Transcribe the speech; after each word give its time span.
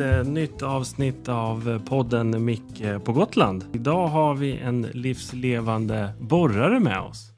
eh, 0.00 0.24
nytt 0.24 0.62
avsnitt 0.62 1.28
av 1.28 1.70
eh, 1.70 1.82
podden 1.82 2.44
Micke 2.44 3.04
på 3.04 3.12
Gotland. 3.12 3.64
Idag 3.72 4.06
har 4.06 4.34
vi 4.34 4.58
en 4.58 4.82
livslevande 4.82 6.10
borrare 6.20 6.80
med 6.80 7.00
oss. 7.00 7.30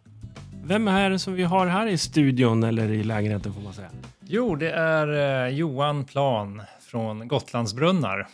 Vem 0.64 0.88
är 0.88 1.10
det 1.10 1.18
som 1.18 1.34
vi 1.34 1.42
har 1.42 1.66
här 1.66 1.86
i 1.86 1.98
studion 1.98 2.62
eller 2.62 2.90
i 2.90 3.02
lägenheten 3.02 3.52
får 3.52 3.60
man 3.60 3.72
säga? 3.72 3.88
Jo, 4.20 4.56
det 4.56 4.70
är 4.70 5.46
eh, 5.46 5.54
Johan 5.54 6.04
Plan 6.04 6.62
från 6.80 7.28
Gotlandsbrunnar. 7.28 8.28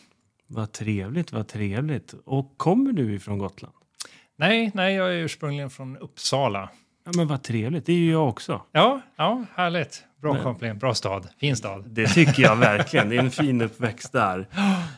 Vad 0.46 0.72
trevligt, 0.72 1.32
vad 1.32 1.48
trevligt. 1.48 2.14
Och 2.24 2.54
kommer 2.56 2.92
du 2.92 3.14
ifrån 3.14 3.38
Gotland? 3.38 3.74
Nej, 4.36 4.70
nej, 4.74 4.94
jag 4.94 5.08
är 5.08 5.18
ursprungligen 5.18 5.70
från 5.70 5.96
Uppsala. 5.96 6.70
Ja, 7.04 7.10
men 7.16 7.26
vad 7.26 7.42
trevligt. 7.42 7.86
Det 7.86 7.92
är 7.92 7.96
ju 7.96 8.12
jag 8.12 8.28
också. 8.28 8.62
Ja, 8.72 9.00
ja, 9.16 9.44
härligt. 9.54 10.04
Bra 10.22 10.32
Men- 10.32 10.42
koppling, 10.42 10.78
bra 10.78 10.94
stad, 10.94 11.28
fin 11.40 11.56
stad. 11.56 11.84
Det 11.86 12.06
tycker 12.06 12.42
jag 12.42 12.56
verkligen. 12.56 13.08
Det 13.08 13.16
är 13.16 13.20
en 13.20 13.30
fin 13.30 13.62
uppväxt 13.62 14.12
där. 14.12 14.46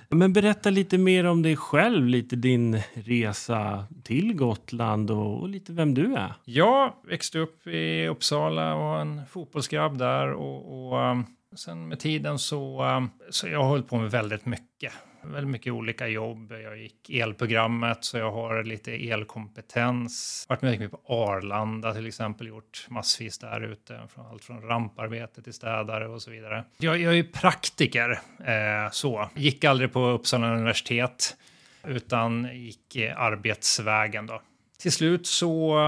Men 0.09 0.33
berätta 0.33 0.71
lite 0.71 0.99
mer 0.99 1.25
om 1.25 1.43
dig 1.43 1.57
själv, 1.57 2.07
lite 2.07 2.37
din 2.37 2.83
resa 2.95 3.85
till 4.05 4.35
Gotland 4.35 5.11
och, 5.11 5.41
och 5.41 5.49
lite 5.49 5.73
vem 5.73 5.95
du 5.95 6.15
är. 6.15 6.33
Jag 6.45 6.93
växte 7.09 7.39
upp 7.39 7.67
i 7.67 8.07
Uppsala 8.07 8.75
och 8.75 8.81
var 8.81 9.01
en 9.01 9.23
fotbollsgrabb 9.31 9.99
där 9.99 10.33
och, 10.33 10.93
och 10.93 11.11
um, 11.11 11.25
sen 11.57 11.89
med 11.89 11.99
tiden 12.01 12.39
så, 12.39 12.85
um, 12.85 13.11
så 13.31 13.49
jag 13.49 13.63
har 13.63 13.69
hållit 13.69 13.89
på 13.89 13.97
med 13.97 14.11
väldigt 14.11 14.47
mycket. 14.47 14.93
Väldigt 15.23 15.51
mycket 15.51 15.73
olika 15.73 16.09
jobb. 16.09 16.53
Jag 16.53 16.79
gick 16.79 17.11
elprogrammet 17.11 18.05
så 18.05 18.19
jag 18.19 18.33
har 18.33 18.65
lite 18.65 18.93
elkompetens. 18.93 20.47
Varit 20.49 20.63
mycket 20.63 20.91
på 20.91 21.01
Arlanda 21.05 21.95
till 21.95 22.07
exempel, 22.07 22.47
gjort 22.47 22.87
massvis 22.89 23.39
där 23.39 23.61
ute. 23.61 24.01
Från 24.15 24.27
allt 24.27 24.45
från 24.45 24.63
ramparbete 24.63 25.43
till 25.43 25.53
städare 25.53 26.09
och 26.09 26.23
så 26.23 26.31
vidare. 26.31 26.65
Jag, 26.79 26.99
jag 26.99 27.13
är 27.13 27.17
ju 27.17 27.25
praktiker 27.25 28.11
eh, 28.45 28.91
så. 28.93 29.29
Gick 29.35 29.65
aldrig 29.65 29.93
på 29.93 30.07
Uppsala 30.07 30.55
universitet 30.55 31.37
utan 31.85 32.49
gick 32.53 32.97
eh, 32.97 33.21
arbetsvägen 33.21 34.27
då. 34.27 34.43
Till 34.79 34.93
slut 34.93 35.27
så 35.27 35.79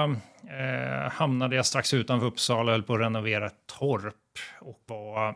eh, 0.48 1.10
hamnade 1.12 1.56
jag 1.56 1.66
strax 1.66 1.94
utanför 1.94 2.26
Uppsala 2.26 2.62
och 2.62 2.70
höll 2.70 2.82
på 2.82 2.94
att 2.94 3.00
renovera 3.00 3.46
ett 3.46 3.66
torp 3.78 4.14
och 4.60 4.82
var 4.86 5.34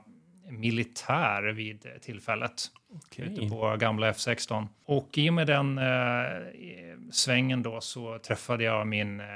militär 0.51 1.53
vid 1.53 1.87
tillfället 2.03 2.63
ute 3.17 3.49
på 3.49 3.77
gamla 3.77 4.13
F16. 4.13 4.67
Och 4.85 5.19
i 5.19 5.31
och 5.31 5.35
med 5.35 5.47
den 5.47 5.79
eh, 5.79 5.85
svängen 7.11 7.63
då 7.63 7.81
så 7.81 8.19
träffade 8.19 8.65
jag 8.65 8.87
min 8.87 9.21
eh, 9.21 9.27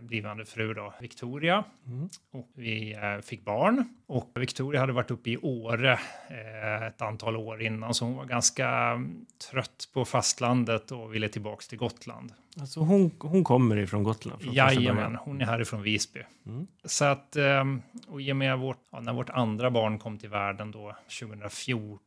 blivande 0.00 0.44
fru 0.44 0.74
då, 0.74 0.94
Victoria. 1.00 1.64
Mm. 1.86 2.08
Och 2.32 2.48
vi 2.54 2.92
eh, 2.94 3.20
fick 3.24 3.44
barn. 3.44 3.84
Och 4.06 4.30
Victoria 4.34 4.80
hade 4.80 4.92
varit 4.92 5.10
uppe 5.10 5.30
i 5.30 5.36
Åre 5.36 5.92
eh, 6.28 6.86
ett 6.86 7.02
antal 7.02 7.36
år 7.36 7.62
innan 7.62 7.94
så 7.94 8.04
hon 8.04 8.16
var 8.16 8.24
ganska 8.24 8.68
mm, 8.68 9.26
trött 9.50 9.88
på 9.92 10.04
fastlandet 10.04 10.92
och 10.92 11.14
ville 11.14 11.28
tillbaks 11.28 11.68
till 11.68 11.78
Gotland. 11.78 12.32
Alltså 12.60 12.80
hon, 12.80 13.10
hon 13.18 13.44
kommer 13.44 13.76
ifrån 13.76 14.02
Gotland? 14.02 14.42
Från 14.42 14.54
Jajamän, 14.54 15.16
hon 15.16 15.40
är 15.40 15.44
härifrån 15.44 15.82
Visby. 15.82 16.20
Mm. 16.46 16.66
Så 16.84 17.04
att, 17.04 17.36
ehm, 17.36 17.82
och 18.08 18.22
i 18.22 18.32
och 18.32 18.36
med 18.36 18.58
vårt, 18.58 18.78
ja, 18.92 19.00
när 19.00 19.12
vårt 19.12 19.30
andra 19.30 19.70
barn 19.70 19.98
kom 19.98 20.18
till 20.18 20.28
världen 20.28 20.70
då 20.70 20.96
2014, 21.20 21.98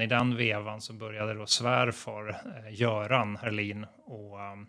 i 0.00 0.06
den 0.06 0.36
vevan 0.36 0.80
så 0.80 0.92
började 0.92 1.34
då 1.34 1.46
svärfar 1.46 2.28
eh, 2.28 2.80
Göran 2.80 3.36
Herlin 3.36 3.86
och 4.04 4.40
ehm, 4.40 4.66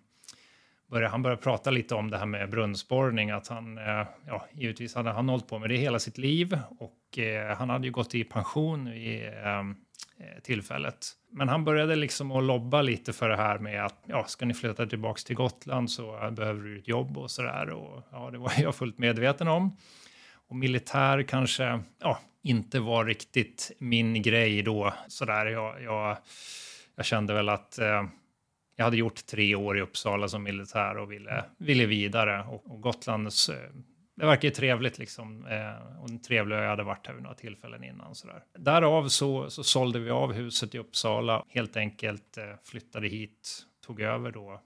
började, 0.89 1.11
han 1.11 1.21
började 1.21 1.41
prata 1.41 1.71
lite 1.71 1.95
om 1.95 2.09
det 2.09 2.17
här 2.17 2.25
med 2.25 2.49
brunnsborrning, 2.49 3.31
att 3.31 3.47
han, 3.47 3.77
eh, 3.77 4.07
ja, 4.27 4.45
givetvis 4.53 4.95
hade 4.95 5.11
han 5.11 5.29
hållit 5.29 5.47
på 5.47 5.59
med 5.59 5.69
det 5.69 5.77
hela 5.77 5.99
sitt 5.99 6.17
liv 6.17 6.59
och 6.79 7.19
eh, 7.19 7.57
han 7.57 7.69
hade 7.69 7.85
ju 7.85 7.91
gått 7.91 8.15
i 8.15 8.23
pension 8.23 8.87
i 8.87 9.31
ehm, 9.43 9.75
eh, 10.19 10.41
tillfället. 10.43 11.07
Men 11.31 11.49
han 11.49 11.65
började 11.65 11.95
liksom 11.95 12.31
att 12.31 12.43
lobba 12.43 12.81
lite 12.81 13.13
för 13.13 13.29
det 13.29 13.37
här 13.37 13.59
med 13.59 13.85
att 13.85 14.03
ja, 14.05 14.23
ska 14.23 14.45
ni 14.45 14.53
flytta 14.53 14.85
tillbaks 14.85 15.23
till 15.23 15.35
Gotland 15.35 15.91
så 15.91 16.23
eh, 16.23 16.31
behöver 16.31 16.61
du 16.61 16.79
ett 16.79 16.87
jobb 16.87 17.17
och 17.17 17.31
sådär. 17.31 17.69
Och 17.69 18.03
ja, 18.11 18.29
det 18.31 18.37
var 18.37 18.51
jag 18.57 18.75
fullt 18.75 18.97
medveten 18.97 19.47
om. 19.47 19.77
Och 20.49 20.55
militär 20.55 21.23
kanske 21.23 21.79
ja, 21.99 22.19
inte 22.43 22.79
var 22.79 23.05
riktigt 23.05 23.71
min 23.79 24.21
grej 24.21 24.61
då. 24.61 24.93
Sådär, 25.07 25.45
jag, 25.45 25.83
jag, 25.83 26.17
jag 26.95 27.05
kände 27.05 27.33
väl 27.33 27.49
att 27.49 27.79
eh, 27.79 28.03
jag 28.75 28.83
hade 28.83 28.97
gjort 28.97 29.25
tre 29.25 29.55
år 29.55 29.77
i 29.77 29.81
Uppsala 29.81 30.27
som 30.27 30.43
militär 30.43 30.97
och 30.97 31.11
ville, 31.11 31.45
ville 31.57 31.85
vidare. 31.85 32.43
Och, 32.43 32.71
och 32.71 32.81
Gotlands, 32.81 33.49
eh, 33.49 33.69
det 34.15 34.25
verkar 34.25 34.47
ju 34.47 34.53
trevligt 34.53 34.97
liksom. 34.97 35.45
Eh, 35.45 35.99
och 36.01 36.09
en 36.09 36.21
trevlig 36.21 36.55
ö, 36.55 36.61
jag 36.61 36.69
hade 36.69 36.83
varit 36.83 37.07
här 37.07 37.13
vid 37.13 37.23
några 37.23 37.35
tillfällen 37.35 37.83
innan. 37.83 38.15
Sådär. 38.15 38.43
Därav 38.57 39.07
så, 39.07 39.49
så 39.49 39.63
sålde 39.63 39.99
vi 39.99 40.09
av 40.09 40.33
huset 40.33 40.75
i 40.75 40.77
Uppsala, 40.77 41.45
helt 41.49 41.77
enkelt 41.77 42.37
eh, 42.37 42.43
flyttade 42.63 43.07
hit, 43.07 43.65
tog 43.85 44.01
över 44.01 44.31
då. 44.31 44.61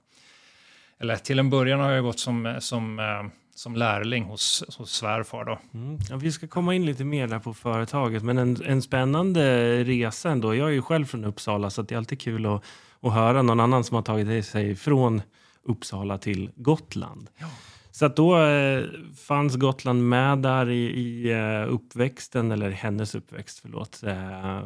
Eller 0.98 1.16
till 1.16 1.38
en 1.38 1.50
början 1.50 1.80
har 1.80 1.92
jag 1.92 2.04
gått 2.04 2.18
som, 2.18 2.56
som, 2.60 2.98
eh, 2.98 3.43
som 3.54 3.76
lärling 3.76 4.24
hos, 4.24 4.64
hos 4.78 4.92
svärfar 4.92 5.44
då. 5.44 5.58
Mm. 5.74 5.98
Ja, 6.10 6.16
vi 6.16 6.32
ska 6.32 6.46
komma 6.46 6.74
in 6.74 6.86
lite 6.86 7.04
mer 7.04 7.26
där 7.26 7.38
på 7.38 7.54
företaget, 7.54 8.22
men 8.22 8.38
en, 8.38 8.64
en 8.64 8.82
spännande 8.82 9.84
resa 9.84 10.30
ändå. 10.30 10.54
Jag 10.54 10.68
är 10.68 10.72
ju 10.72 10.82
själv 10.82 11.04
från 11.06 11.24
Uppsala, 11.24 11.70
så 11.70 11.82
det 11.82 11.94
är 11.94 11.96
alltid 11.96 12.20
kul 12.20 12.46
att, 12.46 12.64
att 13.00 13.12
höra 13.12 13.42
någon 13.42 13.60
annan 13.60 13.84
som 13.84 13.94
har 13.94 14.02
tagit 14.02 14.46
sig 14.46 14.76
från 14.76 15.22
Uppsala 15.62 16.18
till 16.18 16.50
Gotland. 16.56 17.30
Ja. 17.38 17.46
Så 17.90 18.06
att 18.06 18.16
då 18.16 18.42
eh, 18.42 18.84
fanns 19.26 19.56
Gotland 19.56 20.08
med 20.08 20.38
där 20.38 20.70
i, 20.70 20.84
i 20.84 21.32
eh, 21.32 21.74
uppväxten, 21.74 22.52
eller 22.52 22.70
hennes 22.70 23.14
uppväxt, 23.14 23.58
förlåt. 23.58 24.02
Eh, 24.02 24.62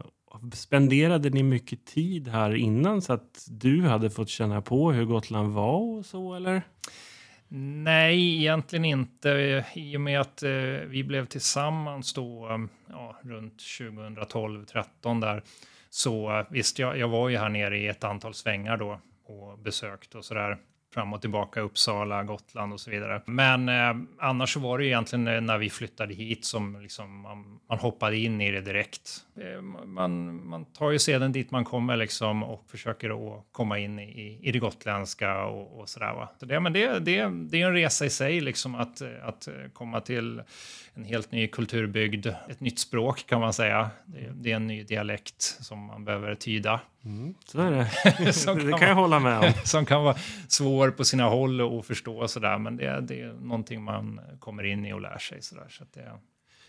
spenderade 0.52 1.30
ni 1.30 1.42
mycket 1.42 1.86
tid 1.86 2.28
här 2.28 2.54
innan 2.54 3.02
så 3.02 3.12
att 3.12 3.46
du 3.48 3.82
hade 3.82 4.10
fått 4.10 4.28
känna 4.28 4.62
på 4.62 4.92
hur 4.92 5.04
Gotland 5.04 5.54
var 5.54 5.98
och 5.98 6.06
så, 6.06 6.34
eller? 6.34 6.62
Nej, 7.48 8.36
egentligen 8.36 8.84
inte. 8.84 9.64
I 9.74 9.96
och 9.96 10.00
med 10.00 10.20
att 10.20 10.42
eh, 10.42 10.50
vi 10.86 11.04
blev 11.04 11.26
tillsammans 11.26 12.14
då, 12.14 12.48
eh, 12.48 12.58
ja, 12.88 13.16
runt 13.22 13.56
2012-13 13.56 15.20
där, 15.20 15.42
så 15.90 16.38
eh, 16.38 16.46
visst, 16.50 16.78
jag, 16.78 16.98
jag 16.98 17.08
var 17.08 17.28
ju 17.28 17.36
här 17.36 17.48
nere 17.48 17.78
i 17.78 17.88
ett 17.88 18.04
antal 18.04 18.34
svängar 18.34 18.76
då 18.76 19.00
och 19.24 19.58
besökt 19.58 20.14
och 20.14 20.24
sådär 20.24 20.58
fram 20.94 21.12
och 21.12 21.20
tillbaka 21.20 21.60
Uppsala, 21.60 22.22
Gotland 22.22 22.72
och 22.72 22.80
så 22.80 22.90
vidare. 22.90 23.22
Men 23.26 23.68
eh, 23.68 23.96
annars 24.18 24.52
så 24.52 24.60
var 24.60 24.78
det 24.78 24.84
ju 24.84 24.90
egentligen 24.90 25.28
eh, 25.28 25.40
när 25.40 25.58
vi 25.58 25.70
flyttade 25.70 26.14
hit 26.14 26.44
som 26.44 26.80
liksom 26.80 27.20
man, 27.20 27.60
man 27.68 27.78
hoppade 27.78 28.16
in 28.16 28.40
i 28.40 28.50
det 28.50 28.60
direkt. 28.60 29.10
Eh, 29.40 29.62
man, 29.86 30.46
man 30.48 30.64
tar 30.64 30.90
ju 30.90 30.98
sedan 30.98 31.32
dit 31.32 31.50
man 31.50 31.64
kommer 31.64 31.96
liksom 31.96 32.42
och 32.42 32.70
försöker 32.70 33.10
att 33.10 33.44
komma 33.52 33.78
in 33.78 33.98
i, 33.98 34.38
i 34.42 34.52
det 34.52 34.58
gotländska 34.58 35.44
och, 35.44 35.80
och 35.80 35.88
sådär. 35.88 36.14
Va? 36.14 36.28
Så 36.40 36.46
det, 36.46 36.60
men 36.60 36.72
det, 36.72 36.98
det, 36.98 37.28
det 37.50 37.62
är 37.62 37.66
en 37.66 37.72
resa 37.72 38.06
i 38.06 38.10
sig 38.10 38.40
liksom 38.40 38.74
att, 38.74 39.02
att 39.22 39.48
eh, 39.48 39.54
komma 39.72 40.00
till 40.00 40.42
en 40.98 41.04
helt 41.04 41.32
ny 41.32 41.46
kulturbygd, 41.46 42.26
ett 42.26 42.60
nytt 42.60 42.78
språk 42.78 43.26
kan 43.26 43.40
man 43.40 43.52
säga. 43.52 43.90
Det, 44.34 44.52
är 44.52 44.56
en 44.56 44.66
ny 44.66 44.82
dialekt 44.82 45.42
som 45.42 45.86
man 45.86 46.04
behöver 46.04 46.34
tyda. 46.34 46.80
Mm, 47.04 47.34
så 47.44 47.60
är 47.60 47.70
det. 47.70 48.32
Som 48.32 48.58
det 48.58 48.70
kan 48.70 48.78
kan 48.78 48.88
jag 48.88 48.94
hålla 48.94 49.20
med 49.20 49.38
om. 49.38 49.52
som 49.64 49.86
kan 49.86 50.04
vara 50.04 50.16
svår 50.48 50.90
på 50.90 51.04
sina 51.04 51.24
håll 51.24 51.60
och 51.60 51.86
förstå 51.86 52.18
och 52.18 52.30
sådär. 52.30 52.58
Men 52.58 52.76
det, 52.76 53.00
det 53.00 53.20
är 53.20 53.32
någonting 53.32 53.82
man 53.82 54.20
kommer 54.38 54.64
in 54.64 54.86
i 54.86 54.92
och 54.92 55.00
lär 55.00 55.18
sig. 55.18 55.42
Sådär. 55.42 55.66
Så 55.70 55.82
att 55.82 55.92
det, 55.92 56.12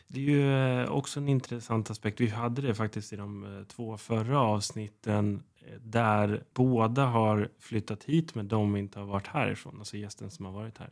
Det 0.08 0.20
är 0.20 0.24
ju 0.24 0.82
eh, 0.82 0.92
också 0.92 1.20
en 1.20 1.30
intressant 1.30 1.90
aspekt. 1.90 2.22
Vi 2.22 2.28
hade 2.28 2.62
det 2.62 2.76
faktiskt 2.76 3.14
i 3.14 3.16
de 3.16 3.58
eh, 3.58 3.64
två 3.64 3.98
förra 3.98 4.40
avsnitten 4.40 5.44
eh, 5.68 5.80
där 5.82 6.44
båda 6.54 7.06
har 7.06 7.50
flyttat 7.60 8.04
hit 8.04 8.36
men 8.36 8.48
de 8.48 8.76
inte 8.76 9.00
har 9.00 9.06
varit 9.06 9.28
härifrån, 9.28 9.76
alltså 9.80 9.98
gästen 9.98 10.32
som 10.32 10.46
har 10.46 10.52
varit 10.52 10.78
här. 10.78 10.90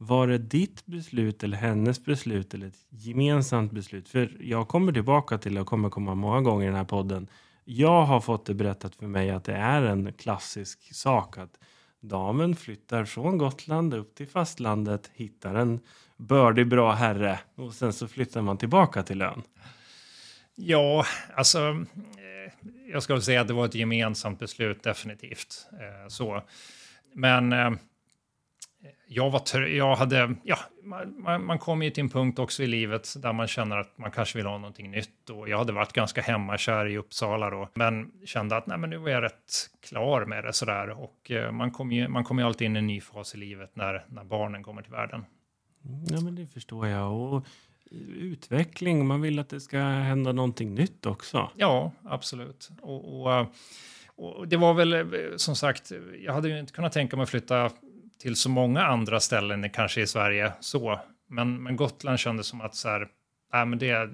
Var 0.00 0.26
det 0.26 0.38
ditt 0.38 0.86
beslut 0.86 1.44
eller 1.44 1.56
hennes 1.56 2.04
beslut 2.04 2.54
eller 2.54 2.66
ett 2.66 2.86
gemensamt 2.88 3.72
beslut? 3.72 4.08
För 4.08 4.36
jag 4.40 4.68
kommer 4.68 4.92
tillbaka 4.92 5.38
till 5.38 5.58
och 5.58 5.66
kommer 5.66 5.90
komma 5.90 6.14
många 6.14 6.40
gånger 6.40 6.64
i 6.64 6.66
den 6.66 6.76
här 6.76 6.84
podden. 6.84 7.28
Jag 7.64 8.02
har 8.04 8.20
fått 8.20 8.46
det 8.46 8.54
berättat 8.54 8.94
för 8.94 9.06
mig 9.06 9.30
att 9.30 9.44
det 9.44 9.54
är 9.54 9.82
en 9.82 10.12
klassisk 10.12 10.94
sak 10.94 11.38
att 11.38 11.58
damen 12.00 12.56
flyttar 12.56 13.04
från 13.04 13.38
Gotland 13.38 13.94
upp 13.94 14.14
till 14.14 14.28
fastlandet, 14.28 15.10
hittar 15.14 15.54
en 15.54 15.80
bördig 16.16 16.68
bra 16.68 16.92
herre 16.92 17.38
och 17.54 17.74
sen 17.74 17.92
så 17.92 18.08
flyttar 18.08 18.42
man 18.42 18.58
tillbaka 18.58 19.02
till 19.02 19.22
ön. 19.22 19.42
ja, 20.54 21.04
alltså, 21.34 21.58
eh, 21.68 22.68
jag 22.92 23.02
skulle 23.02 23.20
säga 23.20 23.40
att 23.40 23.48
det 23.48 23.54
var 23.54 23.64
ett 23.64 23.74
gemensamt 23.74 24.38
beslut 24.38 24.82
definitivt. 24.82 25.68
Eh, 25.72 26.08
så. 26.08 26.42
Men 27.14 27.52
eh, 27.52 27.70
jag, 29.06 29.30
var 29.30 29.38
tr- 29.38 29.66
jag 29.66 29.96
hade, 29.96 30.34
ja, 30.42 30.58
man, 30.82 31.44
man, 31.44 31.58
kommer 31.58 31.84
ju 31.84 31.90
till 31.90 32.02
en 32.02 32.08
punkt 32.08 32.38
också 32.38 32.62
i 32.62 32.66
livet 32.66 33.14
där 33.22 33.32
man 33.32 33.46
känner 33.46 33.76
att 33.76 33.98
man 33.98 34.10
kanske 34.10 34.38
vill 34.38 34.46
ha 34.46 34.58
någonting 34.58 34.90
nytt. 34.90 35.30
Och 35.30 35.48
jag 35.48 35.58
hade 35.58 35.72
varit 35.72 35.92
ganska 35.92 36.20
hemmakär 36.20 36.86
i 36.86 36.98
Uppsala 36.98 37.50
då, 37.50 37.68
men 37.74 38.12
kände 38.24 38.56
att 38.56 38.66
nej, 38.66 38.78
men 38.78 38.90
nu 38.90 38.96
var 38.96 39.10
jag 39.10 39.22
rätt 39.22 39.70
klar 39.88 40.24
med 40.24 40.44
det 40.44 40.52
sådär. 40.52 40.90
Och 40.90 41.30
eh, 41.30 41.52
man 41.52 41.70
kommer 41.70 41.96
ju, 41.96 42.08
man 42.08 42.24
kommer 42.24 42.42
ju 42.42 42.46
alltid 42.46 42.66
in 42.66 42.76
i 42.76 42.78
en 42.78 42.86
ny 42.86 43.00
fas 43.00 43.34
i 43.34 43.38
livet 43.38 43.76
när, 43.76 44.04
när 44.08 44.24
barnen 44.24 44.62
kommer 44.62 44.82
till 44.82 44.92
världen. 44.92 45.24
Ja, 46.08 46.20
men 46.20 46.34
det 46.34 46.46
förstår 46.46 46.86
jag. 46.86 47.12
Och 47.12 47.46
Utveckling, 48.16 49.06
man 49.06 49.20
vill 49.20 49.38
att 49.38 49.48
det 49.48 49.60
ska 49.60 49.78
hända 49.78 50.32
någonting 50.32 50.74
nytt 50.74 51.06
också. 51.06 51.50
Ja, 51.56 51.92
absolut. 52.04 52.70
Och, 52.82 53.26
och, 53.26 53.46
och, 54.16 54.48
det 54.48 54.56
var 54.56 54.74
väl 54.74 54.92
eh, 54.92 55.02
som 55.36 55.56
sagt, 55.56 55.92
jag 56.24 56.32
hade 56.32 56.48
ju 56.48 56.58
inte 56.58 56.72
kunnat 56.72 56.92
tänka 56.92 57.16
mig 57.16 57.22
att 57.22 57.30
flytta 57.30 57.70
till 58.18 58.36
så 58.36 58.48
många 58.48 58.82
andra 58.86 59.20
ställen 59.20 59.70
kanske 59.70 60.00
i 60.00 60.06
Sverige 60.06 60.52
så. 60.60 61.00
Men, 61.28 61.62
men 61.62 61.76
Gotland 61.76 62.18
kändes 62.18 62.46
som 62.46 62.60
att 62.60 62.74
så 62.74 62.88
här, 62.88 63.00
äh, 63.54 63.66
men 63.66 63.78
det, 63.78 64.10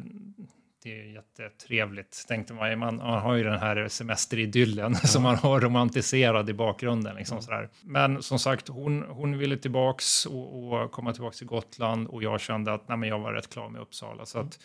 det 0.82 1.00
är 1.00 1.04
jättetrevligt, 1.04 2.24
tänkte 2.28 2.54
man. 2.54 2.78
Man, 2.78 2.96
man 2.96 3.20
har 3.20 3.34
ju 3.34 3.42
den 3.44 3.58
här 3.58 3.88
semesteridyllen 3.88 4.92
ja. 5.02 5.08
som 5.08 5.22
man 5.22 5.36
har 5.36 5.60
romantiserad 5.60 6.50
i 6.50 6.52
bakgrunden. 6.52 7.16
Liksom, 7.16 7.42
sådär. 7.42 7.70
Men 7.82 8.22
som 8.22 8.38
sagt, 8.38 8.68
hon, 8.68 9.02
hon 9.02 9.38
ville 9.38 9.56
tillbaks 9.56 10.26
och, 10.26 10.72
och 10.72 10.92
komma 10.92 11.12
tillbaks 11.12 11.38
till 11.38 11.46
Gotland 11.46 12.08
och 12.08 12.22
jag 12.22 12.40
kände 12.40 12.72
att 12.72 12.88
nej, 12.88 12.98
men 12.98 13.08
jag 13.08 13.18
var 13.18 13.32
rätt 13.32 13.50
klar 13.50 13.68
med 13.68 13.80
Uppsala. 13.80 14.26
Så 14.26 14.38
att, 14.38 14.58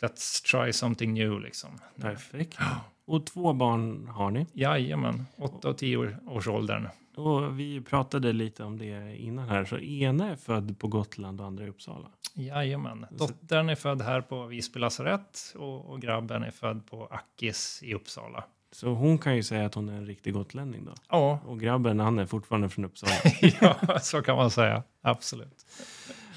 let's 0.00 0.44
try 0.50 0.72
something 0.72 1.14
new 1.14 1.40
liksom. 1.40 1.70
Perfekt. 2.00 2.58
Och 3.04 3.26
två 3.26 3.52
barn 3.52 4.08
har 4.08 4.30
ni? 4.30 4.46
Jajamän, 4.52 5.26
åtta 5.36 5.68
och 5.68 5.78
tio 5.78 6.16
års 6.26 6.48
åldern. 6.48 6.88
Och 7.16 7.58
vi 7.58 7.80
pratade 7.80 8.32
lite 8.32 8.64
om 8.64 8.78
det 8.78 9.16
innan 9.16 9.48
här, 9.48 9.64
så 9.64 9.78
ena 9.78 10.30
är 10.30 10.36
född 10.36 10.78
på 10.78 10.88
Gotland 10.88 11.40
och 11.40 11.46
andra 11.46 11.64
i 11.64 11.68
Uppsala. 11.68 12.08
Jajamän, 12.34 13.06
dottern 13.10 13.68
är 13.68 13.74
född 13.74 14.02
här 14.02 14.20
på 14.20 14.46
Visby 14.46 14.80
lasarett 14.80 15.54
och, 15.56 15.90
och 15.90 16.00
grabben 16.00 16.42
är 16.42 16.50
född 16.50 16.86
på 16.86 17.06
Ackis 17.06 17.80
i 17.82 17.94
Uppsala. 17.94 18.44
Så 18.72 18.88
hon 18.88 19.18
kan 19.18 19.36
ju 19.36 19.42
säga 19.42 19.66
att 19.66 19.74
hon 19.74 19.88
är 19.88 19.92
en 19.92 20.06
riktig 20.06 20.34
gotlänning 20.34 20.84
då? 20.84 20.94
Ja. 21.08 21.38
Och 21.46 21.60
grabben, 21.60 22.00
han 22.00 22.18
är 22.18 22.26
fortfarande 22.26 22.68
från 22.68 22.84
Uppsala? 22.84 23.12
ja, 23.60 23.98
så 24.00 24.22
kan 24.22 24.36
man 24.36 24.50
säga. 24.50 24.82
Absolut. 25.02 25.66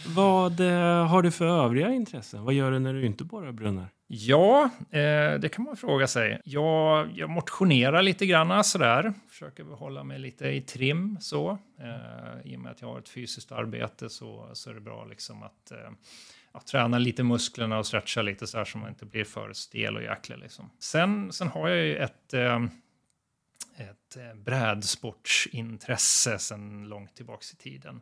Vad 0.08 0.60
eh, 0.60 1.08
har 1.08 1.22
du 1.22 1.32
för 1.32 1.46
övriga 1.46 1.92
intressen? 1.92 2.44
Vad 2.44 2.54
gör 2.54 2.72
du 2.72 2.80
när 2.80 2.94
du 2.94 3.06
inte 3.06 3.24
borrar 3.24 3.52
brunnar? 3.52 3.90
Ja, 4.08 4.70
eh, 4.92 5.34
det 5.40 5.50
kan 5.54 5.66
man 5.66 5.78
fråga 5.78 6.08
sig. 6.08 6.42
Jag, 6.44 7.12
jag 7.16 7.30
motionerar 7.30 8.02
lite 8.02 8.26
grann 8.26 8.64
sådär. 8.64 9.14
Försöker 9.30 9.64
hålla 9.64 10.04
mig 10.04 10.20
lite 10.20 10.48
i 10.48 10.62
trim 10.62 11.18
så. 11.22 11.58
Eh, 11.80 12.52
I 12.52 12.56
och 12.56 12.60
med 12.60 12.72
att 12.72 12.82
jag 12.82 12.88
har 12.88 13.00
ett 13.00 13.10
fysiskt 13.10 13.52
arbete 13.52 14.10
så, 14.10 14.50
så 14.54 14.70
är 14.70 14.74
det 14.74 14.82
bra 14.82 15.06
liksom 15.06 15.44
att, 15.44 15.72
eh, 15.72 15.92
att 16.52 16.68
träna 16.68 16.98
lite 16.98 17.24
musklerna 17.24 17.78
och 17.78 17.86
stretcha 17.86 18.22
lite 18.22 18.48
så 18.48 18.58
här 18.58 18.66
så 18.66 18.78
man 18.78 18.90
inte 18.90 19.06
blir 19.06 19.24
för 19.24 19.54
stel 19.54 19.96
och 19.96 20.04
jäklig. 20.04 20.38
Liksom. 20.38 20.70
Sen, 20.80 21.32
sen 21.32 21.48
har 21.48 21.70
jag 21.70 21.86
ju 21.86 21.98
ett, 21.98 22.34
eh, 22.34 22.64
ett 23.78 24.18
eh, 24.18 24.34
brädsportsintresse 24.36 26.40
sedan 26.40 26.90
långt 26.90 27.16
tillbaka 27.16 27.44
i 27.54 27.56
tiden. 27.56 28.02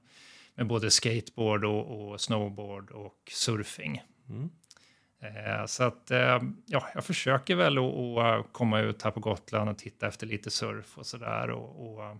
Med 0.56 0.68
både 0.68 0.92
skateboard 0.92 1.66
och, 1.66 2.12
och 2.12 2.22
snowboard 2.22 2.92
och 2.92 3.32
surfing. 3.32 4.02
Mm. 4.30 4.50
Eh, 5.24 5.66
så 5.66 5.84
att 5.84 6.12
eh, 6.12 6.42
ja, 6.66 6.88
jag 6.94 7.04
försöker 7.04 7.56
väl 7.56 7.78
att 7.78 8.54
komma 8.54 8.80
ut 8.80 9.02
här 9.02 9.12
på 9.12 9.20
Gotland 9.20 9.70
och 9.70 9.78
titta 9.78 10.08
efter 10.08 10.28
lite 10.28 10.52
surf 10.52 10.98
och 10.98 11.06
sådär. 11.06 11.50
Och, 11.50 11.88
och, 11.88 12.18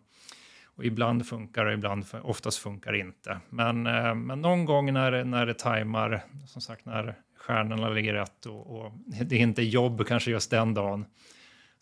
och, 0.66 0.86
ibland 0.86 1.28
funkar 1.28 1.66
det, 1.66 1.74
ibland, 1.74 2.06
oftast 2.24 2.58
funkar 2.58 2.92
det 2.92 3.00
inte. 3.00 3.40
Men, 3.50 3.88
eh, 3.88 4.16
men 4.16 4.42
någon 4.42 4.66
gång 4.66 4.94
när, 4.94 5.24
när 5.24 5.46
det 5.46 5.54
tajmar, 5.54 6.24
som 6.48 6.62
sagt 6.62 6.86
när 6.86 7.16
stjärnorna 7.38 7.90
ligger 7.90 8.14
rätt 8.14 8.46
och, 8.46 8.80
och 8.80 8.92
det 9.06 9.36
är 9.36 9.40
inte 9.40 9.62
jobb 9.62 10.08
kanske 10.08 10.32
just 10.32 10.52
den 10.52 10.74
dagen, 10.74 11.06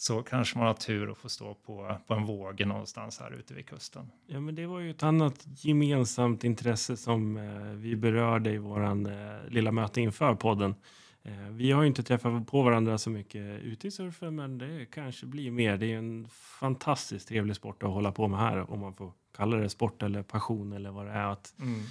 så 0.02 0.24
kanske 0.24 0.58
man 0.58 0.68
har 0.68 0.74
tur 0.74 1.12
att 1.12 1.18
få 1.18 1.30
stå 1.30 1.54
på, 1.54 1.98
på 2.08 2.14
en 2.14 2.26
våg 2.26 2.66
någonstans 2.66 3.20
här 3.20 3.32
ute 3.32 3.54
vid 3.54 3.66
kusten. 3.66 4.12
Ja, 4.28 4.40
men 4.40 4.56
det 4.56 4.66
var 4.66 4.80
ju 4.80 4.92
ett 4.92 5.04
annat 5.04 5.46
gemensamt 5.46 6.44
intresse 6.44 6.98
som 6.98 7.38
eh, 7.38 7.62
vi 7.62 7.96
berörde 7.96 8.52
i 8.52 8.58
våran 8.58 9.06
eh, 9.06 9.50
lilla 9.50 9.72
möte 9.72 10.02
inför 10.02 10.36
podden. 10.36 10.76
Eh, 11.24 11.50
vi 11.50 11.72
har 11.72 11.82
ju 11.82 11.88
inte 11.88 12.04
träffat 12.04 12.48
på 12.48 12.62
varandra 12.62 12.98
så 12.98 13.10
mycket 13.10 13.62
ute 13.62 13.88
i 13.88 13.92
surfen, 13.92 14.36
men 14.36 14.58
det 14.58 14.86
kanske 14.92 15.26
blir 15.26 15.52
mer. 15.52 15.78
Det 15.78 15.94
är 15.94 15.98
en 15.98 16.28
fantastiskt 16.60 17.28
trevlig 17.28 17.56
sport 17.56 17.84
att 17.84 17.90
hålla 17.90 18.12
på 18.12 18.28
med 18.28 18.40
här, 18.40 18.72
om 18.72 18.80
man 18.80 18.94
får 18.94 19.14
kalla 19.38 19.58
det 19.58 19.70
sport 19.70 20.04
eller 20.04 20.24
passion 20.24 20.74
eller 20.74 20.92
vad 20.92 21.06
det 21.06 21.12
är. 21.12 21.32
Att 21.32 21.54
mm. 21.60 21.82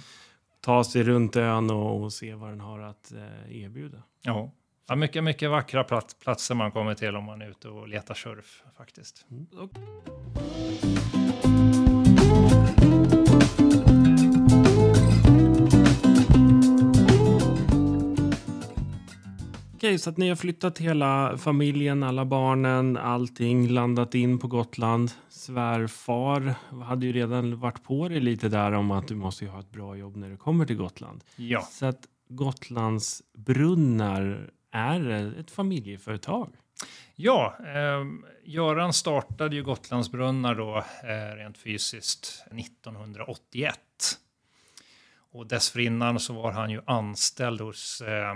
ta 0.61 0.83
sig 0.83 1.03
runt 1.03 1.35
ön 1.35 1.71
och, 1.71 2.03
och, 2.03 2.13
se 2.13 2.33
vad 2.33 2.49
den 2.49 2.59
har 2.59 2.79
att 2.79 3.11
eh, 3.11 3.61
erbjuda. 3.63 4.03
Ja. 4.21 4.51
Ja, 4.87 4.95
mycket, 4.95 5.23
mycket 5.23 5.49
vackra 5.49 5.83
platser 6.23 6.55
man 6.55 6.71
kommer 6.71 6.95
till 6.95 7.15
om 7.15 7.23
man 7.23 7.41
är 7.41 7.49
ute 7.49 7.67
och 7.67 7.87
letar 7.87 8.13
surf 8.13 8.63
faktiskt. 8.77 9.25
Mm. 9.31 9.47
Okej, 19.81 19.99
så 19.99 20.09
att 20.09 20.17
ni 20.17 20.29
har 20.29 20.35
flyttat 20.35 20.77
hela 20.77 21.37
familjen, 21.37 22.03
alla 22.03 22.25
barnen, 22.25 22.97
allting, 22.97 23.67
landat 23.67 24.15
in 24.15 24.39
på 24.39 24.47
Gotland. 24.47 25.11
Svärfar 25.29 26.55
hade 26.83 27.05
ju 27.05 27.13
redan 27.13 27.59
varit 27.59 27.83
på 27.83 28.07
dig 28.09 28.19
lite 28.19 28.49
där 28.49 28.71
om 28.71 28.91
att 28.91 29.07
du 29.07 29.15
måste 29.15 29.45
ha 29.45 29.59
ett 29.59 29.71
bra 29.71 29.95
jobb 29.95 30.15
när 30.15 30.29
du 30.29 30.37
kommer 30.37 30.65
till 30.65 30.75
Gotland. 30.75 31.23
Ja. 31.35 31.61
Så 31.61 31.85
att 31.85 31.99
Gotlands 32.29 33.21
brunnar 33.37 34.49
är 34.71 35.33
ett 35.39 35.51
familjeföretag. 35.51 36.55
Ja, 37.15 37.57
eh, 37.59 38.05
Göran 38.43 38.93
startade 38.93 39.55
ju 39.55 39.63
Gotlandsbrunnar 39.63 40.55
då 40.55 40.77
eh, 41.03 41.35
rent 41.35 41.57
fysiskt 41.57 42.43
1981. 42.51 43.79
Och 45.31 45.47
dessförinnan 45.47 46.19
så 46.19 46.33
var 46.33 46.51
han 46.51 46.69
ju 46.69 46.81
anställd 46.85 47.61
hos 47.61 48.01
eh, 48.01 48.35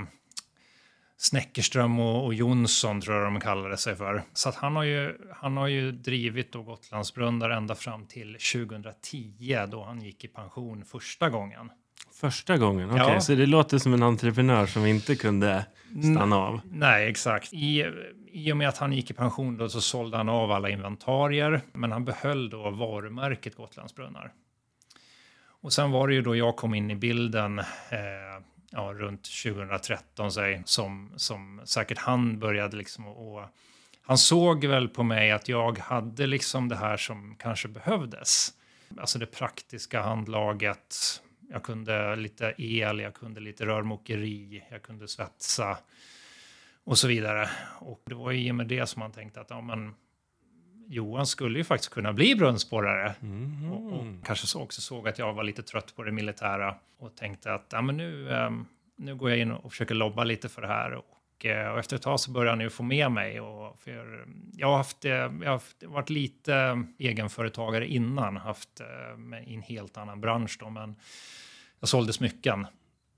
Snäckerström 1.18 2.00
och, 2.00 2.26
och 2.26 2.34
Jonsson 2.34 3.02
tror 3.02 3.16
jag 3.16 3.26
de 3.26 3.40
kallade 3.40 3.78
sig 3.78 3.96
för. 3.96 4.24
Så 4.34 4.50
att 4.50 4.56
han 4.56 4.76
har 4.76 4.84
ju, 4.84 5.18
han 5.36 5.58
har 5.58 5.68
ju 5.68 5.92
drivit 5.92 6.52
då 6.52 6.64
Gotlandsbrunnar 6.64 7.50
ända 7.50 7.76
fram 7.76 8.06
till 8.06 8.38
2010 8.54 9.66
då 9.68 9.84
han 9.84 10.02
gick 10.02 10.24
i 10.24 10.28
pension 10.28 10.86
första 10.86 11.30
gången. 11.30 11.70
Första 12.12 12.58
gången? 12.58 12.90
Okej, 12.90 13.02
okay. 13.02 13.14
ja. 13.14 13.22
så 13.22 13.36
det 13.36 13.46
låter 13.46 13.78
som 13.78 13.94
en 13.94 14.04
entreprenör 14.04 14.66
som 14.66 14.86
inte 14.86 15.16
kunde 15.16 15.66
stanna 16.14 16.36
av? 16.36 16.62
nej, 16.72 17.10
exakt. 17.10 17.54
I, 17.54 17.86
I 18.32 18.52
och 18.52 18.58
med 18.58 18.70
att 18.70 18.78
han 18.78 18.94
gick 18.94 19.12
i 19.12 19.14
pension 19.14 19.58
då 19.58 19.70
så 19.70 19.82
sålde 19.82 20.18
han 20.18 20.30
av 20.30 20.52
alla 20.52 20.70
inventarier, 20.70 21.62
men 21.74 21.92
han 21.92 22.06
behöll 22.06 22.50
då 22.50 22.70
varumärket 22.70 23.56
Gotlandsbrunnar. 23.56 24.34
Och 25.62 25.74
sen 25.74 25.92
var 25.92 26.08
det 26.08 26.14
ju 26.14 26.22
då 26.22 26.36
jag 26.36 26.56
kom 26.56 26.74
in 26.74 26.92
i 26.92 26.96
bilden 26.96 27.60
eh, 27.60 27.66
ja, 28.72 28.94
runt 28.94 29.30
2013 29.44 30.32
säg, 30.32 30.62
som, 30.66 31.14
som 31.16 31.62
säkert 31.66 31.98
han 31.98 32.40
började 32.40 32.78
liksom 32.78 33.08
och, 33.08 33.44
han 34.08 34.18
såg 34.18 34.66
väl 34.66 34.88
på 34.88 35.04
mig 35.04 35.32
att 35.32 35.50
jag 35.50 35.80
hade 35.80 36.28
liksom 36.28 36.70
det 36.70 36.76
här 36.76 36.98
som 36.98 37.36
kanske 37.40 37.68
behövdes. 37.68 38.54
Alltså 38.98 39.20
det 39.20 39.26
praktiska 39.26 40.02
handlaget. 40.02 40.96
Jag 41.50 41.64
kunde 41.64 42.16
lite 42.16 42.54
el, 42.58 43.00
jag 43.00 43.14
kunde 43.14 43.40
lite 43.40 43.66
rörmokeri, 43.66 44.64
jag 44.72 44.82
kunde 44.82 45.08
svetsa 45.08 45.78
och 46.84 46.98
så 46.98 47.08
vidare. 47.08 47.50
Och 47.80 48.02
det 48.06 48.16
var 48.16 48.32
i 48.32 48.52
och 48.52 48.56
med 48.56 48.68
det 48.68 48.88
som 48.88 49.00
man 49.00 49.12
tänkte 49.12 49.42
att 49.42 49.50
ja, 49.50 49.62
men, 49.62 49.94
Johan 50.88 51.28
skulle 51.28 51.58
ju 51.58 51.64
faktiskt 51.64 51.94
kunna 51.94 52.14
bli 52.14 52.36
brunnsborrare. 52.36 53.16
Mm. 53.22 53.72
Och, 53.72 53.94
och, 53.94 54.06
kanske 54.26 54.58
också 54.58 54.82
såg 54.82 55.08
att 55.08 55.20
jag 55.20 55.34
var 55.34 55.44
lite 55.44 55.64
trött 55.64 55.96
på 55.96 56.04
det 56.04 56.12
militära 56.12 56.76
och 56.98 57.16
tänkte 57.16 57.54
att 57.54 57.66
ja, 57.72 57.82
men 57.82 57.98
nu, 57.98 58.28
um, 58.30 58.66
nu 58.96 59.16
går 59.16 59.30
jag 59.30 59.40
in 59.40 59.52
och 59.52 59.72
försöker 59.72 59.96
lobba 59.96 60.24
lite 60.24 60.50
för 60.50 60.62
det 60.62 60.68
här. 60.68 60.94
Och, 60.94 61.06
och 61.44 61.80
efter 61.80 61.96
ett 61.96 62.02
tag 62.02 62.20
så 62.20 62.32
började 62.32 62.52
han 62.52 62.62
ju 62.62 62.70
få 62.70 62.84
med 62.84 63.12
mig. 63.12 63.42
Och 63.42 63.80
för, 63.80 64.26
jag 64.54 64.68
har 64.68 64.78
haft, 64.78 65.04
jag 65.04 65.30
har 65.30 65.88
varit 65.88 66.10
lite 66.10 66.84
egenföretagare 66.98 67.88
innan, 67.88 68.38
haft 68.38 68.82
i 69.46 69.54
en 69.54 69.62
helt 69.62 69.98
annan 69.98 70.22
bransch 70.22 70.58
då, 70.60 70.70
men 70.70 70.96
jag 71.80 71.90
sålde 71.90 72.14
smycken. 72.14 72.68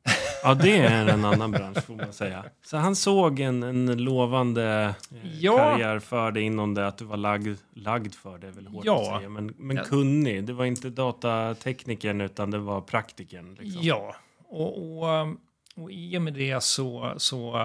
Ja, 0.44 0.54
det 0.54 0.78
är 0.78 1.08
en 1.08 1.26
annan 1.26 1.52
bransch 1.52 1.84
får 1.84 1.96
man 1.96 2.14
säga. 2.14 2.46
Så 2.64 2.78
han 2.78 2.96
såg 2.96 3.40
en, 3.40 3.64
en 3.64 4.04
lovande 4.04 4.96
eh, 5.12 5.40
ja. 5.40 5.58
karriär 5.58 6.00
för 6.00 6.32
dig 6.32 6.44
inom 6.44 6.74
det, 6.74 6.88
att 6.88 6.98
du 6.98 7.06
var 7.06 7.18
lagd, 7.18 7.58
lagd 7.74 8.14
för 8.14 8.38
det, 8.38 8.48
är 8.48 8.52
väl 8.52 8.68
hårt 8.68 8.86
ja. 8.86 9.02
att 9.02 9.18
säga, 9.18 9.30
men, 9.30 9.54
men 9.58 9.78
kunnig. 9.78 10.44
Det 10.44 10.54
var 10.54 10.66
inte 10.66 10.90
datateknikern 10.90 12.22
utan 12.22 12.52
det 12.52 12.58
var 12.58 12.82
praktikern. 12.82 13.56
Liksom. 13.60 13.82
Ja, 13.84 14.16
och, 14.50 14.98
och, 14.98 15.28
och 15.76 15.92
i 15.92 16.18
och 16.18 16.22
med 16.22 16.34
det 16.34 16.64
så, 16.64 17.14
så 17.18 17.58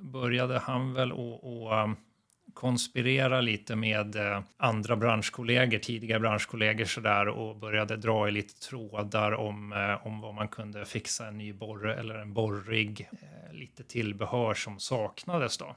började 0.00 0.58
han 0.58 0.94
väl 0.94 1.12
att 1.12 1.84
um, 1.84 1.96
konspirera 2.54 3.40
lite 3.40 3.76
med 3.76 4.16
eh, 4.16 4.40
andra 4.56 4.96
branschkollegor, 4.96 5.78
tidigare 5.78 6.20
branschkollegor 6.20 6.84
sådär 6.84 7.28
och 7.28 7.56
började 7.56 7.96
dra 7.96 8.28
i 8.28 8.30
lite 8.30 8.60
trådar 8.60 9.32
om, 9.32 9.72
eh, 9.72 10.06
om 10.06 10.20
vad 10.20 10.34
man 10.34 10.48
kunde 10.48 10.84
fixa 10.84 11.26
en 11.26 11.38
ny 11.38 11.52
borre 11.52 11.94
eller 11.94 12.14
en 12.14 12.32
borrig, 12.32 13.08
eh, 13.12 13.54
lite 13.54 13.84
tillbehör 13.84 14.54
som 14.54 14.78
saknades 14.78 15.58
då. 15.58 15.76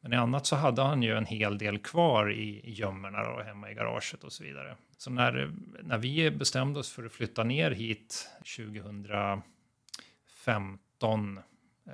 Men 0.00 0.12
i 0.12 0.16
annat 0.16 0.46
så 0.46 0.56
hade 0.56 0.82
han 0.82 1.02
ju 1.02 1.16
en 1.16 1.26
hel 1.26 1.58
del 1.58 1.78
kvar 1.78 2.32
i 2.32 2.60
gömmorna 2.64 3.28
och 3.28 3.44
hemma 3.44 3.70
i 3.70 3.74
garaget 3.74 4.24
och 4.24 4.32
så 4.32 4.44
vidare. 4.44 4.76
Så 4.96 5.10
när, 5.10 5.50
när 5.82 5.98
vi 5.98 6.30
bestämde 6.30 6.80
oss 6.80 6.92
för 6.92 7.06
att 7.06 7.12
flytta 7.12 7.44
ner 7.44 7.70
hit 7.70 8.28
2015 8.56 11.38
eh, 11.86 11.92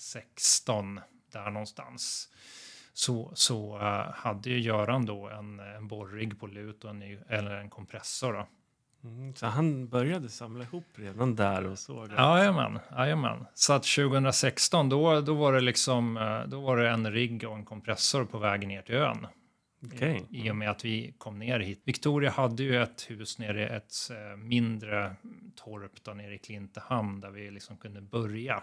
16 0.00 1.00
där 1.32 1.50
någonstans 1.50 2.28
så, 2.98 3.30
så 3.34 3.78
uh, 3.78 4.12
hade 4.14 4.50
ju 4.50 4.60
Göran 4.60 5.06
då 5.06 5.28
en, 5.28 5.60
en 5.60 5.88
borrig 5.88 6.40
på 6.40 6.46
lut 6.46 6.84
och 6.84 6.90
en, 6.90 6.98
ny, 6.98 7.18
eller 7.28 7.50
en 7.50 7.70
kompressor. 7.70 8.32
Då. 8.32 8.48
Mm, 9.04 9.34
så 9.34 9.46
han 9.46 9.88
började 9.88 10.28
samla 10.28 10.64
ihop 10.64 10.84
redan 10.94 11.36
där 11.36 11.66
och 11.66 11.78
såg? 11.78 12.12
Jajamän, 12.12 12.78
jajamän. 12.90 13.46
Så 13.54 13.72
att 13.72 13.82
2016 13.82 14.88
då, 14.88 15.20
då, 15.20 15.34
var 15.34 15.52
det 15.52 15.60
liksom, 15.60 16.16
eh, 16.16 16.42
då 16.42 16.60
var 16.60 16.76
det 16.76 16.88
en 16.88 17.12
rigg 17.12 17.44
och 17.48 17.56
en 17.56 17.64
kompressor 17.64 18.24
på 18.24 18.38
väg 18.38 18.68
ner 18.68 18.82
till 18.82 18.94
ön. 18.94 19.26
Okay. 19.86 20.20
I, 20.30 20.46
I 20.46 20.50
och 20.50 20.56
med 20.56 20.70
att 20.70 20.84
vi 20.84 21.14
kom 21.18 21.38
ner 21.38 21.60
hit. 21.60 21.82
Victoria 21.84 22.30
hade 22.30 22.62
ju 22.62 22.82
ett 22.82 23.10
hus 23.10 23.38
nere 23.38 23.62
i 23.62 23.76
ett 23.76 23.94
äh, 24.10 24.36
mindre 24.36 25.16
torp 25.56 26.04
där 26.04 26.14
nere 26.14 26.34
i 26.34 26.38
Klintehamn 26.38 27.20
där 27.20 27.30
vi 27.30 27.50
liksom 27.50 27.76
kunde 27.76 28.00
börja 28.00 28.62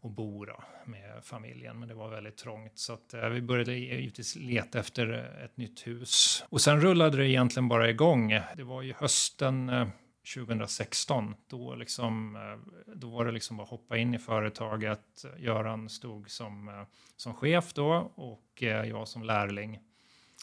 och 0.00 0.10
bo 0.10 0.44
då, 0.44 0.62
med 0.84 1.24
familjen. 1.24 1.78
Men 1.78 1.88
det 1.88 1.94
var 1.94 2.10
väldigt 2.10 2.36
trångt 2.36 2.78
så 2.78 2.92
att, 2.92 3.14
eh, 3.14 3.28
vi 3.28 3.42
började 3.42 3.74
givetvis 3.74 4.36
leta 4.36 4.78
efter 4.78 5.08
ett 5.44 5.56
nytt 5.56 5.86
hus. 5.86 6.44
Och 6.48 6.60
sen 6.60 6.80
rullade 6.80 7.16
det 7.16 7.28
egentligen 7.28 7.68
bara 7.68 7.90
igång. 7.90 8.28
Det 8.56 8.62
var 8.64 8.82
ju 8.82 8.94
hösten 8.98 9.68
eh, 9.68 9.88
2016. 10.34 11.34
Då, 11.50 11.74
liksom, 11.74 12.36
eh, 12.36 12.72
då 12.94 13.10
var 13.10 13.24
det 13.24 13.32
liksom 13.32 13.56
bara 13.56 13.66
hoppa 13.66 13.96
in 13.96 14.14
i 14.14 14.18
företaget. 14.18 15.24
Göran 15.38 15.88
stod 15.88 16.30
som, 16.30 16.68
eh, 16.68 16.74
som 17.16 17.34
chef 17.34 17.72
då 17.74 18.12
och 18.14 18.62
eh, 18.62 18.88
jag 18.88 19.08
som 19.08 19.22
lärling. 19.22 19.78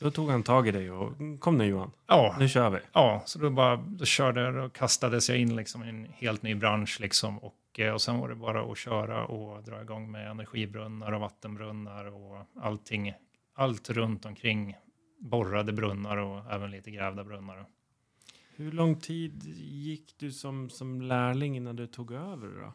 Då 0.02 0.12
tog 0.12 0.30
han 0.30 0.44
tag 0.44 0.68
i 0.68 0.72
dig 0.72 0.92
och 0.92 1.14
kom 1.40 1.58
nu 1.58 1.66
Johan, 1.66 1.92
Ja, 2.08 2.36
nu 2.40 2.50
kör 2.50 2.70
vi. 2.70 2.80
ja 2.94 3.22
så 3.26 3.40
då, 3.40 3.50
bara, 3.50 3.76
då 3.76 4.06
körde 4.06 4.62
och 4.62 4.74
kastades 4.76 5.30
jag 5.30 5.38
in 5.38 5.56
liksom 5.56 5.84
i 5.84 5.90
en 5.90 6.08
helt 6.14 6.42
ny 6.42 6.56
bransch 6.56 6.98
liksom 7.02 7.40
och 7.40 7.56
Eh, 7.78 7.94
och 7.94 8.02
sen 8.02 8.20
var 8.20 8.30
det 8.30 8.36
bara 8.36 8.72
att 8.72 8.78
köra 8.78 9.26
och 9.26 9.64
dra 9.64 9.82
igång 9.82 10.12
med 10.12 10.32
energibrunnar 10.32 11.12
och 11.12 11.22
vattenbrunnar 11.22 12.06
och 12.06 12.46
allting. 12.56 13.14
Allt 13.54 13.90
runt 13.90 14.26
omkring 14.26 14.76
borrade 15.20 15.74
brunnar 15.74 16.18
och 16.18 16.52
även 16.52 16.72
lite 16.72 16.92
grävda 16.92 17.24
brunnar. 17.24 17.66
Hur 18.56 18.72
lång 18.72 19.00
tid 19.00 19.44
gick 19.58 20.16
du 20.18 20.32
som, 20.32 20.70
som 20.70 21.02
lärling 21.02 21.58
innan 21.58 21.76
du 21.76 21.88
tog 21.88 22.12
över 22.12 22.48
då? 22.48 22.74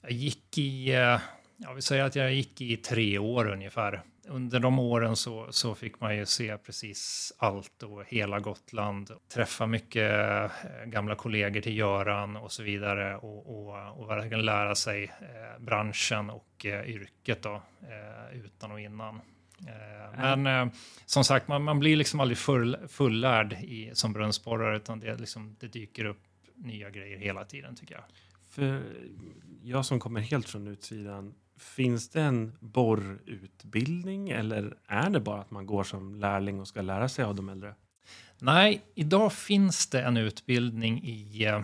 Jag 0.00 0.12
gick 0.12 0.58
i, 0.58 0.94
eh, 0.94 1.20
jag 1.62 1.74
vill 1.74 1.82
säga 1.82 2.04
att 2.04 2.16
jag 2.16 2.34
gick 2.34 2.60
i 2.60 2.76
tre 2.76 3.18
år 3.18 3.50
ungefär 3.52 4.02
under 4.28 4.60
de 4.60 4.78
åren 4.78 5.16
så, 5.16 5.46
så 5.50 5.74
fick 5.74 6.00
man 6.00 6.16
ju 6.16 6.26
se 6.26 6.58
precis 6.58 7.32
allt 7.38 7.82
och 7.82 8.04
hela 8.06 8.40
Gotland. 8.40 9.10
Träffa 9.34 9.66
mycket 9.66 10.12
eh, 10.12 10.50
gamla 10.86 11.14
kollegor 11.14 11.60
till 11.60 11.76
Göran 11.76 12.36
och 12.36 12.52
så 12.52 12.62
vidare 12.62 13.16
och, 13.16 13.66
och, 13.66 14.00
och 14.00 14.10
verkligen 14.10 14.44
lära 14.44 14.74
sig 14.74 15.04
eh, 15.04 15.62
branschen 15.62 16.30
och 16.30 16.66
eh, 16.66 16.90
yrket 16.90 17.42
då, 17.42 17.62
eh, 17.82 18.38
utan 18.44 18.72
och 18.72 18.80
innan. 18.80 19.20
Men 20.16 20.70
som 21.06 21.24
sagt, 21.24 21.48
man, 21.48 21.62
man, 21.62 21.78
blir 21.78 21.96
liksom 21.96 22.20
aldrig 22.20 22.38
full, 22.38 22.76
fullärd 22.88 23.52
i, 23.52 23.90
som 23.94 24.12
brunnsborrare 24.12 24.76
utan 24.76 25.00
det, 25.00 25.16
liksom, 25.16 25.56
det 25.60 25.66
dyker 25.66 26.04
upp 26.04 26.22
nya 26.54 26.90
grejer 26.90 27.18
hela 27.18 27.44
tiden 27.44 27.76
tycker 27.76 27.94
jag. 27.94 28.04
För 28.50 28.82
jag 29.62 29.86
som 29.86 30.00
kommer 30.00 30.20
helt 30.20 30.48
från 30.48 30.66
utsidan 30.66 31.34
Finns 31.62 32.08
det 32.08 32.20
en 32.20 32.56
borrutbildning 32.60 34.30
eller 34.30 34.76
är 34.86 35.10
det 35.10 35.20
bara 35.20 35.40
att 35.40 35.50
man 35.50 35.66
går 35.66 35.84
som 35.84 36.14
lärling 36.14 36.60
och 36.60 36.68
ska 36.68 36.82
lära 36.82 37.08
sig 37.08 37.24
av 37.24 37.34
de 37.34 37.48
äldre? 37.48 37.74
Nej, 38.38 38.82
idag 38.94 39.32
finns 39.32 39.86
det 39.86 40.02
en 40.02 40.16
utbildning 40.16 41.04
i 41.04 41.44
eh, 41.44 41.62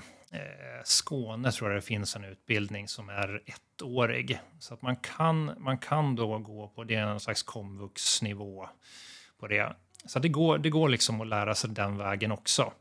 Skåne 0.84 1.52
tror 1.52 1.70
jag 1.70 1.78
det 1.78 1.86
finns 1.86 2.16
en 2.16 2.24
utbildning 2.24 2.88
som 2.88 3.08
är 3.08 3.42
ettårig. 3.46 4.40
Så 4.58 4.74
att 4.74 4.82
man 4.82 4.96
kan, 4.96 5.52
man 5.58 5.78
kan 5.78 6.16
då 6.16 6.38
gå 6.38 6.68
på 6.68 6.84
det, 6.84 6.94
en 6.94 7.20
slags 7.20 7.42
komvuxnivå 7.42 8.68
på 9.38 9.46
det. 9.46 9.76
Så 10.06 10.18
det 10.18 10.28
går, 10.28 10.58
det 10.58 10.70
går 10.70 10.88
liksom 10.88 11.20
att 11.20 11.26
lära 11.26 11.54
sig 11.54 11.70
den 11.70 11.96
vägen 11.96 12.32
också. 12.32 12.72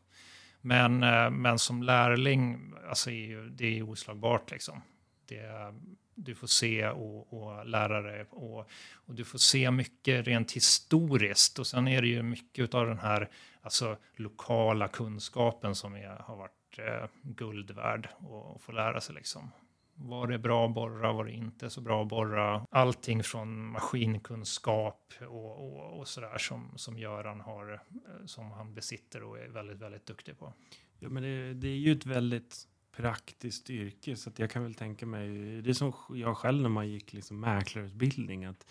Men, 0.62 1.04
eh, 1.04 1.30
men 1.30 1.60
som 1.60 1.84
lärling, 1.84 2.74
alltså, 2.90 3.10
det 3.50 3.66
är 3.66 3.72
ju 3.72 3.84
oslagbart 3.84 4.52
liksom. 4.52 4.82
Det, 5.28 5.74
du 6.18 6.36
får 6.36 6.48
se 6.48 6.88
och, 6.88 7.34
och 7.34 7.66
lära 7.66 8.02
dig. 8.02 8.26
Och, 8.30 8.70
och, 8.94 9.16
du 9.16 9.26
får 9.26 9.40
se 9.40 9.72
mycket 9.72 10.28
rent 10.28 10.52
historiskt. 10.52 11.60
Och 11.60 11.68
sen 11.68 11.88
är 11.88 12.02
det 12.02 12.08
ju 12.08 12.24
mycket 12.24 12.74
av 12.74 12.88
den 12.88 13.00
här 13.00 13.30
alltså, 13.62 13.98
lokala 14.16 14.88
kunskapen 14.88 15.76
som 15.76 15.96
är, 15.96 16.08
har 16.08 16.36
varit 16.36 16.80
eh, 16.80 17.10
guld 17.22 17.72
värd 17.72 18.10
att 18.56 18.62
få 18.62 18.72
lära 18.72 19.02
sig. 19.02 19.16
Liksom. 19.16 19.52
Var 19.94 20.28
det 20.28 20.38
bra 20.38 20.66
att 20.66 20.74
borra? 20.74 21.14
Var 21.14 21.26
det 21.26 21.32
inte 21.32 21.70
så 21.70 21.82
bra 21.82 22.02
att 22.02 22.08
borra? 22.08 22.66
Allting 22.72 23.24
från 23.24 23.72
maskinkunskap 23.72 25.14
och, 25.22 25.66
och, 25.66 26.00
och 26.00 26.08
sådär 26.08 26.38
som, 26.38 26.74
som 26.76 27.00
Göran 27.00 27.42
har, 27.42 27.74
eh, 27.74 28.26
som 28.26 28.52
han 28.52 28.74
besitter 28.74 29.24
och 29.24 29.40
är 29.40 29.48
väldigt, 29.48 29.78
väldigt 29.78 30.06
duktig 30.06 30.40
på. 30.40 30.54
Ja, 31.00 31.10
men 31.10 31.24
det, 31.24 31.54
det 31.54 31.68
är 31.68 31.78
ju 31.78 31.92
ett 31.92 32.06
väldigt 32.06 32.68
praktiskt 32.98 33.70
yrke. 33.70 34.16
Så 34.16 34.30
att 34.30 34.40
jag 34.40 34.50
kan 34.50 34.64
väl 34.64 34.74
tänka 34.74 35.06
mig, 35.06 35.30
det 35.62 35.70
är 35.70 35.74
som 35.74 35.94
jag 36.10 36.38
själv 36.38 36.62
när 36.62 36.70
man 36.70 36.90
gick 36.90 37.14
liksom 37.14 37.40
mäklarutbildning. 37.40 38.46
Att 38.46 38.66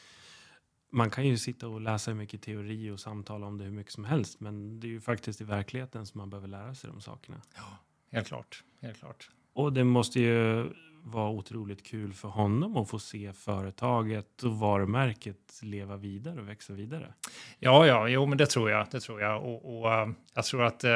man 0.90 1.10
kan 1.10 1.26
ju 1.26 1.38
sitta 1.38 1.68
och 1.68 1.80
läsa 1.80 2.14
mycket 2.14 2.42
teori 2.42 2.90
och 2.90 3.00
samtala 3.00 3.46
om 3.46 3.58
det 3.58 3.64
hur 3.64 3.70
mycket 3.70 3.92
som 3.92 4.04
helst. 4.04 4.40
Men 4.40 4.80
det 4.80 4.86
är 4.86 4.90
ju 4.90 5.00
faktiskt 5.00 5.40
i 5.40 5.44
verkligheten 5.44 6.06
som 6.06 6.18
man 6.18 6.30
behöver 6.30 6.48
lära 6.48 6.74
sig 6.74 6.90
de 6.90 7.00
sakerna. 7.00 7.40
Ja, 7.56 7.78
helt 8.12 8.28
klart. 8.28 8.64
Helt 8.80 8.98
klart. 8.98 9.30
Och 9.52 9.72
det 9.72 9.84
måste 9.84 10.20
ju 10.20 10.68
vara 11.02 11.30
otroligt 11.30 11.82
kul 11.82 12.12
för 12.12 12.28
honom 12.28 12.76
att 12.76 12.90
få 12.90 12.98
se 12.98 13.32
företaget 13.32 14.42
och 14.42 14.58
varumärket 14.58 15.60
leva 15.62 15.96
vidare 15.96 16.40
och 16.40 16.48
växa 16.48 16.72
vidare. 16.72 17.14
Ja, 17.58 17.86
ja, 17.86 18.08
jo, 18.08 18.26
men 18.26 18.38
det 18.38 18.46
tror 18.46 18.70
jag. 18.70 18.86
Det 18.90 19.00
tror 19.00 19.20
jag. 19.20 19.44
Och, 19.44 19.78
och 19.78 20.06
uh, 20.08 20.14
jag 20.34 20.44
tror 20.44 20.62
att 20.62 20.84
uh, 20.84 20.90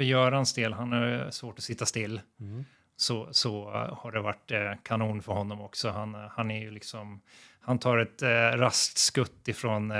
för 0.00 0.04
Görans 0.04 0.54
del, 0.54 0.72
han 0.72 0.92
har 0.92 1.30
svårt 1.30 1.58
att 1.58 1.64
sitta 1.64 1.86
still. 1.86 2.20
Mm. 2.40 2.64
Så, 2.96 3.28
så 3.30 3.70
har 3.92 4.12
det 4.12 4.20
varit 4.20 4.52
uh, 4.52 4.58
kanon 4.82 5.22
för 5.22 5.32
honom 5.32 5.60
också. 5.60 5.90
Han, 5.90 6.14
uh, 6.14 6.26
han 6.30 6.50
är 6.50 6.60
ju 6.60 6.70
liksom, 6.70 7.20
han 7.60 7.78
tar 7.78 7.98
ett 7.98 8.22
raskt 8.58 8.98
skutt 8.98 9.48
ifrån 9.48 9.92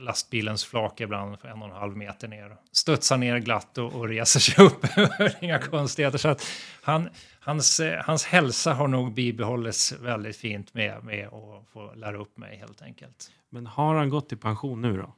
lastbilens 0.00 0.64
flak 0.64 1.00
ibland 1.00 1.40
för 1.40 1.48
en 1.48 1.62
och 1.62 1.68
en 1.68 1.74
halv 1.74 1.96
meter 1.96 2.28
ner. 2.28 2.56
Studsar 2.72 3.16
ner 3.16 3.38
glatt 3.38 3.78
och, 3.78 3.94
och 3.94 4.08
reser 4.08 4.40
sig 4.40 4.64
upp. 4.64 4.86
Inga 5.42 5.58
konstigheter. 5.58 6.18
Så 6.18 6.28
att 6.28 6.46
han, 6.82 7.08
hans, 7.40 7.80
hans 8.04 8.24
hälsa 8.24 8.74
har 8.74 8.88
nog 8.88 9.14
bibehållits 9.14 9.92
väldigt 9.92 10.36
fint 10.36 10.74
med, 10.74 11.04
med 11.04 11.26
att 11.26 11.68
få 11.72 11.94
lära 11.94 12.18
upp 12.18 12.36
mig 12.36 12.56
helt 12.56 12.82
enkelt. 12.82 13.30
Men 13.50 13.66
har 13.66 13.94
han 13.94 14.10
gått 14.10 14.32
i 14.32 14.36
pension 14.36 14.82
nu 14.82 14.96
då? 14.96 15.14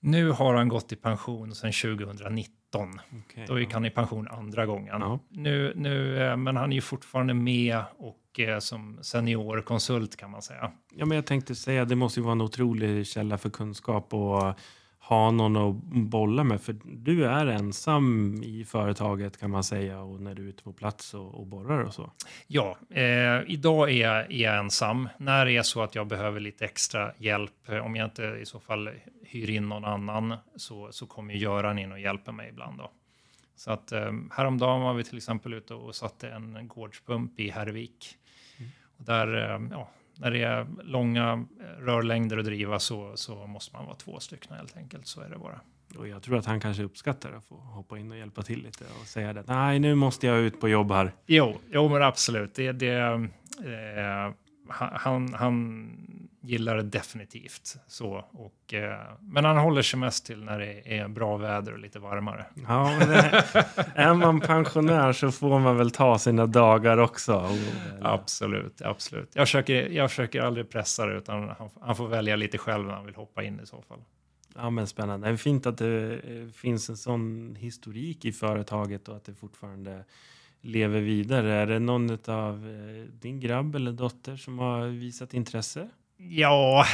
Nu 0.00 0.30
har 0.30 0.54
han 0.54 0.68
gått 0.68 0.92
i 0.92 0.96
pension 0.96 1.54
sedan 1.54 1.72
2019. 1.72 2.57
Okay, 2.76 3.46
Då 3.46 3.58
gick 3.58 3.68
ja. 3.70 3.74
han 3.74 3.84
i 3.84 3.90
pension 3.90 4.28
andra 4.28 4.66
gången. 4.66 5.00
Ja. 5.00 5.18
Nu, 5.28 5.72
nu, 5.76 6.22
eh, 6.22 6.36
men 6.36 6.56
han 6.56 6.72
är 6.72 6.74
ju 6.74 6.80
fortfarande 6.80 7.34
med 7.34 7.82
och 7.98 8.40
eh, 8.40 8.58
som 8.58 8.98
seniorkonsult 9.02 10.16
kan 10.16 10.30
man 10.30 10.42
säga. 10.42 10.72
Ja, 10.94 11.06
men 11.06 11.16
jag 11.16 11.26
tänkte 11.26 11.54
säga 11.54 11.84
det 11.84 11.96
måste 11.96 12.20
ju 12.20 12.24
vara 12.24 12.32
en 12.32 12.40
otrolig 12.40 13.06
källa 13.06 13.38
för 13.38 13.50
kunskap 13.50 14.14
och 14.14 14.58
ha 15.08 15.30
någon 15.30 15.56
att 15.56 15.74
bolla 16.10 16.44
med. 16.44 16.60
För 16.60 16.76
du 16.84 17.26
är 17.26 17.46
ensam 17.46 18.34
i 18.42 18.64
företaget 18.64 19.40
kan 19.40 19.50
man 19.50 19.64
säga 19.64 20.00
och 20.00 20.20
när 20.20 20.34
du 20.34 20.44
är 20.44 20.48
ute 20.48 20.62
på 20.62 20.72
plats 20.72 21.14
och, 21.14 21.34
och 21.34 21.46
borrar 21.46 21.80
och 21.80 21.94
så. 21.94 22.10
Ja, 22.46 22.78
eh, 22.90 23.40
idag 23.46 23.90
är 23.90 23.94
jag, 23.94 24.32
är 24.32 24.42
jag 24.44 24.58
ensam. 24.58 25.08
När 25.18 25.46
det 25.46 25.56
är 25.56 25.62
så 25.62 25.82
att 25.82 25.94
jag 25.94 26.06
behöver 26.06 26.40
lite 26.40 26.64
extra 26.64 27.12
hjälp, 27.18 27.52
om 27.82 27.96
jag 27.96 28.06
inte 28.06 28.22
i 28.22 28.46
så 28.46 28.60
fall 28.60 28.90
hyr 29.22 29.50
in 29.50 29.68
någon 29.68 29.84
annan 29.84 30.34
så, 30.56 30.92
så 30.92 31.06
kommer 31.06 31.34
Göran 31.34 31.78
in 31.78 31.92
och 31.92 32.00
hjälper 32.00 32.32
mig 32.32 32.48
ibland. 32.48 32.78
Då. 32.78 32.90
Så 33.56 33.70
att 33.70 33.92
eh, 33.92 34.12
häromdagen 34.30 34.80
var 34.80 34.94
vi 34.94 35.04
till 35.04 35.16
exempel 35.16 35.54
ute 35.54 35.74
och 35.74 35.94
satte 35.94 36.28
en 36.28 36.68
gårdspump 36.68 37.40
i 37.40 37.50
Hervik. 37.50 38.16
Mm. 38.58 38.70
Och 38.98 39.04
där, 39.04 39.54
eh, 39.54 39.60
ja, 39.70 39.88
när 40.18 40.30
det 40.30 40.42
är 40.42 40.66
långa 40.82 41.46
eh, 41.60 41.84
rörlängder 41.84 42.38
att 42.38 42.44
driva 42.44 42.78
så, 42.78 43.12
så 43.14 43.46
måste 43.46 43.76
man 43.76 43.86
vara 43.86 43.96
två 43.96 44.20
stycken 44.20 44.56
helt 44.56 44.76
enkelt. 44.76 45.06
Så 45.06 45.20
är 45.20 45.28
det 45.28 45.38
bara. 45.38 45.60
Och 45.96 46.08
jag 46.08 46.22
tror 46.22 46.36
att 46.36 46.46
han 46.46 46.60
kanske 46.60 46.82
uppskattar 46.82 47.32
att 47.32 47.44
få 47.44 47.54
hoppa 47.54 47.98
in 47.98 48.10
och 48.12 48.18
hjälpa 48.18 48.42
till 48.42 48.62
lite 48.62 48.84
och 49.00 49.06
säga 49.06 49.32
det. 49.32 49.44
Nej, 49.46 49.78
nu 49.78 49.94
måste 49.94 50.26
jag 50.26 50.38
ut 50.38 50.60
på 50.60 50.68
jobb 50.68 50.92
här. 50.92 51.12
Jo, 51.26 51.58
jo 51.70 51.88
men 51.88 52.02
absolut. 52.02 52.54
Det, 52.54 52.72
det, 52.72 52.94
eh, 52.98 54.32
han, 54.68 55.34
han 55.34 55.88
gillar 56.48 56.76
det 56.76 56.82
definitivt. 56.82 57.76
Så, 57.86 58.24
och, 58.32 58.74
eh, 58.74 58.98
men 59.20 59.44
han 59.44 59.56
håller 59.56 59.82
sig 59.82 60.00
mest 60.00 60.26
till 60.26 60.44
när 60.44 60.58
det 60.58 60.98
är 60.98 61.08
bra 61.08 61.36
väder 61.36 61.72
och 61.72 61.78
lite 61.78 61.98
varmare. 61.98 62.46
Ja, 62.68 62.98
det, 63.00 63.44
är 63.94 64.14
man 64.14 64.40
pensionär 64.40 65.12
så 65.12 65.32
får 65.32 65.58
man 65.58 65.76
väl 65.76 65.90
ta 65.90 66.18
sina 66.18 66.46
dagar 66.46 66.98
också. 66.98 67.48
absolut, 68.00 68.82
absolut. 68.82 69.30
Jag 69.34 69.46
försöker, 69.46 69.88
jag 69.88 70.10
försöker 70.10 70.42
aldrig 70.42 70.70
pressa 70.70 71.06
det 71.06 71.16
utan 71.16 71.48
han, 71.58 71.70
han 71.80 71.96
får 71.96 72.08
välja 72.08 72.36
lite 72.36 72.58
själv 72.58 72.86
när 72.86 72.94
han 72.94 73.06
vill 73.06 73.14
hoppa 73.14 73.42
in 73.42 73.60
i 73.62 73.66
så 73.66 73.82
fall. 73.82 73.98
Ja, 74.54 74.70
men 74.70 74.86
spännande. 74.86 75.26
Det 75.26 75.32
är 75.32 75.36
fint 75.36 75.66
att 75.66 75.78
det 75.78 76.12
eh, 76.12 76.48
finns 76.48 76.90
en 76.90 76.96
sån 76.96 77.56
historik 77.58 78.24
i 78.24 78.32
företaget 78.32 79.08
och 79.08 79.16
att 79.16 79.24
det 79.24 79.34
fortfarande 79.34 80.04
lever 80.60 81.00
vidare. 81.00 81.54
Är 81.54 81.66
det 81.66 81.78
någon 81.78 82.18
av 82.26 82.68
eh, 82.68 83.12
din 83.12 83.40
grabb 83.40 83.74
eller 83.74 83.92
dotter 83.92 84.36
som 84.36 84.58
har 84.58 84.86
visat 84.86 85.34
intresse? 85.34 85.88
Ja, 86.20 86.86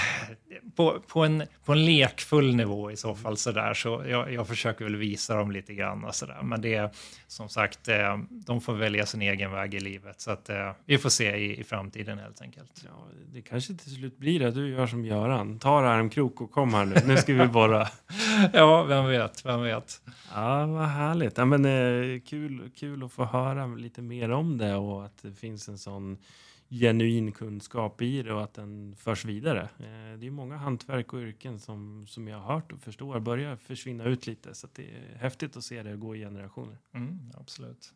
på, 0.77 1.01
på, 1.07 1.25
en, 1.25 1.43
på 1.65 1.73
en 1.73 1.85
lekfull 1.85 2.57
nivå 2.57 2.91
i 2.91 2.97
så 2.97 3.15
fall 3.15 3.37
sådär. 3.37 3.75
Så 3.75 4.05
jag, 4.09 4.33
jag 4.33 4.49
försöker 4.49 4.85
väl 4.85 4.97
visa 4.97 5.37
dem 5.37 5.51
lite 5.51 5.75
grann 5.75 6.05
och 6.05 6.15
sådär. 6.15 6.43
Men 6.43 6.61
det 6.61 6.75
är 6.75 6.91
som 7.27 7.49
sagt, 7.49 7.89
eh, 7.89 8.19
de 8.31 8.61
får 8.61 8.75
välja 8.75 9.07
sin 9.07 9.23
egen 9.23 9.53
väg 9.53 9.75
i 9.75 9.81
livet. 9.81 10.21
Så 10.21 10.31
att 10.31 10.49
eh, 10.49 10.73
vi 10.87 10.99
får 10.99 11.11
se 11.11 11.37
i, 11.37 11.61
i 11.61 11.65
framtiden 11.65 12.19
helt 12.19 12.43
enkelt. 12.43 12.85
Ja, 12.85 13.07
det 13.33 13.43
kanske 13.43 13.75
till 13.75 13.95
slut 13.95 14.19
blir 14.19 14.47
att 14.47 14.55
du 14.55 14.69
gör 14.69 14.87
som 14.87 15.05
Göran. 15.05 15.59
Ta 15.59 15.81
armkrok 15.81 16.41
och 16.41 16.51
kom 16.51 16.75
här 16.75 16.85
nu. 16.85 16.95
Nu 17.07 17.17
ska 17.17 17.35
vi 17.35 17.47
bara... 17.47 17.89
ja, 18.53 18.83
vem 18.83 19.07
vet, 19.07 19.45
vem 19.45 19.63
vet. 19.63 20.01
Ja, 20.35 20.67
vad 20.67 20.89
härligt. 20.89 21.39
Ja, 21.39 21.45
men, 21.45 21.65
eh, 21.65 22.21
kul, 22.21 22.71
kul 22.77 23.05
att 23.05 23.13
få 23.13 23.25
höra 23.25 23.67
lite 23.67 24.03
mer 24.03 24.31
om 24.31 24.59
det 24.59 24.75
och 24.75 25.05
att 25.05 25.23
det 25.23 25.33
finns 25.33 25.69
en 25.69 25.79
sån 25.79 26.19
genuin 26.69 27.33
kunskap 27.33 28.03
i 28.03 28.23
det 28.23 28.33
och 28.33 28.43
att 28.43 28.55
den 28.55 28.97
förs 28.97 29.25
vidare. 29.25 29.63
Eh, 29.63 30.19
det 30.19 30.27
är 30.27 30.31
många 30.31 30.57
hantverk 30.57 31.13
och 31.13 31.19
yrken 31.19 31.59
som, 31.59 32.07
som 32.07 32.29
jag 32.29 32.39
har 32.39 32.55
hört 32.55 32.73
och 32.73 32.81
förstår 32.81 33.21
börjar 33.21 33.57
försvinna 33.57 34.05
ut 34.05 34.27
lite. 34.27 34.55
Så 34.55 34.69
det 34.73 34.83
är 34.83 35.19
häftigt 35.19 35.57
att 35.57 35.65
se 35.65 35.83
det 35.83 35.97
gå 35.97 36.17
i 36.17 36.19
generationer. 36.19 36.79
Mm, 36.95 37.33
absolut. 37.41 37.93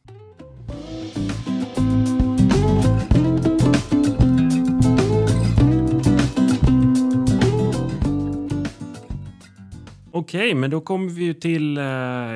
Okej, 10.11 10.55
men 10.55 10.71
då 10.71 10.81
kommer 10.81 11.09
vi 11.09 11.35
till 11.35 11.79
eh, 11.79 11.85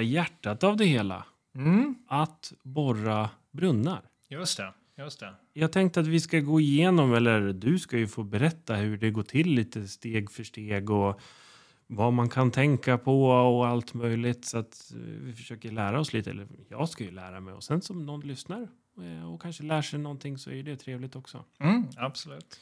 hjärtat 0.03 0.65
av 0.65 0.77
det 0.77 0.85
hela. 0.85 1.25
Mm. 1.55 1.95
Att 2.09 2.53
borra 2.63 3.31
brunnar. 3.51 4.03
Just 4.29 4.57
det. 4.57 4.73
Just 5.03 5.21
det. 5.21 5.35
Jag 5.53 5.73
tänkte 5.73 6.01
att 6.01 6.07
vi 6.07 6.21
ska 6.21 6.41
gå 6.41 6.61
igenom, 6.61 7.15
eller 7.15 7.53
du 7.53 7.79
ska 7.79 7.99
ju 7.99 8.07
få 8.07 8.23
berätta 8.23 8.75
hur 8.75 8.97
det 8.97 9.11
går 9.11 9.23
till 9.23 9.49
lite 9.49 9.89
steg 9.89 10.31
för 10.31 10.45
steg 10.45 10.91
och 10.91 11.21
vad 11.87 12.13
man 12.13 12.29
kan 12.29 12.51
tänka 12.51 12.99
på 12.99 13.25
och 13.25 13.67
allt 13.67 13.95
möjligt 13.95 14.45
så 14.45 14.59
att 14.59 14.93
vi 15.21 15.33
försöker 15.33 15.71
lära 15.71 16.01
oss 16.01 16.13
lite. 16.13 16.31
Eller 16.31 16.49
jag 16.69 16.89
ska 16.89 17.05
ju 17.05 17.11
lära 17.11 17.41
mig 17.41 17.55
och 17.55 17.65
sen 17.65 17.83
som 17.83 18.07
någon 18.07 18.21
lyssnar 18.21 18.69
eh, 19.01 19.33
och 19.33 19.43
kanske 19.43 19.63
lär 19.63 19.83
sig 19.83 19.99
någonting 19.99 20.39
så 20.39 20.51
är 20.51 20.63
det 20.63 20.77
trevligt 20.77 21.17
också. 21.17 21.45
Mm, 21.61 21.87
absolut. 21.97 22.61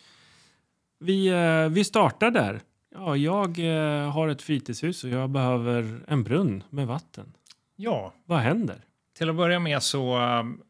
Vi, 0.99 1.26
eh, 1.28 1.68
vi 1.68 1.85
startar 1.85 2.30
där. 2.30 2.61
Ja, 2.94 3.16
jag 3.16 3.59
eh, 3.59 4.11
har 4.11 4.28
ett 4.28 4.42
fritidshus 4.42 5.04
och 5.04 5.11
jag 5.11 5.30
behöver 5.30 6.04
en 6.09 6.25
brunn 6.25 6.64
med 6.70 6.87
vatten. 6.87 7.32
Ja. 7.76 8.14
Vad 8.25 8.38
händer? 8.38 8.85
Till 9.20 9.30
att 9.30 9.36
börja 9.36 9.58
med 9.58 9.82
så, 9.82 10.18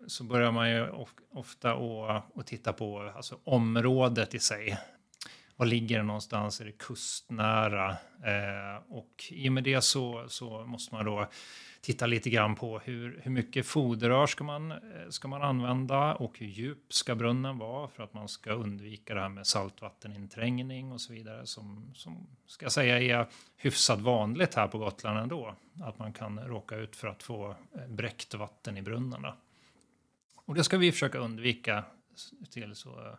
så 0.06 0.24
börjar 0.24 0.52
man 0.52 0.70
ju 0.70 0.88
ofta 1.32 1.72
att 2.34 2.46
titta 2.46 2.72
på 2.72 3.12
alltså, 3.16 3.38
området 3.44 4.34
i 4.34 4.38
sig. 4.38 4.78
Var 5.60 5.66
ligger 5.66 5.98
det 5.98 6.04
någonstans? 6.04 6.60
Är 6.60 6.64
det 6.64 6.72
kustnära? 6.72 7.90
Eh, 8.24 8.82
och 8.88 9.24
i 9.30 9.48
och 9.48 9.52
med 9.52 9.64
det 9.64 9.80
så, 9.80 10.24
så 10.28 10.64
måste 10.66 10.94
man 10.94 11.04
då 11.04 11.26
titta 11.80 12.06
lite 12.06 12.30
grann 12.30 12.54
på 12.54 12.78
hur, 12.78 13.20
hur 13.22 13.30
mycket 13.30 13.66
foderrör 13.66 14.26
ska 14.26 14.44
man, 14.44 14.70
eh, 14.70 14.78
ska 15.08 15.28
man 15.28 15.42
använda 15.42 16.14
och 16.14 16.38
hur 16.38 16.46
djup 16.46 16.92
ska 16.92 17.14
brunnen 17.14 17.58
vara 17.58 17.88
för 17.88 18.02
att 18.02 18.14
man 18.14 18.28
ska 18.28 18.52
undvika 18.52 19.14
det 19.14 19.20
här 19.20 19.28
med 19.28 19.46
saltvatteninträngning 19.46 20.92
och 20.92 21.00
så 21.00 21.12
vidare 21.12 21.46
som, 21.46 21.90
som 21.94 22.26
ska 22.46 22.64
jag 22.64 22.72
säga 22.72 23.20
är 23.20 23.26
hyfsat 23.56 24.00
vanligt 24.00 24.54
här 24.54 24.68
på 24.68 24.78
Gotland 24.78 25.18
ändå. 25.18 25.54
Att 25.82 25.98
man 25.98 26.12
kan 26.12 26.40
råka 26.40 26.76
ut 26.76 26.96
för 26.96 27.08
att 27.08 27.22
få 27.22 27.50
eh, 27.50 27.88
bräckt 27.88 28.34
vatten 28.34 28.76
i 28.76 28.82
brunnarna. 28.82 29.36
Och 30.44 30.54
det 30.54 30.64
ska 30.64 30.78
vi 30.78 30.92
försöka 30.92 31.18
undvika 31.18 31.84
till 32.50 32.74
så, 32.74 33.16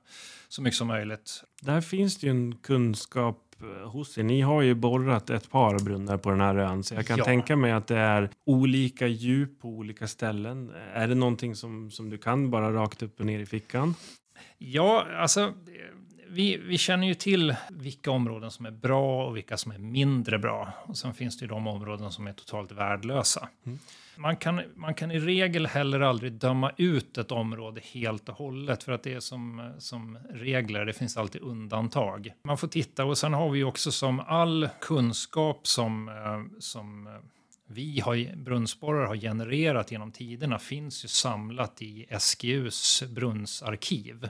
så 0.47 0.61
mycket 0.61 0.77
som 0.77 0.87
möjligt. 0.87 1.43
Där 1.61 1.81
finns 1.81 2.17
det 2.17 2.27
ju 2.27 2.31
en 2.31 2.55
kunskap 2.55 3.55
eh, 3.61 3.89
hos 3.89 4.17
er. 4.17 4.23
Ni 4.23 4.41
har 4.41 4.61
ju 4.61 4.73
borrat 4.73 5.29
ett 5.29 5.51
par 5.51 5.79
brunnar 5.79 6.17
på 6.17 6.29
den 6.29 6.41
här 6.41 6.55
ön, 6.55 6.83
så 6.83 6.95
jag 6.95 7.07
kan 7.07 7.17
ja. 7.17 7.25
tänka 7.25 7.55
mig 7.55 7.71
att 7.71 7.87
det 7.87 7.97
är 7.97 8.29
olika 8.45 9.07
djup 9.07 9.61
på 9.61 9.67
olika 9.67 10.07
ställen. 10.07 10.71
Är 10.93 11.07
det 11.07 11.15
någonting 11.15 11.55
som, 11.55 11.91
som 11.91 12.09
du 12.09 12.17
kan 12.17 12.51
bara 12.51 12.73
rakt 12.73 13.03
upp 13.03 13.19
och 13.19 13.25
ner 13.25 13.39
i 13.39 13.45
fickan? 13.45 13.95
Ja, 14.57 15.07
alltså 15.17 15.53
vi, 16.31 16.57
vi 16.57 16.77
känner 16.77 17.07
ju 17.07 17.13
till 17.13 17.55
vilka 17.69 18.11
områden 18.11 18.51
som 18.51 18.65
är 18.65 18.71
bra 18.71 19.25
och 19.27 19.37
vilka 19.37 19.57
som 19.57 19.71
är 19.71 19.77
mindre 19.77 20.39
bra. 20.39 20.73
Och 20.83 20.97
sen 20.97 21.13
finns 21.13 21.37
det 21.37 21.43
ju 21.43 21.47
de 21.47 21.67
områden 21.67 22.11
som 22.11 22.27
är 22.27 22.33
totalt 22.33 22.71
värdelösa. 22.71 23.49
Mm. 23.65 23.79
Man, 24.15 24.37
kan, 24.37 24.61
man 24.75 24.93
kan 24.93 25.11
i 25.11 25.19
regel 25.19 25.67
heller 25.67 25.99
aldrig 25.99 26.33
döma 26.33 26.71
ut 26.77 27.17
ett 27.17 27.31
område 27.31 27.81
helt 27.83 28.29
och 28.29 28.35
hållet 28.35 28.83
för 28.83 28.91
att 28.91 29.03
det 29.03 29.13
är 29.13 29.19
som, 29.19 29.73
som 29.79 30.17
regler, 30.29 30.85
det 30.85 30.93
finns 30.93 31.17
alltid 31.17 31.41
undantag. 31.41 32.33
Man 32.43 32.57
får 32.57 32.67
titta 32.67 33.05
och 33.05 33.17
sen 33.17 33.33
har 33.33 33.49
vi 33.49 33.63
också 33.63 33.91
som 33.91 34.19
all 34.19 34.69
kunskap 34.81 35.67
som, 35.67 36.09
eh, 36.09 36.59
som 36.59 37.09
vi 37.67 37.99
har, 37.99 38.35
brunnsborrar 38.35 39.05
har 39.05 39.15
genererat 39.15 39.91
genom 39.91 40.11
tiderna 40.11 40.59
finns 40.59 41.03
ju 41.03 41.07
samlat 41.07 41.81
i 41.81 42.05
SGUs 42.19 43.03
brunnsarkiv. 43.09 44.29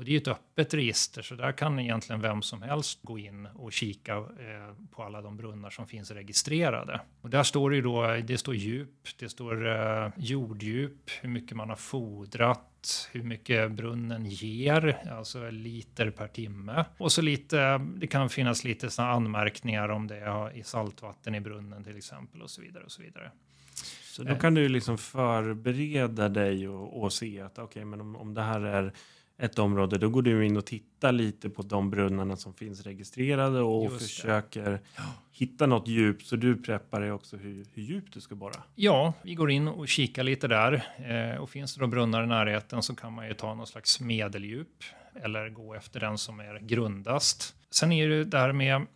Och 0.00 0.06
det 0.06 0.10
är 0.10 0.12
ju 0.12 0.18
ett 0.18 0.28
öppet 0.28 0.74
register 0.74 1.22
så 1.22 1.34
där 1.34 1.52
kan 1.52 1.78
egentligen 1.78 2.20
vem 2.20 2.42
som 2.42 2.62
helst 2.62 2.98
gå 3.02 3.18
in 3.18 3.46
och 3.46 3.72
kika 3.72 4.16
eh, 4.16 4.74
på 4.90 5.02
alla 5.02 5.22
de 5.22 5.36
brunnar 5.36 5.70
som 5.70 5.86
finns 5.86 6.10
registrerade. 6.10 7.00
Och 7.20 7.30
där 7.30 7.42
står 7.42 7.70
det 7.70 7.76
ju 7.76 7.82
då, 7.82 8.16
det 8.24 8.38
står 8.38 8.54
djup, 8.54 9.08
det 9.18 9.28
står 9.28 9.68
eh, 9.68 10.10
jorddjup, 10.16 11.10
hur 11.20 11.28
mycket 11.28 11.56
man 11.56 11.68
har 11.68 11.76
fodrat, 11.76 13.08
hur 13.12 13.22
mycket 13.22 13.72
brunnen 13.72 14.26
ger, 14.26 15.08
alltså 15.10 15.50
liter 15.50 16.10
per 16.10 16.28
timme. 16.28 16.84
Och 16.98 17.12
så 17.12 17.22
lite, 17.22 17.78
det 17.78 18.06
kan 18.06 18.28
finnas 18.28 18.64
lite 18.64 18.90
såna 18.90 19.10
anmärkningar 19.10 19.88
om 19.88 20.06
det 20.06 20.16
är 20.16 20.62
saltvatten 20.62 21.34
i 21.34 21.40
brunnen 21.40 21.84
till 21.84 21.96
exempel 21.96 22.42
och 22.42 22.50
så 22.50 22.62
vidare 22.62 22.84
och 22.84 22.92
så 22.92 23.02
vidare. 23.02 23.30
Så 24.04 24.22
då 24.22 24.34
kan 24.34 24.54
du 24.54 24.68
liksom 24.68 24.98
förbereda 24.98 26.28
dig 26.28 26.68
och, 26.68 27.02
och 27.02 27.12
se 27.12 27.40
att 27.40 27.52
okej, 27.52 27.64
okay, 27.64 27.84
men 27.84 28.00
om, 28.00 28.16
om 28.16 28.34
det 28.34 28.42
här 28.42 28.60
är 28.60 28.92
ett 29.40 29.58
område, 29.58 29.98
då 29.98 30.08
går 30.08 30.22
du 30.22 30.46
in 30.46 30.56
och 30.56 30.66
tittar 30.66 31.12
lite 31.12 31.50
på 31.50 31.62
de 31.62 31.90
brunnarna 31.90 32.36
som 32.36 32.54
finns 32.54 32.82
registrerade 32.82 33.60
och 33.60 33.84
Just 33.84 33.98
försöker 33.98 34.80
ja. 34.96 35.02
hitta 35.32 35.66
något 35.66 35.88
djup. 35.88 36.22
Så 36.22 36.36
du 36.36 36.62
preppar 36.62 37.00
dig 37.00 37.12
också 37.12 37.36
hur, 37.36 37.66
hur 37.74 37.82
djupt 37.82 38.14
du 38.14 38.20
ska 38.20 38.34
borra. 38.34 38.62
Ja, 38.74 39.12
vi 39.22 39.34
går 39.34 39.50
in 39.50 39.68
och 39.68 39.88
kikar 39.88 40.22
lite 40.22 40.48
där. 40.48 40.84
Eh, 40.96 41.42
och 41.42 41.50
finns 41.50 41.74
det 41.74 41.80
då 41.80 41.86
brunnar 41.86 42.24
i 42.24 42.26
närheten 42.26 42.82
så 42.82 42.94
kan 42.94 43.12
man 43.12 43.28
ju 43.28 43.34
ta 43.34 43.54
någon 43.54 43.66
slags 43.66 44.00
medeldjup 44.00 44.84
eller 45.14 45.48
gå 45.48 45.74
efter 45.74 46.00
den 46.00 46.18
som 46.18 46.40
är 46.40 46.58
grundast. 46.58 47.54
Sen 47.70 47.92
är 47.92 48.08
det 48.08 48.24
där 48.24 48.52
med 48.52 48.86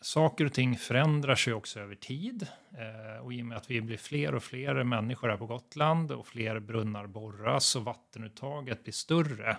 saker 0.00 0.44
och 0.44 0.52
ting 0.52 0.76
förändrar 0.76 1.34
sig 1.34 1.52
också 1.52 1.80
över 1.80 1.94
tid. 1.94 2.46
Eh, 2.72 3.24
och 3.24 3.32
i 3.32 3.42
och 3.42 3.46
med 3.46 3.56
att 3.56 3.70
vi 3.70 3.80
blir 3.80 3.96
fler 3.96 4.34
och 4.34 4.42
fler 4.42 4.84
människor 4.84 5.28
här 5.28 5.36
på 5.36 5.46
Gotland 5.46 6.12
och 6.12 6.26
fler 6.26 6.58
brunnar 6.58 7.06
borras 7.06 7.76
och 7.76 7.84
vattenuttaget 7.84 8.82
blir 8.82 8.92
större. 8.92 9.56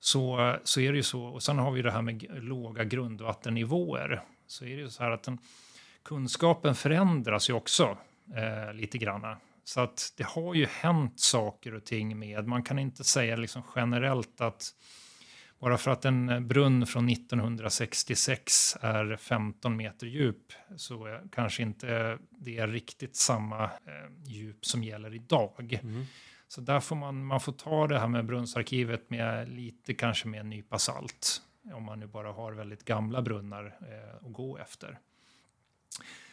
Så, 0.00 0.56
så 0.64 0.80
är 0.80 0.92
det 0.92 0.96
ju 0.96 1.02
så. 1.02 1.24
Och 1.24 1.42
sen 1.42 1.58
har 1.58 1.70
vi 1.70 1.82
det 1.82 1.90
här 1.90 2.02
med 2.02 2.44
låga 2.44 2.84
grundvattennivåer. 2.84 4.22
Så 4.46 4.64
är 4.64 4.76
det 4.76 4.82
ju 4.82 4.90
så 4.90 5.02
här 5.02 5.10
att 5.10 5.22
den, 5.22 5.38
kunskapen 6.02 6.74
förändras 6.74 7.50
ju 7.50 7.54
också 7.54 7.98
eh, 8.36 8.74
lite 8.74 8.98
grann. 8.98 9.36
Så 9.64 9.80
att 9.80 10.12
det 10.16 10.26
har 10.26 10.54
ju 10.54 10.66
hänt 10.66 11.20
saker 11.20 11.74
och 11.74 11.84
ting 11.84 12.18
med, 12.18 12.46
man 12.46 12.62
kan 12.62 12.78
inte 12.78 13.04
säga 13.04 13.36
liksom 13.36 13.62
generellt 13.76 14.40
att 14.40 14.74
bara 15.58 15.78
för 15.78 15.90
att 15.90 16.04
en 16.04 16.48
brunn 16.48 16.86
från 16.86 17.08
1966 17.08 18.76
är 18.80 19.16
15 19.16 19.76
meter 19.76 20.06
djup 20.06 20.52
så 20.76 21.20
kanske 21.32 21.62
inte 21.62 22.18
det 22.30 22.58
är 22.58 22.68
riktigt 22.68 23.16
samma 23.16 23.64
eh, 23.64 23.70
djup 24.24 24.66
som 24.66 24.84
gäller 24.84 25.14
idag. 25.14 25.78
Mm. 25.82 26.04
Så 26.48 26.60
där 26.60 26.80
får 26.80 26.96
man, 26.96 27.24
man 27.24 27.40
får 27.40 27.52
ta 27.52 27.86
det 27.86 27.98
här 27.98 28.08
med 28.08 28.26
brunnsarkivet 28.26 29.10
med 29.10 29.48
lite 29.48 29.94
kanske 29.94 30.28
med 30.28 30.40
en 30.40 30.50
nypa 30.50 30.78
salt. 30.78 31.42
Om 31.72 31.84
man 31.84 32.00
nu 32.00 32.06
bara 32.06 32.32
har 32.32 32.52
väldigt 32.52 32.84
gamla 32.84 33.22
brunnar 33.22 33.76
eh, 33.80 34.26
att 34.26 34.32
gå 34.32 34.58
efter. 34.58 34.98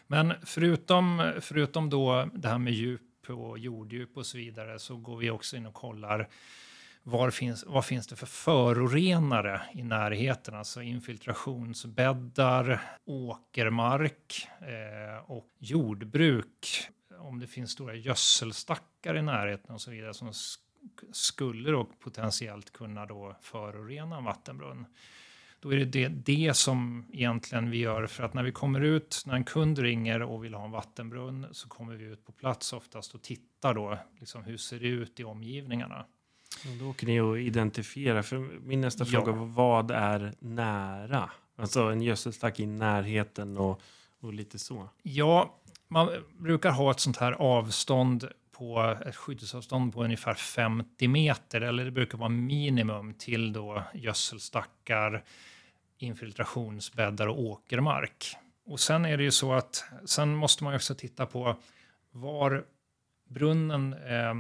Men 0.08 0.34
förutom, 0.44 1.34
förutom 1.42 1.90
då 1.90 2.30
det 2.34 2.48
här 2.48 2.58
med 2.58 2.74
djup 2.74 3.02
och 3.28 3.60
jorddjup 3.60 4.18
och 4.18 4.26
så 4.26 4.38
vidare 4.38 4.80
så 4.80 4.98
går 4.98 5.18
vi 5.18 5.30
också 5.30 5.58
in 5.58 5.66
och 5.66 5.74
kollar 5.74 6.30
var 7.08 7.30
finns, 7.30 7.64
vad 7.68 7.86
finns 7.86 8.08
det 8.08 8.16
för 8.16 8.26
förorenare 8.26 9.62
i 9.74 9.84
närheten? 9.84 10.56
Alltså 10.56 10.82
infiltrationsbäddar, 10.82 12.82
åkermark 13.06 14.48
eh, 14.60 15.32
och 15.32 15.50
jordbruk. 15.58 16.88
Om 17.20 17.40
det 17.40 17.48
finns 17.48 17.72
stora 17.72 17.96
gödselstackar 17.96 19.18
i 19.18 19.22
närheten 19.22 19.76
och 19.76 19.82
så 19.82 19.92
vidare 19.92 20.14
som 20.14 20.34
sk 20.34 20.62
skulle 21.12 21.72
då 21.72 21.84
potentiellt 21.84 22.74
kunna 22.74 23.06
då 23.06 23.36
förorena 23.42 24.18
en 24.18 24.24
vattenbrunn. 24.24 24.86
då 25.60 25.74
är 25.74 25.78
det, 25.78 25.86
det 25.86 26.08
det 26.08 26.54
som 26.54 27.06
egentligen 27.14 27.70
vi 27.70 27.78
gör. 27.78 28.08
För 28.08 28.24
att 28.24 28.34
när 28.34 28.44
vi 28.44 28.52
kommer 28.52 28.82
ut, 28.82 29.24
när 29.26 29.36
en 29.36 29.44
kund 29.44 29.80
ringer 29.80 30.22
och 30.22 30.44
vill 30.44 30.54
ha 30.54 30.66
en 30.66 30.72
vattenbrunn 30.72 31.48
så 31.52 31.70
kommer 31.70 31.96
vi 31.96 32.06
ut 32.06 32.26
på 32.26 32.32
plats 32.32 32.74
oftast 32.74 33.16
och 33.16 33.22
tittar 33.22 33.74
då, 33.74 33.98
liksom, 34.20 34.44
hur 34.44 34.58
ser 34.58 34.80
det 34.80 34.88
ut 34.88 35.20
i 35.20 35.24
omgivningarna. 35.24 36.06
Då 36.80 36.90
åker 36.90 37.08
ni 37.08 37.20
och 37.20 37.40
identifierar. 37.40 38.22
För 38.22 38.38
min 38.66 38.82
nästa 38.82 39.06
fråga 39.06 39.32
var 39.32 39.46
vad 39.46 39.92
är 39.92 40.34
nära? 40.40 41.32
Alltså 41.56 41.82
en 41.82 42.02
gödselstack 42.02 42.60
i 42.60 42.66
närheten 42.66 43.58
och, 43.58 43.82
och 44.20 44.34
lite 44.34 44.60
så. 44.60 44.90
Ja, 45.04 45.56
man 45.88 46.10
brukar 46.38 46.72
ha 46.72 46.92
ett 46.92 47.00
sånt 47.00 47.18
här 47.18 47.32
avstånd 47.32 48.30
på 48.52 48.98
ett 49.06 49.16
skyddsavstånd 49.16 49.94
på 49.94 50.04
ungefär 50.04 50.34
50 50.34 51.08
meter, 51.08 51.62
eller 51.62 51.86
det 51.86 51.92
brukar 51.92 52.18
vara 52.18 52.30
minimum 52.30 53.14
till 53.14 53.54
då 53.54 53.84
gödselstackar, 53.94 55.24
infiltrationsbäddar 55.98 57.28
och 57.28 57.40
åkermark. 57.40 58.36
Och 58.66 58.80
sen 58.80 59.06
är 59.06 59.18
det 59.18 59.24
ju 59.24 59.32
så 59.32 59.54
att 59.54 59.84
sen 60.06 60.36
måste 60.36 60.64
man 60.64 60.76
också 60.76 60.96
titta 60.96 61.26
på 61.26 61.56
var 62.12 62.66
brunnen 63.30 63.94
eh, 63.94 64.34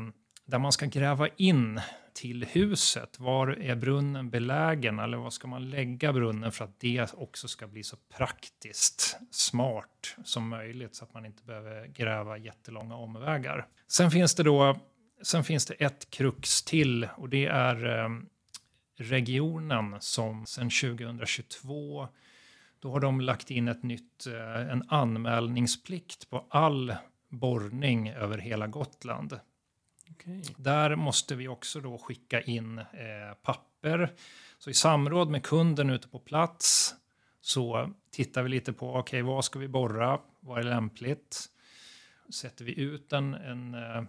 där 0.46 0.60
man 0.60 0.72
ska 0.72 0.86
gräva 0.86 1.28
in 1.28 1.82
till 2.16 2.46
huset. 2.46 3.20
Var 3.20 3.48
är 3.48 3.76
brunnen 3.76 4.30
belägen 4.30 5.00
eller 5.00 5.18
var 5.18 5.30
ska 5.30 5.48
man 5.48 5.70
lägga 5.70 6.14
brunnen 6.14 6.52
för 6.52 6.66
att 6.66 6.80
det 6.80 7.14
också 7.14 7.48
ska 7.48 7.68
bli 7.68 7.84
så 7.84 7.98
praktiskt 8.18 9.18
smart 9.32 10.16
som 10.24 10.50
möjligt 10.50 10.96
så 10.96 11.04
att 11.04 11.14
man 11.14 11.26
inte 11.26 11.44
behöver 11.44 11.88
gräva 11.88 12.38
jättelånga 12.38 12.96
omvägar. 12.96 13.68
Sen 13.88 14.12
finns 14.12 14.36
det 14.36 14.44
då 14.44 14.80
sen 15.22 15.44
finns 15.44 15.66
det 15.66 15.74
ett 15.74 16.10
krux 16.10 16.64
till 16.64 17.08
och 17.18 17.30
det 17.30 17.46
är 17.46 18.00
eh, 18.00 18.10
regionen 18.98 19.96
som 20.00 20.46
sedan 20.46 20.70
2022 20.70 22.08
då 22.80 22.92
har 22.92 23.00
de 23.00 23.22
lagt 23.22 23.52
in 23.52 23.68
ett 23.68 23.84
nytt, 23.84 24.28
eh, 24.28 24.72
en 24.72 24.84
anmälningsplikt 24.88 26.30
på 26.30 26.46
all 26.50 26.96
borrning 27.30 28.10
över 28.10 28.38
hela 28.38 28.68
Gotland. 28.68 29.40
Okay. 30.16 30.42
Där 30.58 30.96
måste 30.96 31.36
vi 31.36 31.48
också 31.48 31.80
då 31.80 31.98
skicka 31.98 32.42
in 32.42 32.78
eh, 32.78 32.86
papper. 33.42 34.14
Så 34.58 34.70
i 34.70 34.74
samråd 34.74 35.30
med 35.30 35.44
kunden 35.44 35.90
ute 35.90 36.08
på 36.08 36.20
plats 36.20 36.96
så 37.42 37.94
tittar 38.12 38.44
vi 38.44 38.50
lite 38.50 38.74
på 38.74 38.96
okay, 38.96 39.22
vad 39.22 39.46
ska 39.46 39.60
vi 39.60 39.68
borra? 39.68 40.20
Vad 40.40 40.60
är 40.60 40.64
lämpligt? 40.64 41.46
Sätter 42.34 42.66
vi 42.66 42.80
ut 42.80 43.14
en, 43.14 43.34
en 43.34 43.74
eh, 43.74 44.04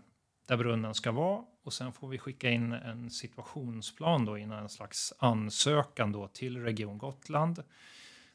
där 0.47 0.57
brunnen 0.57 0.95
ska 0.95 1.12
vara 1.12 1.45
och 1.64 1.73
sen 1.73 1.92
får 1.92 2.09
vi 2.09 2.19
skicka 2.19 2.51
in 2.51 2.73
en 2.73 3.11
situationsplan 3.11 4.25
då 4.25 4.38
innan 4.38 4.62
en 4.62 4.69
slags 4.69 5.12
ansökan 5.19 6.12
då 6.12 6.29
till 6.29 6.62
Region 6.62 6.99
Gotland 6.99 7.62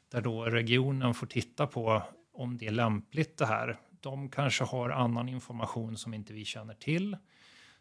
där 0.08 0.20
då 0.20 0.44
regionen 0.44 1.14
får 1.14 1.26
titta 1.26 1.66
på 1.66 2.02
om 2.32 2.58
det 2.58 2.66
är 2.66 2.70
lämpligt 2.70 3.38
det 3.38 3.46
här. 3.46 3.78
De 4.00 4.28
kanske 4.28 4.64
har 4.64 4.90
annan 4.90 5.28
information 5.28 5.96
som 5.96 6.14
inte 6.14 6.32
vi 6.32 6.44
känner 6.44 6.74
till. 6.74 7.16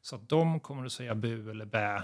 Så 0.02 0.16
att 0.16 0.30
de 0.30 0.60
kommer 0.60 0.86
att 0.86 0.92
säga 0.92 1.16
bu 1.16 1.52
eller 1.52 1.66
bä 1.66 2.04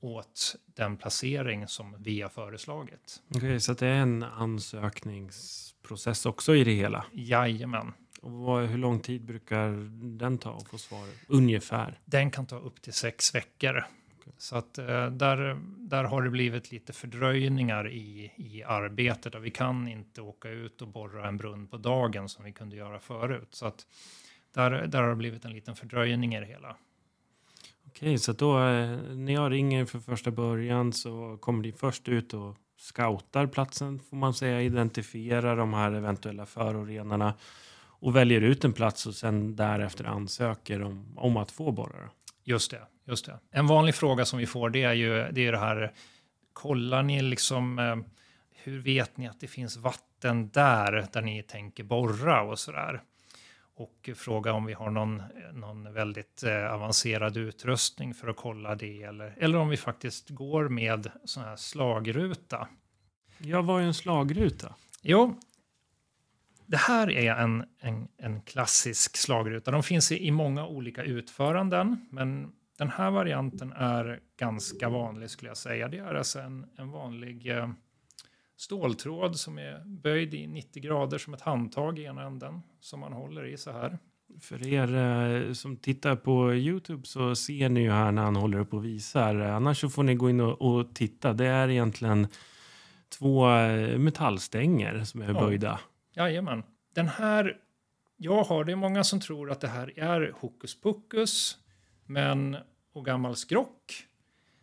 åt 0.00 0.56
den 0.66 0.96
placering 0.96 1.68
som 1.68 1.96
vi 1.98 2.22
har 2.22 2.28
föreslagit. 2.28 3.22
Okej, 3.34 3.60
så 3.60 3.72
att 3.72 3.78
det 3.78 3.86
är 3.86 4.00
en 4.00 4.22
ansökningsprocess 4.22 6.26
också 6.26 6.54
i 6.54 6.64
det 6.64 6.74
hela. 6.74 7.04
Jajamän. 7.12 7.92
Och 8.20 8.32
vad, 8.32 8.66
hur 8.66 8.78
lång 8.78 9.00
tid 9.00 9.24
brukar 9.24 9.70
den 10.18 10.38
ta 10.38 10.56
att 10.56 10.68
få 10.68 10.78
svaret? 10.78 11.14
Ungefär. 11.28 12.00
Den 12.04 12.30
kan 12.30 12.46
ta 12.46 12.58
upp 12.58 12.82
till 12.82 12.92
sex 12.92 13.34
veckor. 13.34 13.84
Så 14.38 14.56
att 14.56 14.78
eh, 14.78 15.10
där, 15.10 15.60
där 15.78 16.04
har 16.04 16.22
det 16.22 16.30
blivit 16.30 16.72
lite 16.72 16.92
fördröjningar 16.92 17.88
i, 17.88 18.32
i 18.36 18.62
arbetet 18.62 19.34
och 19.34 19.44
vi 19.44 19.50
kan 19.50 19.88
inte 19.88 20.22
åka 20.22 20.48
ut 20.48 20.82
och 20.82 20.88
borra 20.88 21.28
en 21.28 21.36
brunn 21.36 21.66
på 21.66 21.76
dagen 21.76 22.28
som 22.28 22.44
vi 22.44 22.52
kunde 22.52 22.76
göra 22.76 23.00
förut. 23.00 23.48
Så 23.50 23.66
att 23.66 23.86
där, 24.54 24.70
där 24.70 25.02
har 25.02 25.08
det 25.08 25.16
blivit 25.16 25.44
en 25.44 25.52
liten 25.52 25.76
fördröjning 25.76 26.34
i 26.34 26.40
det 26.40 26.46
hela. 26.46 26.76
Okej, 27.90 28.18
så 28.18 28.32
då 28.32 28.58
eh, 28.58 28.98
när 28.98 29.32
jag 29.32 29.52
ringer 29.52 29.84
för 29.84 29.98
första 29.98 30.30
början 30.30 30.92
så 30.92 31.38
kommer 31.40 31.62
ni 31.62 31.72
först 31.72 32.08
ut 32.08 32.34
och 32.34 32.56
scoutar 32.78 33.46
platsen 33.46 33.98
får 33.98 34.16
man 34.16 34.34
säga, 34.34 34.62
identifierar 34.62 35.56
de 35.56 35.74
här 35.74 35.92
eventuella 35.92 36.46
förorenarna 36.46 37.34
och 37.82 38.16
väljer 38.16 38.40
ut 38.40 38.64
en 38.64 38.72
plats 38.72 39.06
och 39.06 39.14
sen 39.14 39.56
därefter 39.56 40.04
ansöker 40.04 40.82
om, 40.82 41.18
om 41.18 41.36
att 41.36 41.50
få 41.50 41.72
borra. 41.72 42.10
Just 42.44 42.70
det, 42.70 42.82
just 43.04 43.26
det. 43.26 43.38
En 43.50 43.66
vanlig 43.66 43.94
fråga 43.94 44.24
som 44.24 44.38
vi 44.38 44.46
får 44.46 44.70
det 44.70 44.82
är 44.82 44.94
ju 44.94 45.28
det, 45.32 45.46
är 45.46 45.52
det 45.52 45.58
här, 45.58 45.92
kollar 46.52 47.02
ni 47.02 47.22
liksom, 47.22 47.78
eh, 47.78 47.96
hur 48.62 48.78
vet 48.78 49.16
ni 49.16 49.28
att 49.28 49.40
det 49.40 49.46
finns 49.46 49.76
vatten 49.76 50.48
där, 50.48 51.06
där 51.12 51.22
ni 51.22 51.42
tänker 51.42 51.84
borra 51.84 52.42
och 52.42 52.58
sådär? 52.58 53.02
Och 53.80 54.10
fråga 54.14 54.52
om 54.52 54.64
vi 54.64 54.72
har 54.72 54.90
någon, 54.90 55.22
någon 55.52 55.92
väldigt 55.92 56.42
eh, 56.42 56.72
avancerad 56.72 57.36
utrustning 57.36 58.14
för 58.14 58.28
att 58.28 58.36
kolla 58.36 58.74
det, 58.74 59.02
eller, 59.02 59.34
eller 59.38 59.58
om 59.58 59.68
vi 59.68 59.76
faktiskt 59.76 60.30
går 60.30 60.68
med 60.68 61.10
sån 61.24 61.42
här 61.42 61.56
slagruta. 61.56 62.68
Jag 63.38 63.62
var 63.62 63.80
ju 63.80 63.86
en 63.86 63.94
slagruta. 63.94 64.74
Jo, 65.02 65.40
det 66.66 66.76
här 66.76 67.10
är 67.10 67.34
en, 67.34 67.64
en, 67.78 68.08
en 68.16 68.42
klassisk 68.42 69.16
slagruta. 69.16 69.70
De 69.70 69.82
finns 69.82 70.12
i, 70.12 70.26
i 70.26 70.30
många 70.30 70.66
olika 70.66 71.02
utföranden, 71.02 72.08
men 72.10 72.52
den 72.78 72.88
här 72.88 73.10
varianten 73.10 73.72
är 73.72 74.20
ganska 74.36 74.88
vanlig 74.88 75.30
skulle 75.30 75.50
jag 75.50 75.56
säga. 75.56 75.88
Det 75.88 75.98
är 75.98 76.14
alltså 76.14 76.40
en, 76.40 76.66
en 76.76 76.90
vanlig 76.90 77.56
eh, 77.56 77.70
ståltråd 78.60 79.36
som 79.36 79.58
är 79.58 79.82
böjd 79.86 80.34
i 80.34 80.46
90 80.46 80.82
grader 80.82 81.18
som 81.18 81.34
ett 81.34 81.40
handtag 81.40 81.98
i 81.98 82.04
ena 82.04 82.22
änden 82.22 82.62
som 82.80 83.00
man 83.00 83.12
håller 83.12 83.44
i 83.44 83.56
så 83.56 83.72
här. 83.72 83.98
För 84.40 84.66
er 84.66 84.96
eh, 84.96 85.52
som 85.52 85.76
tittar 85.76 86.16
på 86.16 86.54
Youtube 86.54 87.06
så 87.06 87.34
ser 87.36 87.68
ni 87.68 87.80
ju 87.80 87.90
här 87.90 88.12
när 88.12 88.22
han 88.22 88.36
håller 88.36 88.58
upp 88.58 88.74
och 88.74 88.84
visar. 88.84 89.34
Annars 89.34 89.80
så 89.80 89.88
får 89.88 90.02
ni 90.02 90.14
gå 90.14 90.30
in 90.30 90.40
och, 90.40 90.62
och 90.62 90.94
titta. 90.94 91.32
Det 91.32 91.46
är 91.46 91.68
egentligen 91.68 92.28
två 93.18 93.50
eh, 93.50 93.98
metallstänger 93.98 95.04
som 95.04 95.22
är 95.22 95.26
Ja. 95.26 95.40
böjda. 95.40 95.80
Jajamän. 96.14 96.62
Den 96.94 97.08
här, 97.08 97.56
jag 98.16 98.42
har, 98.44 98.64
det 98.64 98.72
är 98.72 98.76
många 98.76 99.04
som 99.04 99.20
tror 99.20 99.50
att 99.50 99.60
det 99.60 99.68
här 99.68 99.98
är 99.98 100.32
hokus 100.40 100.80
pokus 100.80 101.58
men, 102.06 102.56
och 102.92 103.04
gammal 103.04 103.36
skrock. 103.36 104.06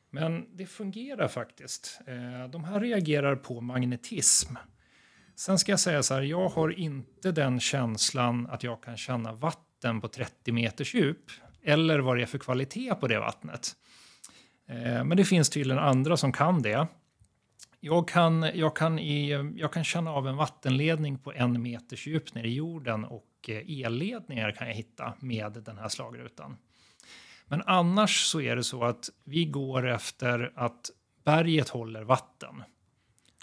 Men 0.10 0.58
det 0.58 0.66
fungerar 0.66 1.28
faktiskt. 1.28 2.00
Eh, 2.08 2.50
de 2.50 2.64
här 2.64 2.80
reagerar 2.80 3.36
på 3.36 3.62
magnetism. 3.62 4.56
Sen 5.36 5.60
ska 5.60 5.72
jag 5.72 5.80
säga 5.80 6.04
så 6.04 6.14
här, 6.14 6.22
jag 6.22 6.50
har 6.50 6.80
inte 6.80 7.32
den 7.32 7.60
känslan 7.60 8.48
att 8.48 8.64
jag 8.64 8.84
kan 8.84 8.98
känna 8.98 9.34
vatten 9.34 10.02
på 10.02 10.08
30 10.08 10.52
meters 10.52 10.96
djup 10.96 11.32
eller 11.64 12.00
vad 12.00 12.18
det 12.18 12.22
är 12.22 12.26
för 12.26 12.38
kvalitet 12.38 12.96
på 12.96 13.08
det 13.08 13.20
vattnet. 13.20 13.76
Eh, 14.68 15.04
men 15.04 15.18
det 15.18 15.26
finns 15.26 15.50
tydligen 15.50 15.84
andra 15.84 16.18
som 16.18 16.32
kan 16.32 16.62
det. 16.62 16.88
Jag 17.80 18.08
kan, 18.08 18.52
jag, 18.54 18.76
kan 18.76 19.00
i, 19.00 19.30
jag 19.56 19.74
kan 19.74 19.84
känna 19.84 20.12
av 20.12 20.28
en 20.28 20.36
vattenledning 20.36 21.20
på 21.20 21.34
en 21.34 21.62
meters 21.62 22.08
djup 22.08 22.36
nere 22.36 22.48
i 22.48 22.54
jorden 22.54 23.06
och 23.06 23.28
eh, 23.48 23.86
elledningar 23.86 24.52
kan 24.52 24.68
jag 24.68 24.76
hitta 24.76 25.14
med 25.20 25.54
den 25.54 25.78
här 25.78 25.90
slagrutan. 25.90 26.58
Men 27.48 27.64
annars 27.66 28.26
så 28.26 28.42
är 28.42 28.56
det 28.56 28.64
så 28.64 28.84
att 28.84 29.10
vi 29.24 29.46
går 29.46 29.88
efter 29.88 30.54
att 30.56 30.90
berget 31.24 31.70
håller 31.70 32.04
vatten. 32.04 32.64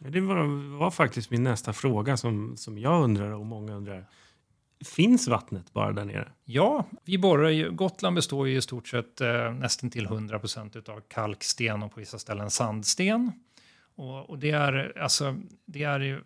Det 0.01 0.21
var, 0.21 0.77
var 0.79 0.91
faktiskt 0.91 1.31
min 1.31 1.43
nästa 1.43 1.73
fråga 1.73 2.17
som, 2.17 2.57
som 2.57 2.79
jag 2.79 3.03
undrar 3.03 3.31
och 3.31 3.47
många 3.47 3.75
undrar. 3.75 4.07
Finns 4.85 5.29
vattnet 5.29 5.73
bara 5.73 5.93
där 5.93 6.05
nere? 6.05 6.33
Ja, 6.45 6.87
vi 7.05 7.19
borrar 7.19 7.49
ju, 7.49 7.71
Gotland 7.71 8.17
består 8.17 8.49
ju 8.49 8.57
i 8.57 8.63
stort 8.63 8.89
sett 8.89 9.21
eh, 9.21 9.53
nästan 9.53 9.91
till 9.91 10.05
100 10.05 10.39
procent 10.39 10.89
av 10.89 11.01
kalksten 11.01 11.83
och 11.83 11.93
på 11.95 12.01
vissa 12.01 12.19
ställen 12.19 12.51
sandsten. 12.51 13.33
Och, 13.97 14.31
och 14.31 14.39
det, 14.39 14.51
är, 14.51 14.99
alltså, 14.99 15.37
det 15.65 15.83
är 15.83 16.23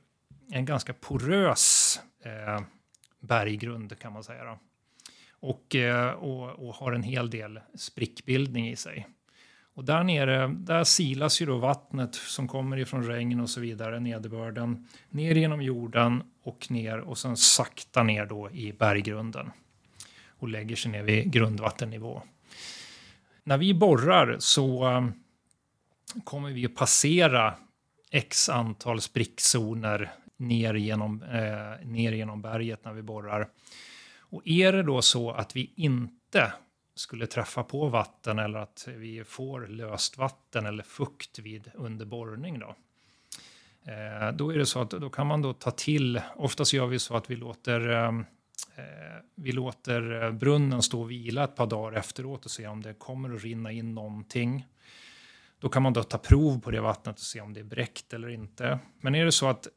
en 0.51 0.65
ganska 0.65 0.93
porös 0.93 2.01
eh, 2.25 2.65
berggrund 3.21 3.99
kan 3.99 4.13
man 4.13 4.25
säga. 4.25 4.45
Då. 4.45 4.59
Och, 5.41 5.75
eh, 5.75 6.11
och, 6.11 6.69
och 6.69 6.75
har 6.75 6.93
en 6.93 7.03
hel 7.03 7.31
del 7.31 7.61
sprickbildning 7.75 8.69
i 8.69 8.77
sig. 8.77 9.07
Och 9.75 9.85
där 9.85 10.05
nere, 10.05 10.47
där 10.49 10.85
silas 10.85 11.43
ju 11.43 11.47
då 11.47 11.57
vattnet 11.59 12.15
som 12.15 12.49
kommer 12.49 12.77
ifrån 12.77 13.07
regn 13.07 13.41
och 13.41 13.51
så 13.51 13.61
vidare, 13.61 14.01
nederbörden, 14.01 14.89
ner 15.11 15.35
genom 15.35 15.63
jorden 15.63 16.23
och 16.43 16.71
ner 16.71 16.99
och 16.99 17.19
sen 17.19 17.37
sakta 17.37 18.03
ner 18.03 18.27
då 18.27 18.51
i 18.51 18.73
berggrunden 18.73 19.51
och 20.29 20.49
lägger 20.49 20.77
sig 20.77 20.91
ner 20.91 21.03
vid 21.03 21.33
grundvattennivå. 21.33 22.23
När 23.45 23.59
vi 23.59 23.75
borrar 23.75 24.37
så 24.39 24.89
eh, 24.89 25.09
kommer 26.25 26.51
vi 26.51 26.67
att 26.67 26.75
passera 26.75 27.55
x 28.11 28.49
antal 28.49 29.01
sprickzoner 29.01 30.11
ner 30.37 30.75
genom, 30.75 31.23
eh, 31.23 31.87
ner 31.87 32.13
genom 32.13 32.43
berget 32.43 32.85
när 32.85 32.93
vi 32.93 33.03
borrar. 33.03 33.49
Och 34.31 34.43
är 34.45 34.73
det 34.73 34.83
då 34.83 35.03
så 35.03 35.31
att 35.31 35.57
vi 35.57 35.73
inte 35.77 36.53
skulle 36.95 37.27
träffa 37.27 37.63
på 37.63 37.89
vatten 37.89 38.39
eller 38.39 38.59
att 38.59 38.89
vi 38.97 39.25
får 39.25 39.67
löst 39.67 40.19
vatten 40.19 40.67
eller 40.67 40.83
fukt 40.83 41.39
vid 41.39 41.71
under 41.75 42.07
borrning 42.07 42.59
då. 42.59 42.75
Eh, 43.89 44.33
då 44.33 44.51
är 44.51 44.59
det 44.59 44.67
så 44.67 44.81
att 44.81 44.91
då 44.91 45.11
kan 45.11 45.27
man 45.27 45.43
då 45.43 45.53
ta 45.53 45.71
till, 45.71 46.21
oftast 46.37 46.73
gör 46.73 46.87
vi 46.87 46.99
så 46.99 47.17
att 47.17 47.31
vi 47.31 47.37
låter, 47.37 47.91
eh, 47.91 48.09
eh, 48.77 49.23
vi 49.35 49.53
låter 49.53 50.31
brunnen 50.31 50.83
stå 50.83 51.01
och 51.01 51.11
vila 51.11 51.45
ett 51.45 51.57
par 51.57 51.67
dagar 51.67 51.99
efteråt 51.99 52.45
och 52.45 52.51
se 52.51 52.67
om 52.67 52.83
det 52.83 52.95
kommer 52.95 53.35
att 53.35 53.43
rinna 53.43 53.73
in 53.73 53.95
någonting. 53.95 54.67
Då 55.59 55.69
kan 55.69 55.83
man 55.83 55.93
då 55.93 56.03
ta 56.03 56.19
prov 56.19 56.61
på 56.61 56.71
det 56.71 56.81
vattnet 56.81 57.17
och 57.17 57.25
se 57.25 57.41
om 57.41 57.53
det 57.53 57.61
är 57.61 57.65
bräckt 57.65 58.15
eller 58.15 58.29
inte. 58.29 58.79
Men 59.01 59.15
är 59.15 59.25
det 59.25 59.33
så 59.33 59.49
att 59.49 59.69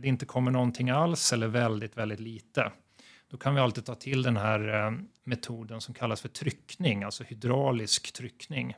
det 0.00 0.08
inte 0.08 0.26
kommer 0.26 0.50
någonting 0.50 0.90
alls 0.90 1.32
eller 1.32 1.46
väldigt, 1.46 1.96
väldigt 1.96 2.20
lite, 2.20 2.72
då 3.36 3.40
kan 3.40 3.54
vi 3.54 3.60
alltid 3.60 3.84
ta 3.84 3.94
till 3.94 4.22
den 4.22 4.36
här 4.36 4.86
eh, 4.86 4.92
metoden 5.24 5.80
som 5.80 5.94
kallas 5.94 6.20
för 6.20 6.28
tryckning, 6.28 7.02
alltså 7.02 7.24
hydraulisk 7.24 8.12
tryckning. 8.12 8.74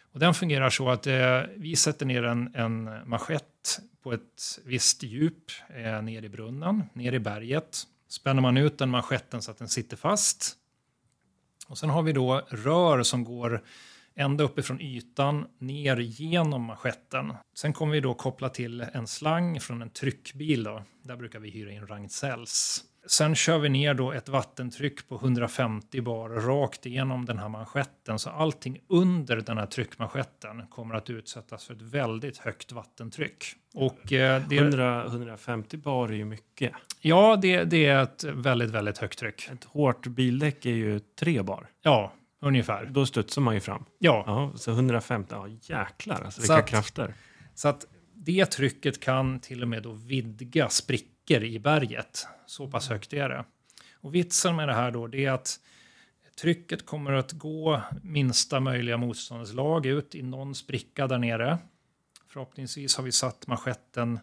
Och 0.00 0.20
den 0.20 0.34
fungerar 0.34 0.70
så 0.70 0.90
att 0.90 1.06
eh, 1.06 1.40
vi 1.56 1.76
sätter 1.76 2.06
ner 2.06 2.22
en, 2.22 2.54
en 2.54 3.08
manschett 3.08 3.80
på 4.02 4.12
ett 4.12 4.60
visst 4.64 5.02
djup 5.02 5.50
eh, 5.68 6.02
ner 6.02 6.22
i 6.22 6.28
brunnen, 6.28 6.82
ner 6.92 7.12
i 7.12 7.18
berget. 7.18 7.82
Spänner 8.08 8.42
man 8.42 8.56
ut 8.56 8.78
den 8.78 8.90
manschetten 8.90 9.42
så 9.42 9.50
att 9.50 9.58
den 9.58 9.68
sitter 9.68 9.96
fast. 9.96 10.56
Och 11.66 11.78
sen 11.78 11.90
har 11.90 12.02
vi 12.02 12.12
då 12.12 12.46
rör 12.48 13.02
som 13.02 13.24
går 13.24 13.62
ända 14.14 14.44
uppifrån 14.44 14.80
ytan 14.80 15.46
ner 15.58 15.96
genom 15.96 16.62
manschetten. 16.62 17.34
Sen 17.54 17.72
kommer 17.72 17.92
vi 17.92 18.00
då 18.00 18.14
koppla 18.14 18.48
till 18.48 18.80
en 18.80 19.06
slang 19.06 19.60
från 19.60 19.82
en 19.82 19.90
tryckbil. 19.90 20.64
Då. 20.64 20.82
Där 21.02 21.16
brukar 21.16 21.38
vi 21.38 21.50
hyra 21.50 21.72
in 21.72 21.86
Ragn-Sells. 21.86 22.84
Sen 23.06 23.34
kör 23.34 23.58
vi 23.58 23.68
ner 23.68 23.94
då 23.94 24.12
ett 24.12 24.28
vattentryck 24.28 25.08
på 25.08 25.14
150 25.14 26.00
bar 26.00 26.28
rakt 26.28 26.86
igenom 26.86 27.24
den 27.24 27.38
här 27.38 27.48
manschetten. 27.48 28.18
Så 28.18 28.30
allting 28.30 28.80
under 28.88 29.36
den 29.36 29.58
här 29.58 29.66
tryckmanschetten 29.66 30.66
kommer 30.66 30.94
att 30.94 31.10
utsättas 31.10 31.64
för 31.64 31.74
ett 31.74 31.82
väldigt 31.82 32.38
högt 32.38 32.72
vattentryck. 32.72 33.44
Och, 33.74 34.12
eh, 34.12 34.42
det, 34.48 34.56
100, 34.56 35.06
150 35.06 35.76
bar 35.76 36.08
är 36.08 36.12
ju 36.12 36.24
mycket. 36.24 36.72
Ja, 37.00 37.36
det, 37.42 37.64
det, 37.64 37.86
är 37.86 38.02
ett 38.02 38.24
väldigt, 38.24 38.70
väldigt 38.70 38.98
högt 38.98 39.18
tryck. 39.18 39.48
Ett 39.52 39.64
hårt 39.64 40.06
bildäck 40.06 40.66
är 40.66 40.74
ju 40.74 41.00
3 41.00 41.42
bar. 41.42 41.66
Ja, 41.82 42.12
ungefär. 42.40 42.86
Då 42.86 43.06
studsar 43.06 43.42
man 43.42 43.54
ju 43.54 43.60
fram. 43.60 43.84
Ja. 43.98 44.24
ja 44.26 44.52
så 44.56 44.70
150, 44.70 45.34
ja 45.34 45.48
jäklar 45.48 46.22
alltså 46.24 46.40
vilka 46.40 46.54
att, 46.54 46.66
krafter. 46.66 47.14
Så 47.54 47.68
att 47.68 47.86
det 48.14 48.46
trycket 48.46 49.00
kan 49.00 49.40
till 49.40 49.62
och 49.62 49.68
med 49.68 49.82
då 49.82 49.92
vidga 49.92 50.68
sprickor 51.26 51.44
i 51.44 51.58
berget. 51.58 52.26
Så 52.46 52.68
pass 52.68 52.88
högt 52.88 53.12
är 53.12 53.28
det. 53.28 53.44
Och 53.94 54.14
vitsen 54.14 54.56
med 54.56 54.68
det 54.68 54.74
här 54.74 54.90
då, 54.90 55.06
det 55.06 55.24
är 55.24 55.30
att 55.30 55.60
trycket 56.40 56.86
kommer 56.86 57.12
att 57.12 57.32
gå 57.32 57.82
minsta 58.02 58.60
möjliga 58.60 58.96
motståndets 58.96 59.52
lag 59.52 59.86
ut 59.86 60.14
i 60.14 60.22
någon 60.22 60.54
spricka 60.54 61.06
där 61.06 61.18
nere. 61.18 61.58
Förhoppningsvis 62.28 62.96
har 62.96 63.04
vi 63.04 63.12
satt 63.12 63.46
manschetten 63.46 64.20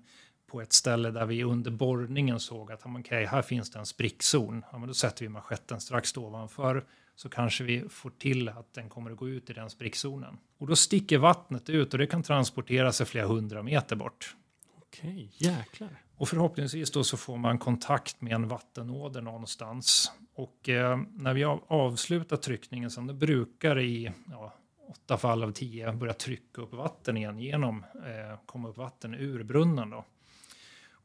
på 0.47 0.61
ett 0.61 0.73
ställe 0.73 1.11
där 1.11 1.25
vi 1.25 1.43
under 1.43 1.71
borrningen 1.71 2.39
såg 2.39 2.71
att 2.71 2.85
okay, 2.85 3.25
här 3.25 3.41
finns 3.41 3.71
det 3.71 3.79
en 3.79 3.85
sprickzon. 3.85 4.63
Ja, 4.71 4.77
men 4.77 4.87
då 4.87 4.93
sätter 4.93 5.25
vi 5.25 5.29
manschetten 5.29 5.81
strax 5.81 6.17
ovanför 6.17 6.85
så 7.15 7.29
kanske 7.29 7.63
vi 7.63 7.89
får 7.89 8.09
till 8.09 8.49
att 8.49 8.73
den 8.73 8.89
kommer 8.89 9.11
att 9.11 9.17
gå 9.17 9.29
ut 9.29 9.49
i 9.49 9.53
den 9.53 9.69
sprickzonen. 9.69 10.37
Och 10.57 10.67
då 10.67 10.75
sticker 10.75 11.17
vattnet 11.17 11.69
ut 11.69 11.93
och 11.93 11.99
det 11.99 12.07
kan 12.07 12.23
transportera 12.23 12.91
sig 12.91 13.05
flera 13.05 13.27
hundra 13.27 13.63
meter 13.63 13.95
bort. 13.95 14.35
Okej, 14.77 15.31
jäklar. 15.37 16.02
Och 16.17 16.29
förhoppningsvis 16.29 16.91
då 16.91 17.03
så 17.03 17.17
får 17.17 17.37
man 17.37 17.57
kontakt 17.57 18.21
med 18.21 18.33
en 18.33 18.47
vattenåder 18.47 19.21
någonstans. 19.21 20.11
Och 20.35 20.69
eh, 20.69 20.99
när 21.11 21.33
vi 21.33 21.43
har 21.43 21.61
avslutat 21.67 22.41
tryckningen 22.41 22.91
som 22.91 23.07
det 23.07 23.13
brukar 23.13 23.75
det 23.75 23.83
i 23.83 24.11
ja, 24.31 24.53
åtta 24.89 25.17
fall 25.17 25.43
av 25.43 25.51
tio 25.51 25.93
börja 25.93 26.13
trycka 26.13 26.61
upp 26.61 26.73
vatten 26.73 27.17
igen 27.17 27.39
genom, 27.39 27.85
eh, 27.95 28.39
komma 28.45 28.69
upp 28.69 28.77
vatten 28.77 29.13
ur 29.13 29.43
brunnen 29.43 29.89
då. 29.89 30.05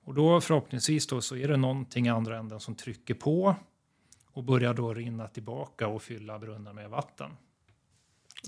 Och 0.05 0.15
då 0.15 0.41
förhoppningsvis 0.41 1.07
då 1.07 1.21
så 1.21 1.37
är 1.37 1.49
det 1.49 1.57
någonting 1.57 2.07
i 2.07 2.11
andra 2.11 2.39
änden 2.39 2.61
som 2.61 2.75
trycker 2.75 3.15
på 3.15 3.57
och 4.33 4.45
börjar 4.45 4.75
då 4.75 4.95
rinna 4.95 5.29
tillbaka 5.29 5.89
och 5.89 6.03
fylla 6.03 6.39
brunnen 6.39 6.75
med 6.75 6.91
vatten. 6.91 7.31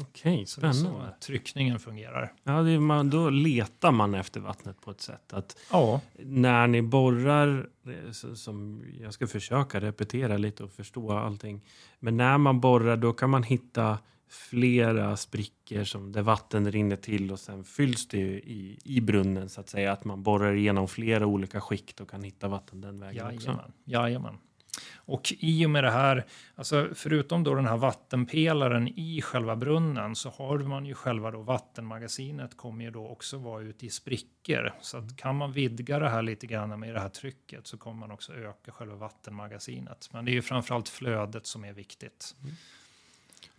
Okej, 0.01 0.47
spännande. 0.47 0.81
Så 0.81 1.27
tryckningen 1.27 1.79
fungerar. 1.79 2.33
Ja, 2.43 2.63
det 2.63 2.81
man, 2.81 3.11
då 3.11 3.31
letar 3.31 3.93
man 3.93 4.15
efter 4.15 4.41
vattnet 4.41 4.81
på 4.81 4.91
ett 4.91 5.01
sätt. 5.01 5.33
Att 5.33 5.59
ja. 5.71 6.01
När 6.19 6.67
ni 6.67 6.83
borrar, 6.83 7.69
som 8.35 8.85
jag 9.01 9.15
ska 9.15 9.27
försöka 9.27 9.81
repetera 9.81 10.37
lite 10.37 10.65
och 10.65 10.73
förstå 10.73 11.13
allting. 11.13 11.61
Men 11.99 12.17
när 12.17 12.39
man 12.39 12.61
borrar 12.61 12.97
då 12.97 13.13
kan 13.13 13.31
man 13.31 13.43
hitta 13.43 13.99
flera 14.29 15.17
sprickor 15.17 15.85
som 15.85 16.13
där 16.13 16.23
vatten 16.23 16.73
rinner 16.73 16.97
till 16.97 17.33
och 17.33 17.39
sen 17.39 17.65
fylls 17.65 18.09
det 18.09 18.19
i, 18.19 18.79
i 18.85 19.01
brunnen 19.01 19.49
så 19.49 19.61
att 19.61 19.69
säga. 19.69 19.93
Att 19.93 20.05
man 20.05 20.23
borrar 20.23 20.55
igenom 20.55 20.89
flera 20.89 21.27
olika 21.27 21.61
skikt 21.61 22.01
och 22.01 22.11
kan 22.11 22.23
hitta 22.23 22.49
vatten 22.49 22.81
den 22.81 23.01
vägen 23.01 23.17
Jajamän. 23.17 23.57
också. 23.57 23.73
Jajamän. 23.85 24.39
Och 24.97 25.33
i 25.39 25.67
och 25.67 25.71
med 25.71 25.85
det 25.85 25.91
här, 25.91 26.27
alltså 26.55 26.89
förutom 26.95 27.45
då 27.45 27.55
den 27.55 27.67
här 27.67 27.77
vattenpelaren 27.77 28.89
i 28.89 29.23
själva 29.23 29.57
brunnen 29.57 30.17
så 30.17 30.31
har 30.31 30.59
man 30.59 30.87
ju 30.87 30.95
själva 30.95 31.31
då 31.31 31.43
vattenmagasinet 31.43 32.57
kommer 32.57 32.85
ju 32.85 32.91
då 32.91 33.09
också 33.09 33.39
vara 33.39 33.63
ute 33.63 33.87
i 33.87 33.91
sprickor. 33.91 34.73
Så 34.81 34.99
att 34.99 35.17
kan 35.17 35.37
man 35.37 35.53
vidga 35.53 35.99
det 35.99 36.09
här 36.09 36.23
lite 36.23 36.47
grann 36.47 36.81
med 36.81 36.95
det 36.95 37.01
här 37.01 37.09
trycket 37.09 37.67
så 37.67 37.79
kommer 37.79 38.01
man 38.01 38.11
också 38.11 38.33
öka 38.33 38.73
själva 38.73 38.97
vattenmagasinet. 38.97 40.09
Men 40.13 40.25
det 40.25 40.31
är 40.31 40.35
ju 40.35 40.43
framförallt 40.43 40.89
flödet 40.89 41.47
som 41.47 41.65
är 41.65 41.73
viktigt. 41.73 42.37
Mm. 42.43 42.55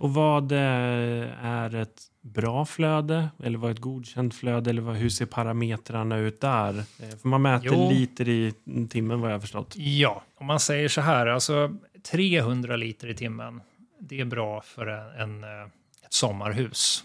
Och 0.01 0.13
vad 0.13 0.51
eh, 0.51 1.45
är 1.45 1.75
ett 1.75 2.01
bra 2.21 2.65
flöde 2.65 3.29
eller 3.43 3.57
vad 3.57 3.69
är 3.69 3.73
ett 3.73 3.79
godkänt 3.79 4.35
flöde 4.35 4.69
eller 4.69 4.81
vad, 4.81 4.95
hur 4.95 5.09
ser 5.09 5.25
parametrarna 5.25 6.17
ut 6.17 6.41
där? 6.41 6.79
Eh, 6.79 7.17
för 7.21 7.27
man 7.27 7.41
mäter 7.41 7.73
jo. 7.73 7.89
liter 7.89 8.29
i 8.29 8.53
timmen 8.89 9.21
vad 9.21 9.29
jag 9.29 9.35
har 9.35 9.39
förstått. 9.39 9.75
Ja, 9.77 10.23
om 10.35 10.45
man 10.45 10.59
säger 10.59 10.87
så 10.87 11.01
här, 11.01 11.27
alltså 11.27 11.75
300 12.11 12.75
liter 12.75 13.09
i 13.09 13.15
timmen, 13.15 13.61
det 13.99 14.19
är 14.19 14.25
bra 14.25 14.61
för 14.61 14.87
en, 14.87 15.43
en 15.43 15.43
eh, 15.43 15.67
ett 16.05 16.13
sommarhus. 16.13 17.03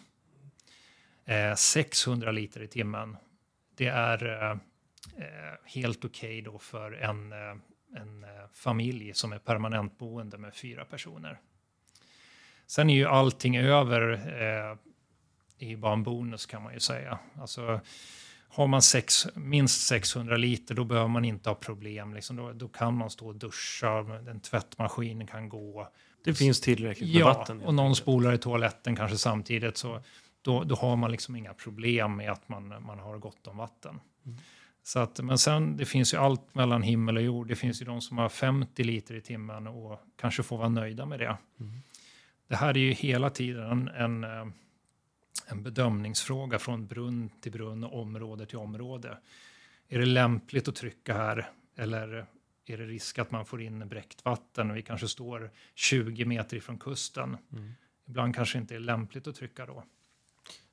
600 1.56 2.32
liter 2.32 2.62
i 2.62 2.68
timmen, 2.68 3.16
det 3.76 3.86
är 3.86 4.58
helt 5.64 6.04
okej 6.04 6.40
okay 6.40 6.52
då 6.52 6.58
för 6.58 6.92
en, 6.92 7.32
en 7.96 8.26
familj 8.52 9.14
som 9.14 9.32
är 9.32 9.38
permanentboende 9.38 10.38
med 10.38 10.54
fyra 10.54 10.84
personer. 10.84 11.38
Sen 12.66 12.90
är 12.90 12.94
ju 12.94 13.06
allting 13.06 13.56
över 13.56 14.12
eh, 14.12 14.78
är 15.58 15.76
bara 15.76 15.92
en 15.92 16.02
bonus 16.02 16.46
kan 16.46 16.62
man 16.62 16.74
ju 16.74 16.80
säga. 16.80 17.18
Alltså, 17.40 17.80
har 18.48 18.66
man 18.66 18.82
sex, 18.82 19.26
minst 19.34 19.86
600 19.86 20.36
liter 20.36 20.74
då 20.74 20.84
behöver 20.84 21.08
man 21.08 21.24
inte 21.24 21.50
ha 21.50 21.54
problem. 21.54 22.14
Liksom. 22.14 22.36
Då, 22.36 22.52
då 22.52 22.68
kan 22.68 22.94
man 22.94 23.10
stå 23.10 23.26
och 23.26 23.34
duscha, 23.34 23.98
en 24.30 24.40
tvättmaskin 24.40 25.26
kan 25.26 25.48
gå. 25.48 25.88
Det 26.24 26.34
finns 26.34 26.60
tillräckligt 26.60 27.12
med 27.12 27.20
ja, 27.20 27.26
vatten. 27.26 27.62
och 27.62 27.74
någon 27.74 27.96
spolar 27.96 28.32
i 28.32 28.38
toaletten 28.38 28.96
kanske 28.96 29.18
samtidigt. 29.18 29.76
Så 29.76 30.00
då, 30.42 30.64
då 30.64 30.74
har 30.74 30.96
man 30.96 31.10
liksom 31.10 31.36
inga 31.36 31.54
problem 31.54 32.16
med 32.16 32.32
att 32.32 32.48
man, 32.48 32.68
man 32.68 32.98
har 32.98 33.18
gott 33.18 33.46
om 33.46 33.56
vatten. 33.56 34.00
Mm. 34.26 34.38
Så 34.82 34.98
att, 34.98 35.20
men 35.20 35.38
sen, 35.38 35.76
det 35.76 35.84
finns 35.84 36.14
ju 36.14 36.18
allt 36.18 36.54
mellan 36.54 36.82
himmel 36.82 37.16
och 37.16 37.22
jord. 37.22 37.48
Det 37.48 37.56
finns 37.56 37.82
ju 37.82 37.86
de 37.86 38.00
som 38.00 38.18
har 38.18 38.28
50 38.28 38.84
liter 38.84 39.14
i 39.14 39.20
timmen 39.20 39.66
och 39.66 40.00
kanske 40.20 40.42
får 40.42 40.58
vara 40.58 40.68
nöjda 40.68 41.06
med 41.06 41.18
det. 41.18 41.36
Mm. 41.60 41.82
Det 42.48 42.56
här 42.56 42.68
är 42.68 42.80
ju 42.80 42.92
hela 42.92 43.30
tiden 43.30 43.88
en, 43.88 44.24
eh, 44.24 44.46
en 45.46 45.62
bedömningsfråga 45.62 46.58
från 46.58 46.86
brunn 46.86 47.30
till 47.40 47.52
brunn 47.52 47.84
och 47.84 48.00
område 48.00 48.46
till 48.46 48.58
område. 48.58 49.18
Är 49.88 49.98
det 49.98 50.06
lämpligt 50.06 50.68
att 50.68 50.74
trycka 50.74 51.14
här 51.14 51.50
eller 51.76 52.26
är 52.66 52.78
det 52.78 52.86
risk 52.86 53.18
att 53.18 53.30
man 53.30 53.46
får 53.46 53.62
in 53.62 53.88
bräckt 53.88 54.24
vatten 54.24 54.70
och 54.70 54.76
vi 54.76 54.82
kanske 54.82 55.08
står 55.08 55.50
20 55.74 56.24
meter 56.24 56.56
ifrån 56.56 56.78
kusten. 56.78 57.36
Mm. 57.52 57.72
Ibland 58.08 58.34
kanske 58.34 58.58
inte 58.58 58.74
är 58.74 58.80
lämpligt 58.80 59.26
att 59.26 59.36
trycka 59.36 59.66
då. 59.66 59.84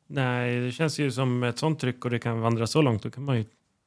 Nej, 0.07 0.59
det 0.59 0.71
känns 0.71 0.99
ju 0.99 1.11
som 1.11 1.43
ett 1.43 1.57
sånt 1.57 1.79
tryck 1.79 2.05
och 2.05 2.11
det 2.11 2.19
kan 2.19 2.41
vandra 2.41 2.67
så 2.67 2.81
långt, 2.81 3.03
då 3.03 3.11
kan 3.11 3.23
man 3.23 3.37
ju 3.37 3.45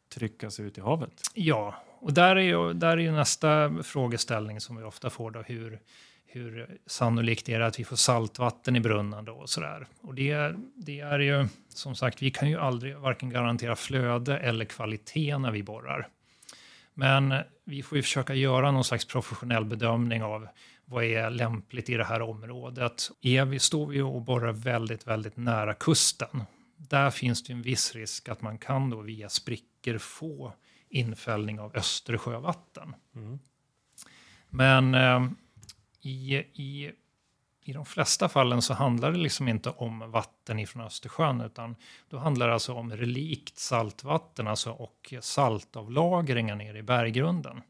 trycka 0.08 0.50
sig 0.50 0.66
ut 0.66 0.78
i 0.78 0.80
havet. 0.80 1.22
Ja, 1.34 1.74
och 1.98 2.12
där 2.12 2.36
är 2.36 2.40
ju, 2.40 2.72
där 2.72 2.96
är 2.96 3.02
ju 3.02 3.12
nästa 3.12 3.82
frågeställning 3.82 4.60
som 4.60 4.76
vi 4.76 4.82
ofta 4.82 5.10
får 5.10 5.30
då, 5.30 5.42
hur, 5.42 5.80
hur 6.26 6.78
sannolikt 6.86 7.48
är 7.48 7.58
det 7.58 7.66
att 7.66 7.80
vi 7.80 7.84
får 7.84 7.96
saltvatten 7.96 8.76
i 8.76 8.80
brunnen 8.80 9.24
då 9.24 9.32
och 9.32 9.50
sådär. 9.50 9.86
Och 10.00 10.14
det, 10.14 10.54
det 10.74 11.00
är 11.00 11.18
ju 11.18 11.48
som 11.68 11.94
sagt, 11.94 12.22
vi 12.22 12.30
kan 12.30 12.50
ju 12.50 12.58
aldrig 12.58 12.96
varken 12.96 13.30
garantera 13.30 13.76
flöde 13.76 14.38
eller 14.38 14.64
kvalitet 14.64 15.38
när 15.38 15.50
vi 15.50 15.62
borrar. 15.62 16.08
Men 16.94 17.34
vi 17.64 17.82
får 17.82 17.96
ju 17.96 18.02
försöka 18.02 18.34
göra 18.34 18.70
någon 18.70 18.84
slags 18.84 19.04
professionell 19.04 19.64
bedömning 19.64 20.22
av 20.22 20.48
vad 20.84 21.04
är 21.04 21.30
lämpligt 21.30 21.90
i 21.90 21.94
det 21.94 22.04
här 22.04 22.22
området. 22.22 23.10
Är 23.22 23.44
vi, 23.44 23.58
står 23.58 23.86
vi 23.86 24.00
och 24.00 24.22
borrar 24.22 24.52
väldigt, 24.52 25.06
väldigt 25.06 25.36
nära 25.36 25.74
kusten, 25.74 26.42
där 26.76 27.10
finns 27.10 27.42
det 27.42 27.52
en 27.52 27.62
viss 27.62 27.94
risk 27.94 28.28
att 28.28 28.42
man 28.42 28.58
kan 28.58 28.90
då 28.90 29.00
via 29.00 29.28
sprickor 29.28 29.98
få 29.98 30.52
infällning 30.88 31.60
av 31.60 31.76
Östersjövatten. 31.76 32.94
Mm. 33.14 33.38
Men 34.48 34.94
eh, 34.94 35.30
i, 36.06 36.36
i 36.36 36.92
i 37.68 37.72
de 37.72 37.84
flesta 37.84 38.28
fallen 38.28 38.62
så 38.62 38.74
handlar 38.74 39.12
det 39.12 39.18
liksom 39.18 39.48
inte 39.48 39.70
om 39.70 40.10
vatten 40.10 40.58
ifrån 40.58 40.82
Östersjön 40.82 41.40
utan 41.40 41.76
då 42.08 42.18
handlar 42.18 42.46
det 42.46 42.52
alltså 42.52 42.74
om 42.74 42.92
relikt 42.92 43.58
saltvatten 43.58 44.46
alltså 44.46 44.70
och 44.70 45.14
saltavlagringar 45.20 46.56
nere 46.56 46.78
i 46.78 46.82
berggrunden. 46.82 47.62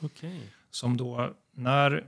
Okej. 0.00 0.40
Som 0.70 0.96
då, 0.96 1.30
när 1.52 2.04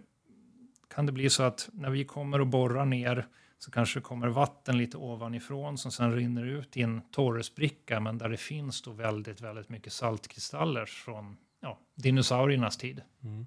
kan 0.95 1.07
det 1.07 1.12
bli 1.12 1.31
så 1.31 1.42
att 1.42 1.68
när 1.73 1.90
vi 1.90 2.05
kommer 2.05 2.40
och 2.40 2.47
borrar 2.47 2.85
ner 2.85 3.27
så 3.59 3.71
kanske 3.71 3.99
det 3.99 4.03
kommer 4.03 4.29
vatten 4.29 4.79
lite 4.79 4.97
ovanifrån 4.97 5.79
som 5.79 5.92
sen 5.92 6.16
rinner 6.16 6.45
ut 6.45 6.77
i 6.77 6.83
en 6.83 7.01
torrspricka 7.11 8.01
men 8.01 8.18
där 8.18 8.29
det 8.29 8.37
finns 8.37 8.83
då 8.83 8.90
väldigt, 8.92 9.40
väldigt 9.40 9.68
mycket 9.68 9.92
saltkristaller 9.92 10.87
från 10.87 11.37
ja, 11.61 11.79
dinosauriernas 11.95 12.77
tid. 12.77 13.03
Mm. 13.23 13.47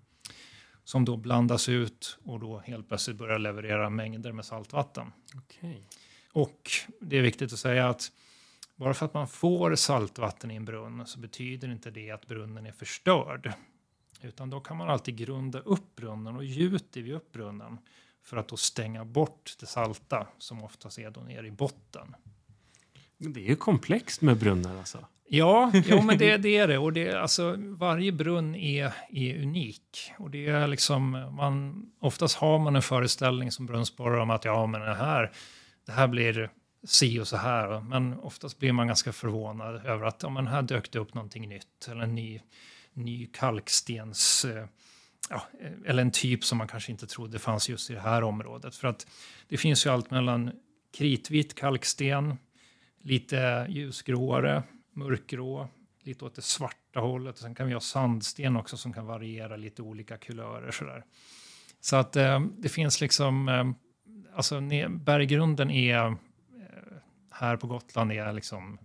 Som 0.86 1.06
då 1.06 1.18
blandas 1.18 1.70
ut 1.70 2.18
och 2.24 2.40
då 2.40 2.60
helt 2.60 2.88
plötsligt 2.88 3.18
börjar 3.18 3.40
leverera 3.40 3.90
mängder 3.90 4.32
med 4.32 4.46
saltvatten. 4.46 5.12
Okej. 5.36 5.88
Och 6.32 6.70
det 7.00 7.18
är 7.18 7.22
viktigt 7.22 7.54
att 7.54 7.60
säga 7.60 7.90
att 7.90 8.12
bara 8.76 8.94
för 8.94 9.06
att 9.06 9.14
man 9.14 9.28
får 9.28 9.76
saltvatten 9.76 10.52
i 10.52 10.56
en 10.56 10.66
brunn 10.66 11.04
så 11.06 11.20
betyder 11.20 11.72
inte 11.72 11.92
det 11.92 12.12
att 12.12 12.28
brunnen 12.28 12.66
är 12.66 12.72
förstörd. 12.72 13.54
Utan 14.22 14.50
då 14.50 14.60
kan 14.60 14.78
man 14.78 14.90
alltid 14.90 15.18
grunda 15.18 15.60
upp 15.60 15.96
brunnen 15.96 16.36
och 16.36 16.46
gjuter 16.46 17.02
vi 17.02 17.14
upp 17.14 17.32
brunnen 17.32 17.78
för 18.24 18.38
att 18.38 18.48
då 18.48 18.58
stänga 18.58 19.06
bort 19.06 19.56
det 19.60 19.66
salta 19.66 20.28
som 20.38 20.64
oftast 20.64 21.00
är 21.00 21.10
då 21.10 21.22
nere 21.22 21.48
i 21.48 21.52
botten. 21.52 22.16
Men 23.18 23.34
Det 23.34 23.40
är 23.40 23.50
ju 23.50 23.56
komplext 23.56 24.22
med 24.22 24.38
brunnar 24.38 24.78
alltså. 24.78 25.06
Ja, 25.28 25.72
jo, 25.86 26.02
men 26.02 26.18
det, 26.18 26.38
det 26.38 26.58
är 26.58 26.68
det. 26.68 26.78
Och 26.78 26.94
det, 26.94 27.14
alltså, 27.14 27.56
varje 27.60 28.12
brunn 28.12 28.56
är, 28.56 28.94
är 29.10 29.42
unik. 29.42 30.12
Och 30.18 30.30
det 30.30 30.48
är 30.48 30.68
liksom, 30.68 31.12
man, 31.12 31.86
oftast 32.00 32.36
har 32.36 32.60
man 32.60 32.76
en 32.76 32.82
föreställning 32.82 33.52
som 33.52 33.66
brunnsborrare 33.66 34.22
om 34.22 34.30
att 34.30 34.46
ja, 34.46 34.66
men 34.66 34.82
det 34.82 34.94
här, 34.96 35.32
det 35.86 35.92
här 35.92 36.08
blir 36.08 36.50
si 36.84 37.20
och 37.20 37.28
så 37.28 37.38
här. 37.38 37.82
Men 37.82 38.20
oftast 38.20 38.60
blir 38.60 38.72
man 38.72 38.88
ganska 38.88 39.14
förvånad 39.14 39.86
över 39.86 40.06
att 40.06 40.24
ja, 40.24 40.30
men 40.30 40.48
här 40.48 40.62
dök 40.62 40.92
det 40.92 41.00
upp 41.00 41.14
någonting 41.14 41.50
nytt. 41.50 41.88
Eller 41.92 42.02
en 42.02 42.16
ny, 42.16 42.42
ny 42.94 43.26
kalkstens... 43.26 44.46
eh, 44.46 44.66
Ja, 45.30 45.42
eller 45.86 46.02
en 46.02 46.12
typ 46.12 46.44
som 46.44 46.58
man 46.58 46.68
kanske 46.68 46.92
inte 46.92 47.08
trodde 47.08 47.40
fanns 47.40 47.70
just 47.70 47.90
i 47.90 47.94
det 47.94 48.00
här 48.00 48.24
området. 48.24 48.76
För 48.76 48.88
att 48.88 49.08
det 49.48 49.58
finns 49.58 49.86
ju 49.86 49.90
allt 49.90 50.12
mellan 50.12 50.52
kritvit 50.98 51.56
kalksten, 51.56 52.38
lite 53.04 53.66
ljusgråare, 53.70 54.64
mörkgrå, 54.96 55.68
lite 56.04 56.26
åt 56.26 56.36
det 56.36 56.42
svarta 56.42 57.00
hållet. 57.00 57.38
Sen 57.38 57.56
kan 57.56 57.68
vi 57.68 57.74
ha 57.74 57.80
sandsten 57.80 58.56
också 58.56 58.78
som 58.78 58.94
kan 58.94 59.06
variera 59.06 59.56
lite 59.56 59.82
olika 59.82 60.18
kulörer. 60.18 60.72
Sådär. 60.72 61.06
Så 61.82 61.96
att 61.96 62.16
eh, 62.16 62.40
det 62.58 62.70
finns 62.70 63.02
liksom, 63.02 63.50
eh, 63.50 63.66
alltså 64.36 64.62
berggrunden 64.90 65.72
är 65.72 66.06
eh, 66.08 66.16
här 67.32 67.58
på 67.58 67.68
Gotland 67.68 68.12
är 68.12 68.34
liksom, 68.34 68.78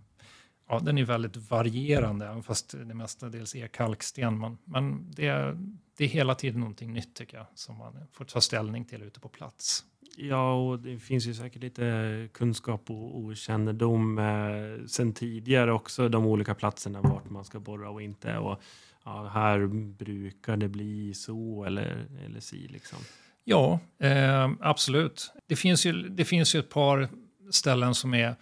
ja 0.69 0.79
den 0.79 0.97
är 0.97 1.03
väldigt 1.03 1.37
varierande, 1.51 2.25
även 2.27 2.43
fast 2.43 2.71
det 2.71 2.93
mestadels 2.93 3.55
är 3.55 3.67
kalksten. 3.67 4.39
Men, 4.39 4.57
men 4.65 5.11
det, 5.11 5.27
är- 5.27 5.57
det 5.97 6.03
är 6.03 6.07
hela 6.07 6.35
tiden 6.35 6.59
någonting 6.59 6.93
nytt 6.93 7.15
tycker 7.15 7.37
jag, 7.37 7.45
som 7.55 7.77
man 7.77 8.07
får 8.11 8.25
ta 8.25 8.41
ställning 8.41 8.85
till 8.85 9.01
ute 9.03 9.19
på 9.19 9.29
plats. 9.29 9.85
Ja, 10.17 10.53
och 10.53 10.79
det 10.79 10.99
finns 10.99 11.27
ju 11.27 11.33
säkert 11.33 11.61
lite 11.61 12.27
kunskap 12.33 12.89
och 12.89 13.17
okännedom 13.17 14.17
eh, 14.19 14.85
sen 14.87 15.13
tidigare 15.13 15.73
också, 15.73 16.09
de 16.09 16.25
olika 16.25 16.55
platserna 16.55 17.01
vart 17.01 17.29
man 17.29 17.45
ska 17.45 17.59
borra 17.59 17.89
och 17.89 18.01
inte. 18.01 18.37
Och 18.37 18.61
ja, 19.05 19.31
här 19.33 19.67
brukar 19.97 20.57
det 20.57 20.67
bli 20.67 21.13
så 21.13 21.63
eller, 21.63 22.05
eller 22.25 22.39
si 22.39 22.67
liksom. 22.67 22.99
Ja, 23.43 23.79
eh, 23.99 24.51
absolut. 24.59 25.31
Det 25.47 25.55
finns, 25.55 25.85
ju, 25.85 25.91
det 25.93 26.25
finns 26.25 26.55
ju 26.55 26.59
ett 26.59 26.69
par 26.69 27.09
ställen 27.51 27.95
som 27.95 28.13
är, 28.13 28.35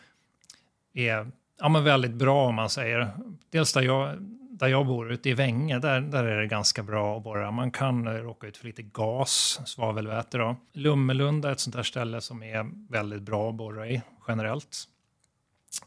är 0.93 1.31
ja, 1.59 1.69
men 1.69 1.83
väldigt 1.83 2.13
bra 2.13 2.47
om 2.47 2.55
man 2.55 2.69
säger. 2.69 3.11
Dels 3.49 3.73
där 3.73 3.81
jag, 3.81 4.17
där 4.59 4.67
jag 4.67 4.87
bor, 4.87 5.11
ute 5.11 5.29
i 5.29 5.33
Vänge, 5.33 5.79
där, 5.79 6.01
där 6.01 6.23
är 6.23 6.41
det 6.41 6.47
ganska 6.47 6.83
bra 6.83 7.17
att 7.17 7.23
borra. 7.23 7.51
Man 7.51 7.71
kan 7.71 8.07
eh, 8.07 8.13
råka 8.13 8.47
ut 8.47 8.57
för 8.57 8.65
lite 8.65 8.81
gas, 8.81 9.61
svavelväte. 9.65 10.37
Då. 10.37 10.55
Lummelunda 10.73 11.49
är 11.49 11.51
ett 11.51 11.59
sånt 11.59 11.75
där 11.75 11.83
ställe 11.83 12.21
som 12.21 12.43
är 12.43 12.91
väldigt 12.91 13.21
bra 13.21 13.49
att 13.49 13.55
borra 13.55 13.87
i 13.87 14.01
generellt. 14.27 14.77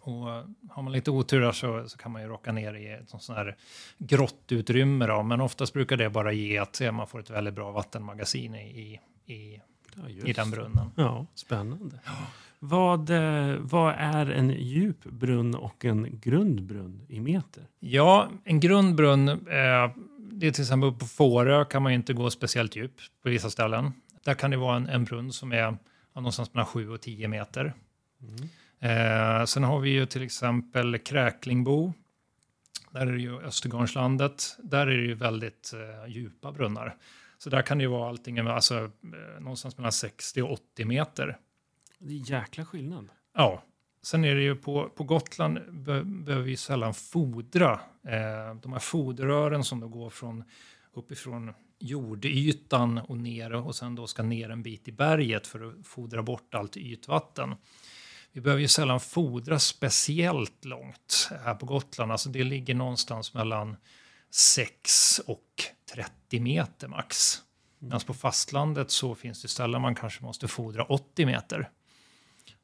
Och 0.01 0.31
eh, 0.31 0.45
har 0.71 0.83
man 0.83 0.93
lite 0.93 1.11
otur 1.11 1.53
så, 1.53 1.89
så 1.89 1.99
kan 1.99 2.13
man 2.13 2.23
ju 2.23 2.29
råka 2.29 2.53
ner 2.53 2.75
i 2.75 2.89
ett 2.89 3.09
sånt 3.09 3.29
här 3.29 3.57
grottutrymme. 3.99 5.07
Då. 5.07 5.23
Men 5.23 5.41
oftast 5.41 5.73
brukar 5.73 5.97
det 5.97 6.11
bara 6.11 6.33
ge 6.33 6.59
att 6.59 6.81
eh, 6.81 6.93
man 6.93 7.07
får 7.07 7.21
ett 7.21 7.31
väldigt 7.31 7.55
bra 7.55 7.71
vattenmagasin 7.71 8.55
i, 8.55 9.01
i, 9.27 9.35
i, 9.35 9.61
Ja, 9.97 10.09
i 10.09 10.33
den 10.33 10.51
brunnen. 10.51 10.91
Ja, 10.97 11.27
spännande. 11.35 11.99
Vad, 12.65 13.11
eh, 13.11 13.57
vad 13.61 13.95
är 13.99 14.27
en 14.27 14.51
djup 14.51 15.05
brunn 15.05 15.55
och 15.55 15.85
en 15.85 16.21
grundbrunn 16.21 17.07
i 17.09 17.21
meter? 17.21 17.67
Ja, 17.81 18.29
en 18.45 18.61
grundbrunn, 18.61 19.29
eh, 19.29 19.37
det 20.19 20.47
är 20.47 20.51
till 20.51 20.63
exempel 20.63 20.93
på 20.93 21.07
Fårö 21.07 21.65
kan 21.65 21.83
man 21.83 21.93
inte 21.93 22.13
gå 22.13 22.31
speciellt 22.31 22.77
djup 22.77 22.93
på 23.23 23.29
vissa 23.29 23.51
ställen. 23.51 23.93
Där 24.25 24.35
kan 24.35 24.51
det 24.51 24.57
vara 24.57 24.77
en, 24.77 24.89
en 24.89 25.05
brunn 25.05 25.33
som 25.33 25.53
är 25.53 25.77
någonstans 26.15 26.55
mellan 26.55 26.67
7 26.67 26.91
och 26.91 27.01
10 27.01 27.29
meter. 27.29 27.75
Mm. 28.23 29.41
Eh, 29.41 29.45
sen 29.45 29.65
har 29.65 29.81
vi 29.81 29.91
ju 29.91 30.07
till 30.07 30.23
exempel 30.23 30.99
Kräklingbo. 30.99 31.93
Där 32.91 33.07
är 33.07 33.13
det 33.13 33.23
ju 33.23 33.41
Östergarnslandet. 33.41 34.57
Där 34.59 34.87
är 34.87 34.97
det 34.97 35.07
ju 35.07 35.15
väldigt 35.15 35.73
eh, 35.75 36.11
djupa 36.13 36.53
brunnar. 36.53 36.97
Så 37.39 37.51
där 37.51 37.63
kan 37.63 37.79
det 37.79 37.85
ju 37.85 37.91
vara 37.91 38.09
allting 38.09 38.39
alltså, 38.39 38.91
någonstans 39.41 39.77
mellan 39.77 39.93
60 39.93 40.43
och 40.43 40.53
80 40.53 40.85
meter. 40.85 41.39
Det 42.03 42.15
är 42.15 42.31
jäkla 42.31 42.65
skillnad. 42.65 43.09
Ja, 43.35 43.63
sen 44.03 44.25
är 44.25 44.35
det 44.35 44.43
ju 44.43 44.57
på, 44.57 44.89
på 44.89 45.05
Gotland 45.05 45.59
be, 45.73 46.05
behöver 46.05 46.45
vi 46.45 46.57
sällan 46.57 46.95
fodra. 46.95 47.73
Eh, 48.03 48.55
de 48.63 48.73
här 48.73 48.79
foderrören 48.79 49.65
som 49.65 49.81
då 49.81 49.89
går 49.89 50.11
från 50.11 50.45
uppifrån 50.93 51.53
jordytan 51.79 52.99
och 52.99 53.17
ner 53.17 53.53
och 53.53 53.75
sen 53.75 53.95
då 53.95 54.07
ska 54.07 54.23
ner 54.23 54.51
en 54.51 54.63
bit 54.63 54.89
i 54.89 54.93
berget 54.93 55.47
för 55.47 55.69
att 55.69 55.87
fodra 55.87 56.23
bort 56.23 56.55
allt 56.55 56.77
ytvatten. 56.77 57.55
Vi 58.33 58.41
behöver 58.41 58.61
ju 58.61 58.69
sällan 58.69 59.01
fodra 59.01 59.59
speciellt 59.59 60.65
långt 60.65 61.29
här 61.45 61.55
på 61.55 61.67
Gotland. 61.67 62.13
Alltså 62.13 62.29
det 62.29 62.45
ligger 62.45 62.75
någonstans 62.75 63.35
mellan 63.35 63.77
6 64.31 65.19
och 65.19 65.63
30 65.95 66.41
meter 66.41 66.89
max. 66.89 67.39
Medan 67.79 68.01
på 68.01 68.15
fastlandet 68.15 68.91
så 68.91 69.15
finns 69.15 69.43
det 69.43 69.49
ställen 69.49 69.83
man 69.83 69.95
kanske 69.95 70.25
måste 70.25 70.49
fodra 70.49 70.85
80 70.85 71.27
meter. 71.27 71.71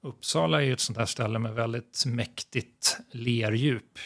Uppsala 0.01 0.63
är 0.63 0.67
ju 0.67 0.73
ett 0.73 0.81
sånt 0.81 0.99
här 0.99 1.07
ställe 1.07 1.39
med 1.39 1.55
väldigt 1.55 2.05
mäktigt 2.07 2.99
lerdjup. 3.11 3.99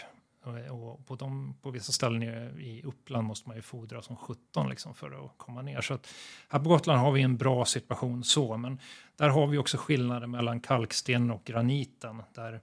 Och- 0.70 1.06
på, 1.06 1.16
de, 1.16 1.54
på 1.62 1.70
vissa 1.70 1.92
ställen 1.92 2.22
i, 2.22 2.82
Uppland 2.84 3.26
måste 3.26 3.48
man 3.48 3.56
ju 3.56 3.62
fodra 3.62 4.02
som 4.02 4.16
17 4.16 4.68
liksom 4.68 4.94
för 4.94 5.24
att 5.24 5.32
komma 5.36 5.62
ner. 5.62 5.80
Så 5.80 5.94
att 5.94 6.14
här 6.48 6.58
på 6.58 6.68
Gotland 6.68 7.00
har 7.00 7.12
vi 7.12 7.22
en 7.22 7.36
bra 7.36 7.64
situation 7.64 8.24
så, 8.24 8.56
men 8.56 8.80
där 9.16 9.28
har 9.28 9.46
vi 9.46 9.58
också 9.58 9.76
skillnader 9.76 10.26
mellan 10.26 10.60
kalksten 10.60 11.30
och 11.30 11.44
graniten. 11.44 12.22
Där 12.34 12.60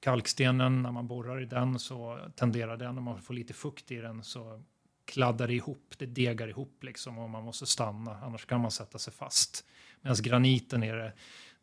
kalkstenen, 0.00 0.82
när 0.82 0.92
man 0.92 1.06
borrar 1.06 1.42
i 1.42 1.44
den 1.44 1.78
så 1.78 2.18
tenderar 2.36 2.76
den, 2.76 2.98
om 2.98 3.04
man 3.04 3.22
får 3.22 3.34
lite 3.34 3.52
fukt 3.52 3.90
i 3.90 3.96
den 3.96 4.24
så 4.24 4.62
kladdar 5.04 5.48
det 5.48 5.54
ihop, 5.54 5.94
det 5.98 6.06
degar 6.06 6.48
ihop 6.48 6.84
liksom 6.84 7.18
och 7.18 7.30
man 7.30 7.44
måste 7.44 7.66
stanna, 7.66 8.18
annars 8.22 8.46
kan 8.46 8.60
man 8.60 8.70
sätta 8.70 8.98
sig 8.98 9.12
fast. 9.12 9.64
Medan 10.00 10.16
graniten 10.22 10.82
är 10.82 10.96
det, 10.96 11.12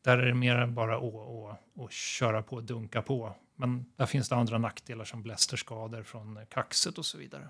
där 0.01 0.17
är 0.17 0.25
det 0.25 0.33
mer 0.33 0.67
bara 0.67 0.97
att, 0.97 1.03
att, 1.03 1.85
att 1.85 1.91
köra 1.91 2.41
på 2.41 2.55
och 2.55 2.63
dunka 2.63 3.01
på. 3.01 3.35
Men 3.55 3.85
där 3.95 4.05
finns 4.05 4.29
det 4.29 4.35
andra 4.35 4.57
nackdelar 4.57 5.05
som 5.05 5.23
blästerskador 5.23 6.03
från 6.03 6.39
kaxet 6.49 6.97
och 6.97 7.05
så 7.05 7.17
vidare. 7.17 7.49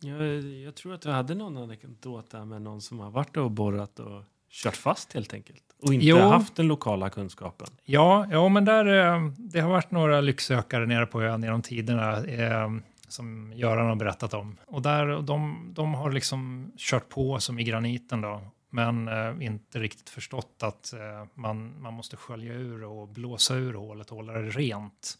Jag, 0.00 0.42
jag 0.42 0.74
tror 0.74 0.94
att 0.94 1.02
du 1.02 1.10
hade 1.10 1.34
någon 1.34 1.56
anekdot 1.56 2.30
där 2.30 2.44
med 2.44 2.62
någon 2.62 2.80
som 2.80 3.00
har 3.00 3.10
varit 3.10 3.36
och 3.36 3.50
borrat 3.50 3.98
och 3.98 4.22
kört 4.50 4.76
fast 4.76 5.12
helt 5.12 5.34
enkelt. 5.34 5.62
Och 5.82 5.94
inte 5.94 6.06
Jo. 6.06 6.18
haft 6.18 6.56
den 6.56 6.66
lokala 6.66 7.10
kunskapen. 7.10 7.66
Ja, 7.84 8.26
ja 8.30 8.48
men 8.48 8.64
där, 8.64 8.86
eh, 8.86 9.30
det 9.38 9.60
har 9.60 9.70
varit 9.70 9.90
några 9.90 10.20
lycksökare 10.20 10.86
nere 10.86 11.06
på 11.06 11.22
ön 11.22 11.42
genom 11.42 11.62
tiderna 11.62 12.24
eh, 12.24 12.70
som 13.08 13.52
Göran 13.56 13.86
har 13.86 13.96
berättat 13.96 14.34
om. 14.34 14.56
Och 14.66 14.82
där, 14.82 15.22
de, 15.22 15.68
de 15.74 15.94
har 15.94 16.12
liksom 16.12 16.72
kört 16.76 17.08
på 17.08 17.40
som 17.40 17.58
i 17.58 17.64
graniten 17.64 18.20
då, 18.20 18.42
men 18.74 19.08
eh, 19.08 19.46
inte 19.46 19.78
riktigt 19.78 20.10
förstått 20.10 20.62
att 20.62 20.92
eh, 20.92 21.24
man, 21.34 21.82
man 21.82 21.94
måste 21.94 22.16
skölja 22.16 22.52
ur 22.52 22.84
och 22.84 23.08
blåsa 23.08 23.54
ur 23.54 23.74
hålet 23.74 24.10
och 24.10 24.16
hålla 24.16 24.32
det 24.32 24.50
rent. 24.50 25.18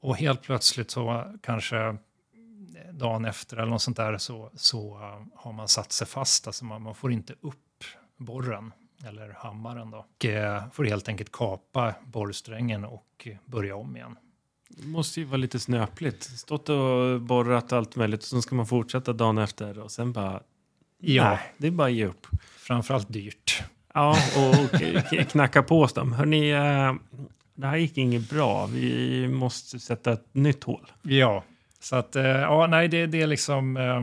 Och 0.00 0.16
helt 0.16 0.42
plötsligt 0.42 0.90
så 0.90 1.34
kanske 1.42 1.78
eh, 1.78 1.94
dagen 2.92 3.24
efter 3.24 3.56
eller 3.56 3.70
något 3.70 3.82
sånt 3.82 3.96
där 3.96 4.18
så, 4.18 4.50
så 4.54 4.98
eh, 4.98 5.26
har 5.34 5.52
man 5.52 5.68
satt 5.68 5.92
sig 5.92 6.06
fast. 6.06 6.46
Alltså 6.46 6.64
man, 6.64 6.82
man 6.82 6.94
får 6.94 7.12
inte 7.12 7.34
upp 7.40 7.84
borren 8.16 8.72
eller 9.04 9.36
hammaren 9.38 9.90
då. 9.90 9.98
Och 9.98 10.24
eh, 10.24 10.70
får 10.72 10.84
helt 10.84 11.08
enkelt 11.08 11.32
kapa 11.32 11.94
borrsträngen 12.04 12.84
och 12.84 13.28
börja 13.44 13.76
om 13.76 13.96
igen. 13.96 14.16
Det 14.68 14.86
måste 14.86 15.20
ju 15.20 15.26
vara 15.26 15.36
lite 15.36 15.58
snöpligt. 15.60 16.22
Stått 16.22 16.68
och 16.68 17.20
borrat 17.20 17.72
allt 17.72 17.96
möjligt 17.96 18.20
och 18.20 18.28
så 18.28 18.42
ska 18.42 18.54
man 18.54 18.66
fortsätta 18.66 19.12
dagen 19.12 19.38
efter 19.38 19.78
och 19.78 19.90
sen 19.90 20.12
bara... 20.12 20.42
Ja. 21.04 21.28
Nej, 21.30 21.38
det 21.56 21.66
är 21.66 21.70
bara 21.70 21.88
att 21.88 21.94
ge 21.94 22.06
upp. 22.06 22.26
Framförallt 22.56 23.12
dyrt. 23.12 23.62
Ja, 23.94 24.16
och, 24.36 24.80
knacka 25.30 25.62
på 25.62 25.80
hos 25.80 25.92
dem. 25.92 26.12
Hörrni, 26.12 26.50
eh, 26.50 26.94
det 27.54 27.66
här 27.66 27.76
gick 27.76 27.98
inget 27.98 28.30
bra. 28.30 28.66
Vi 28.66 29.28
måste 29.28 29.78
sätta 29.78 30.12
ett 30.12 30.26
nytt 30.32 30.64
hål. 30.64 30.92
Ja, 31.02 31.44
så 31.80 31.96
att 31.96 32.16
eh, 32.16 32.24
ja, 32.24 32.66
nej, 32.66 32.88
det, 32.88 33.06
det 33.06 33.22
är 33.22 33.26
liksom 33.26 33.76
eh, 33.76 34.02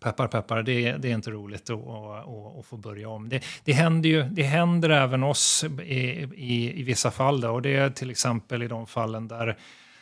peppar 0.00 0.28
peppar, 0.28 0.62
det, 0.62 0.92
det 0.92 1.10
är 1.10 1.14
inte 1.14 1.30
roligt 1.30 1.70
att, 1.70 1.78
att, 1.78 2.58
att 2.58 2.66
få 2.66 2.76
börja 2.76 3.08
om. 3.08 3.28
Det, 3.28 3.44
det, 3.64 3.72
händer 3.72 4.08
ju, 4.08 4.22
det 4.22 4.42
händer 4.42 4.90
även 4.90 5.22
oss 5.22 5.64
i, 5.82 5.94
i, 6.34 6.80
i 6.80 6.82
vissa 6.82 7.10
fall 7.10 7.40
då, 7.40 7.50
och 7.50 7.62
det 7.62 7.76
är 7.76 7.90
till 7.90 8.10
exempel 8.10 8.62
i 8.62 8.68
de 8.68 8.86
fallen 8.86 9.28
där, 9.28 9.58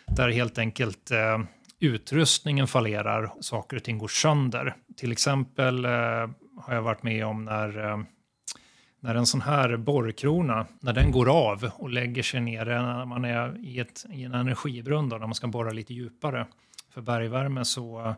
där 0.06 0.28
helt 0.28 0.58
enkelt 0.58 1.10
eh, 1.10 1.38
utrustningen 1.80 2.66
fallerar, 2.66 3.32
saker 3.40 3.76
och 3.76 3.84
ting 3.84 3.98
går 3.98 4.08
sönder. 4.08 4.76
Till 4.96 5.12
exempel 5.12 5.84
eh, 5.84 5.90
har 6.56 6.74
jag 6.74 6.82
varit 6.82 7.02
med 7.02 7.26
om 7.26 7.44
när 7.44 7.90
eh, 7.90 7.98
när 9.00 9.14
en 9.14 9.26
sån 9.26 9.40
här 9.40 9.76
borrkrona, 9.76 10.66
när 10.80 10.92
den 10.92 11.10
går 11.10 11.28
av 11.28 11.70
och 11.74 11.90
lägger 11.90 12.22
sig 12.22 12.40
ner 12.40 12.70
eh, 12.70 12.82
när 12.82 13.04
man 13.04 13.24
är 13.24 13.58
i, 13.64 13.80
ett, 13.80 14.06
i 14.10 14.24
en 14.24 14.34
energibrunn, 14.34 15.08
då, 15.08 15.16
när 15.16 15.26
man 15.26 15.34
ska 15.34 15.46
borra 15.46 15.70
lite 15.70 15.94
djupare 15.94 16.46
för 16.90 17.00
bergvärme, 17.00 17.64
så 17.64 18.14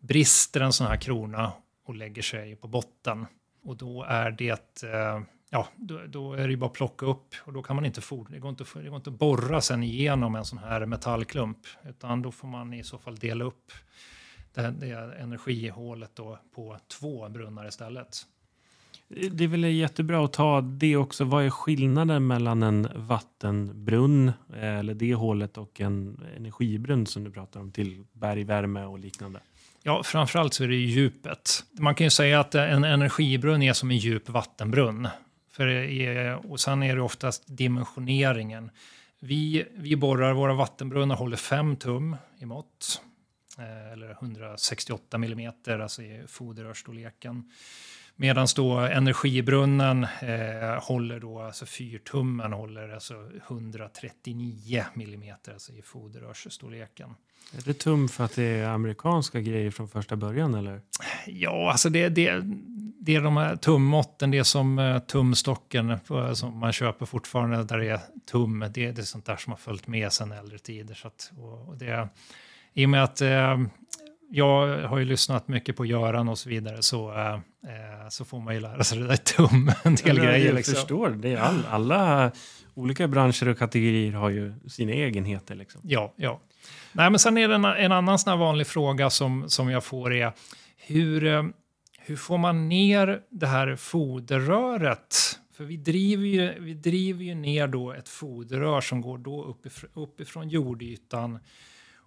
brister 0.00 0.60
en 0.60 0.72
sån 0.72 0.86
här 0.86 0.96
krona 0.96 1.52
och 1.86 1.94
lägger 1.94 2.22
sig 2.22 2.56
på 2.56 2.68
botten. 2.68 3.26
Och 3.64 3.76
då 3.76 4.04
är 4.08 4.30
det, 4.30 4.82
eh, 4.82 5.20
ja, 5.52 5.68
då, 5.76 6.00
då 6.06 6.32
är 6.32 6.48
det 6.48 6.56
bara 6.56 6.66
att 6.66 6.72
plocka 6.72 7.06
upp 7.06 7.34
och 7.44 7.52
då 7.52 7.62
kan 7.62 7.76
man 7.76 7.84
inte 7.84 8.00
for, 8.00 8.26
det, 8.30 8.38
går 8.38 8.50
inte, 8.50 8.64
det 8.74 8.88
går 8.88 8.96
inte 8.96 9.10
att 9.10 9.18
borra 9.18 9.60
sen 9.60 9.82
igenom 9.82 10.34
en 10.34 10.44
sån 10.44 10.58
här 10.58 10.86
metallklump, 10.86 11.58
utan 11.88 12.22
då 12.22 12.32
får 12.32 12.48
man 12.48 12.74
i 12.74 12.84
så 12.84 12.98
fall 12.98 13.16
dela 13.16 13.44
upp 13.44 13.72
det, 14.54 14.70
det 14.70 15.14
energihålet 15.20 16.10
då 16.14 16.38
på 16.54 16.76
två 16.88 17.28
brunnar 17.28 17.68
istället. 17.68 18.26
Det 19.08 19.44
är 19.44 19.48
väl 19.48 19.64
jättebra 19.64 20.24
att 20.24 20.32
ta 20.32 20.60
det 20.60 20.96
också. 20.96 21.24
Vad 21.24 21.44
är 21.44 21.50
skillnaden 21.50 22.26
mellan 22.26 22.62
en 22.62 22.88
vattenbrunn 22.94 24.28
eh, 24.28 24.78
eller 24.78 24.94
det 24.94 25.14
hålet 25.14 25.58
och 25.58 25.80
en 25.80 26.20
energibrunn 26.36 27.06
som 27.06 27.24
du 27.24 27.30
pratar 27.30 27.60
om 27.60 27.72
till 27.72 28.04
bergvärme 28.12 28.84
och 28.84 28.98
liknande? 28.98 29.40
Ja, 29.82 30.02
framförallt 30.02 30.54
så 30.54 30.64
är 30.64 30.68
det 30.68 30.74
djupet. 30.74 31.64
Man 31.72 31.94
kan 31.94 32.04
ju 32.04 32.10
säga 32.10 32.40
att 32.40 32.54
en 32.54 32.84
energibrunn 32.84 33.62
är 33.62 33.72
som 33.72 33.90
en 33.90 33.96
djup 33.96 34.28
vattenbrunn. 34.28 35.08
För, 35.52 35.66
och 36.50 36.60
sen 36.60 36.82
är 36.82 36.96
det 36.96 37.02
oftast 37.02 37.42
dimensioneringen. 37.46 38.70
Vi, 39.20 39.64
vi 39.74 39.96
borrar, 39.96 40.32
våra 40.32 40.54
vattenbrunnar 40.54 41.16
håller 41.16 41.36
5 41.36 41.76
tum 41.76 42.16
i 42.38 42.46
mått. 42.46 43.02
Eh, 43.58 43.92
eller 43.92 44.10
168 44.10 45.18
millimeter, 45.18 45.78
alltså 45.78 46.02
i 46.02 46.24
foderrörsstorleken. 46.28 47.50
Medan 48.16 48.46
då 48.56 48.78
energibrunnen 48.78 50.04
eh, 50.04 50.82
håller 50.82 51.20
då, 51.20 51.40
alltså 51.40 51.66
fyrtummen 51.66 52.52
håller 52.52 52.88
alltså 52.88 53.30
139 53.48 54.84
millimeter 54.94 55.52
alltså 55.52 55.72
i 55.72 55.82
foderrörsstorleken. 55.82 57.14
Är 57.56 57.62
det 57.64 57.74
tum 57.74 58.08
för 58.08 58.24
att 58.24 58.34
det 58.34 58.42
är 58.42 58.68
amerikanska 58.68 59.40
grejer 59.40 59.70
från 59.70 59.88
första 59.88 60.16
början 60.16 60.54
eller? 60.54 60.80
Ja, 61.26 61.70
alltså 61.70 61.88
det, 61.88 62.08
det, 62.08 62.42
det 63.04 63.14
är 63.14 63.20
de 63.20 63.36
här 63.36 63.56
tummåtten, 63.56 64.30
det 64.30 64.38
är 64.38 64.42
som 64.42 64.78
uh, 64.78 64.98
tumstocken 64.98 65.90
uh, 65.90 66.32
som 66.32 66.58
man 66.58 66.72
köper 66.72 67.06
fortfarande 67.06 67.64
där 67.64 67.78
det 67.78 67.88
är 67.88 68.00
tum. 68.30 68.60
Det, 68.60 68.92
det 68.92 68.98
är 68.98 69.02
sånt 69.02 69.26
där 69.26 69.36
som 69.36 69.52
har 69.52 69.58
följt 69.58 69.86
med 69.86 70.12
sedan 70.12 70.32
äldre 70.32 70.58
tider. 70.58 70.94
Så 70.94 71.06
att, 71.06 71.32
och, 71.38 71.68
och 71.68 71.76
det, 71.76 72.08
I 72.72 72.86
och 72.86 72.90
med 72.90 73.04
att 73.04 73.22
uh, 73.22 73.66
jag 74.30 74.88
har 74.88 74.98
ju 74.98 75.04
lyssnat 75.04 75.48
mycket 75.48 75.76
på 75.76 75.86
Göran 75.86 76.28
och 76.28 76.38
så 76.38 76.48
vidare 76.48 76.82
så, 76.82 77.12
äh, 77.12 77.38
så 78.08 78.24
får 78.24 78.40
man 78.40 78.54
ju 78.54 78.60
lära 78.60 78.84
sig 78.84 78.98
det 78.98 79.06
där 79.06 79.16
tum, 79.16 79.72
en 79.82 79.94
del 79.94 80.16
jag 80.16 80.26
grejer. 80.26 80.46
Jag 80.46 80.54
liksom. 80.54 80.74
förstår, 80.74 81.10
det 81.10 81.32
är 81.32 81.36
all, 81.36 81.66
alla 81.70 82.30
olika 82.74 83.08
branscher 83.08 83.48
och 83.48 83.58
kategorier 83.58 84.12
har 84.12 84.30
ju 84.30 84.54
sina 84.68 84.92
egenheter. 84.92 85.54
Liksom. 85.54 85.80
Ja, 85.84 86.12
ja. 86.16 86.40
Nej, 86.92 87.10
men 87.10 87.18
sen 87.18 87.38
är 87.38 87.48
det 87.48 87.54
en, 87.54 87.64
en 87.64 87.92
annan 87.92 88.18
sån 88.18 88.38
vanlig 88.38 88.66
fråga 88.66 89.10
som, 89.10 89.48
som 89.48 89.70
jag 89.70 89.84
får 89.84 90.12
är 90.12 90.32
hur, 90.76 91.26
eh, 91.26 91.42
hur 92.04 92.16
får 92.16 92.38
man 92.38 92.68
ner 92.68 93.22
det 93.30 93.46
här 93.46 93.76
foderröret? 93.76 95.16
För 95.52 95.64
vi 95.64 95.76
driver 95.76 96.26
ju, 96.26 96.60
vi 96.60 96.74
driver 96.74 97.24
ju 97.24 97.34
ner 97.34 97.66
då 97.66 97.92
ett 97.92 98.08
foderrör 98.08 98.80
som 98.80 99.00
går 99.00 99.18
då 99.18 99.44
uppifrån, 99.44 99.90
uppifrån 99.94 100.48
jordytan 100.48 101.38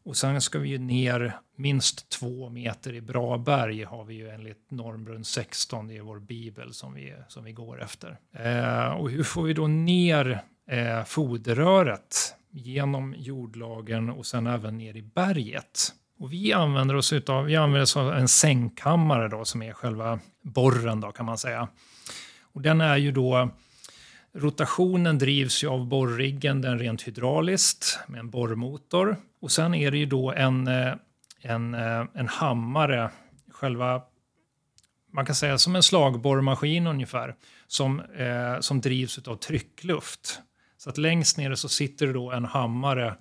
och 0.06 0.18
sen 0.18 0.42
ska 0.42 0.60
vi 0.60 0.70
ju 0.70 0.78
ner 0.78 1.40
minst 1.56 2.10
två 2.10 2.50
meter 2.50 2.94
i 2.94 3.02
bra 3.02 3.38
berg 3.38 3.84
har 3.84 4.04
vi 4.04 4.14
ju 4.16 4.30
enligt 4.30 4.72
normbrunn 4.72 5.26
16, 5.26 5.88
det 5.88 5.98
är 5.98 6.02
vår 6.02 6.20
bibel 6.20 6.74
som 6.74 6.94
vi, 6.94 7.14
som 7.28 7.44
vi 7.44 7.52
går 7.52 7.82
efter. 7.82 8.20
Eh, 8.32 8.88
och 8.88 9.10
hur 9.10 9.24
får 9.24 9.44
vi 9.44 9.54
då 9.54 9.68
ner 9.68 10.42
eh, 10.68 11.04
foderröret 11.04 12.36
genom 12.50 13.16
jordlagen 13.18 14.10
och 14.10 14.26
sen 14.26 14.48
även 14.48 14.78
ner 14.78 14.96
i 14.96 15.02
berget? 15.02 15.94
Och 16.20 16.34
vi 16.34 16.54
använder 16.54 16.96
oss 16.96 17.14
av, 17.14 17.46
vi 17.46 17.56
använder 17.56 17.82
oss 17.82 17.98
av 17.98 18.14
en 18.14 18.28
sänkkammare 18.28 19.28
då 19.28 19.46
som 19.46 19.62
är 19.62 19.74
själva 19.74 20.20
borren 20.42 21.02
då 21.02 21.12
kan 21.12 21.26
man 21.26 21.38
säga. 21.38 21.68
Och 22.42 22.62
den 22.62 22.82
är 22.82 22.98
ju 22.98 23.12
då 23.12 23.50
Rotationen 24.38 25.18
drivs 25.18 25.64
ju 25.64 25.68
av 25.68 25.88
borriggen, 25.88 26.62
den 26.62 26.80
rent 26.80 27.02
hydrauliskt 27.02 28.00
med 28.08 28.20
en 28.20 28.30
borrmotor. 28.30 29.18
Och 29.42 29.52
sen 29.52 29.76
är 29.76 29.92
det 29.92 29.98
ju 29.98 30.06
då 30.06 30.32
en, 30.32 30.68
eh, 30.68 30.94
en, 31.42 31.74
eh, 31.74 32.06
en 32.14 32.28
hammare, 32.28 33.12
själva, 33.52 34.02
man 35.12 35.26
kan 35.26 35.36
säga 35.36 35.58
som 35.58 35.76
en 35.76 35.84
slagborrmaskin 35.84 36.88
ungefär, 36.88 37.36
som, 37.68 38.00
eh, 38.00 38.60
som 38.60 38.82
drivs 38.82 39.28
av 39.28 39.36
tryckluft. 39.36 40.40
Så 40.78 40.90
att 40.90 40.98
längst 40.98 41.38
nere 41.38 41.56
så 41.56 41.70
sitter 41.70 42.08
det 42.08 42.14
då 42.14 42.32
en 42.32 42.46
hammare 42.46 43.16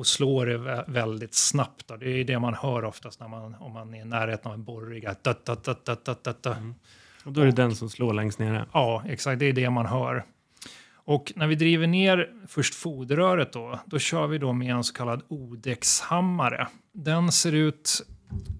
och 0.00 0.06
slår 0.06 0.46
det 0.46 0.84
väldigt 0.88 1.34
snabbt. 1.34 1.88
Då. 1.88 1.96
Det 1.96 2.08
är 2.08 2.24
det 2.24 2.38
man 2.38 2.54
hör 2.54 2.84
oftast 2.84 3.20
när 3.20 3.28
man, 3.28 3.54
om 3.54 3.72
man 3.72 3.94
är 3.94 4.00
i 4.00 4.04
närheten 4.04 4.50
av 4.50 4.54
en 4.54 4.64
borrigga. 4.64 5.16
Mm. 5.24 6.74
Och 7.24 7.32
då 7.32 7.40
är 7.40 7.44
det 7.44 7.50
och, 7.50 7.54
den 7.54 7.76
som 7.76 7.90
slår 7.90 8.14
längst 8.14 8.38
nere? 8.38 8.66
Ja, 8.72 9.02
exakt. 9.06 9.38
Det 9.38 9.46
är 9.46 9.52
det 9.52 9.70
man 9.70 9.86
hör. 9.86 10.24
Och 10.92 11.32
när 11.36 11.46
vi 11.46 11.54
driver 11.54 11.86
ner 11.86 12.28
först 12.48 12.74
foderröret 12.74 13.52
då, 13.52 13.80
då 13.86 13.98
kör 13.98 14.26
vi 14.26 14.38
då 14.38 14.52
med 14.52 14.74
en 14.74 14.84
så 14.84 14.94
kallad 14.94 15.22
odexhammare. 15.28 16.68
Den 16.92 17.32
ser 17.32 17.52
ut, 17.52 18.02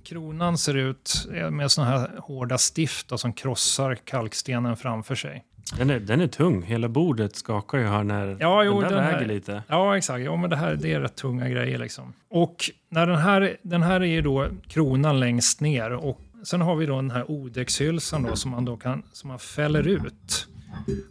kronan 0.04 0.58
ser 0.58 0.74
ut 0.76 1.26
med 1.50 1.70
såna 1.70 1.86
här 1.86 2.10
hårda 2.18 2.58
stift 2.58 3.08
då, 3.08 3.18
som 3.18 3.32
krossar 3.32 3.94
kalkstenen 3.94 4.76
framför 4.76 5.14
sig. 5.14 5.44
Den 5.78 5.90
är, 5.90 6.00
den 6.00 6.20
är 6.20 6.26
tung, 6.26 6.62
hela 6.62 6.88
bordet 6.88 7.36
skakar 7.36 7.78
ju 7.78 7.86
här 7.86 8.04
när 8.04 8.36
ja, 8.40 8.64
jo, 8.64 8.80
den 8.80 8.82
där 8.82 8.96
den 8.96 9.04
väger 9.04 9.18
här, 9.18 9.26
lite. 9.26 9.62
Ja, 9.68 9.96
exakt. 9.96 10.24
Ja, 10.24 10.36
men 10.36 10.50
det 10.50 10.56
här 10.56 10.76
det 10.76 10.92
är 10.92 11.00
rätt 11.00 11.16
tunga 11.16 11.48
grejer 11.48 11.78
liksom. 11.78 12.12
Och 12.30 12.70
när 12.88 13.06
den 13.06 13.18
här, 13.18 13.56
den 13.62 13.82
här 13.82 14.00
är 14.00 14.04
ju 14.04 14.22
då 14.22 14.46
kronan 14.68 15.20
längst 15.20 15.60
ner 15.60 15.90
och 15.90 16.20
sen 16.44 16.60
har 16.60 16.76
vi 16.76 16.86
då 16.86 16.96
den 16.96 17.10
här 17.10 17.30
odexhylsan 17.30 18.22
då 18.22 18.36
som 18.36 18.50
man 18.50 18.64
då 18.64 18.76
kan, 18.76 19.02
som 19.12 19.28
man 19.28 19.38
fäller 19.38 19.88
ut. 19.88 20.46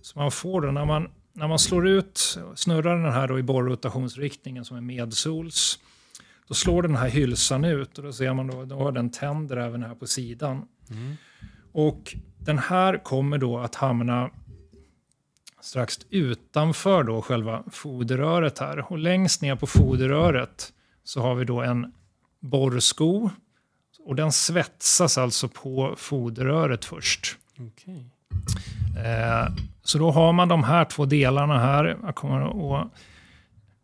Så 0.01 0.19
man 0.19 0.31
får 0.31 0.61
då 0.61 0.71
när 0.71 0.85
man 0.85 1.07
när 1.33 1.47
man 1.47 1.59
slår 1.59 1.87
ut, 1.87 2.39
snurrar 2.55 3.03
den 3.03 3.13
här 3.13 3.27
då 3.27 3.39
i 3.39 3.43
borrotationsriktningen 3.43 4.65
som 4.65 4.77
är 4.77 4.81
medsols, 4.81 5.79
då 6.47 6.53
slår 6.53 6.81
den 6.81 6.95
här 6.95 7.09
hylsan 7.09 7.65
ut 7.65 7.97
och 7.97 8.03
då 8.03 8.13
ser 8.13 8.33
man 8.33 8.47
då, 8.47 8.65
då 8.65 8.75
har 8.75 8.91
den 8.91 9.11
tänder 9.11 9.57
även 9.57 9.83
här 9.83 9.95
på 9.95 10.07
sidan. 10.07 10.67
Mm. 10.91 11.15
Och 11.71 12.15
den 12.39 12.57
här 12.57 13.03
kommer 13.03 13.37
då 13.37 13.59
att 13.59 13.75
hamna 13.75 14.29
strax 15.61 15.99
utanför 16.09 17.03
då 17.03 17.21
själva 17.21 17.63
foderröret 17.71 18.59
här. 18.59 18.91
Och 18.91 18.97
längst 18.97 19.41
ner 19.41 19.55
på 19.55 19.67
foderröret 19.67 20.73
så 21.03 21.21
har 21.21 21.35
vi 21.35 21.45
då 21.45 21.61
en 21.61 21.93
borrsko. 22.39 23.29
Och 24.05 24.15
den 24.15 24.31
svetsas 24.31 25.17
alltså 25.17 25.47
på 25.47 25.95
foderröret 25.97 26.85
först. 26.85 27.37
Okay. 27.59 28.03
Eh, 29.05 29.47
så 29.83 29.97
då 29.97 30.11
har 30.11 30.33
man 30.33 30.47
de 30.47 30.63
här 30.63 30.85
två 30.85 31.05
delarna 31.05 31.59
här. 31.59 31.97
Jag 32.03 32.15
kommer 32.15 32.81
att 32.81 32.91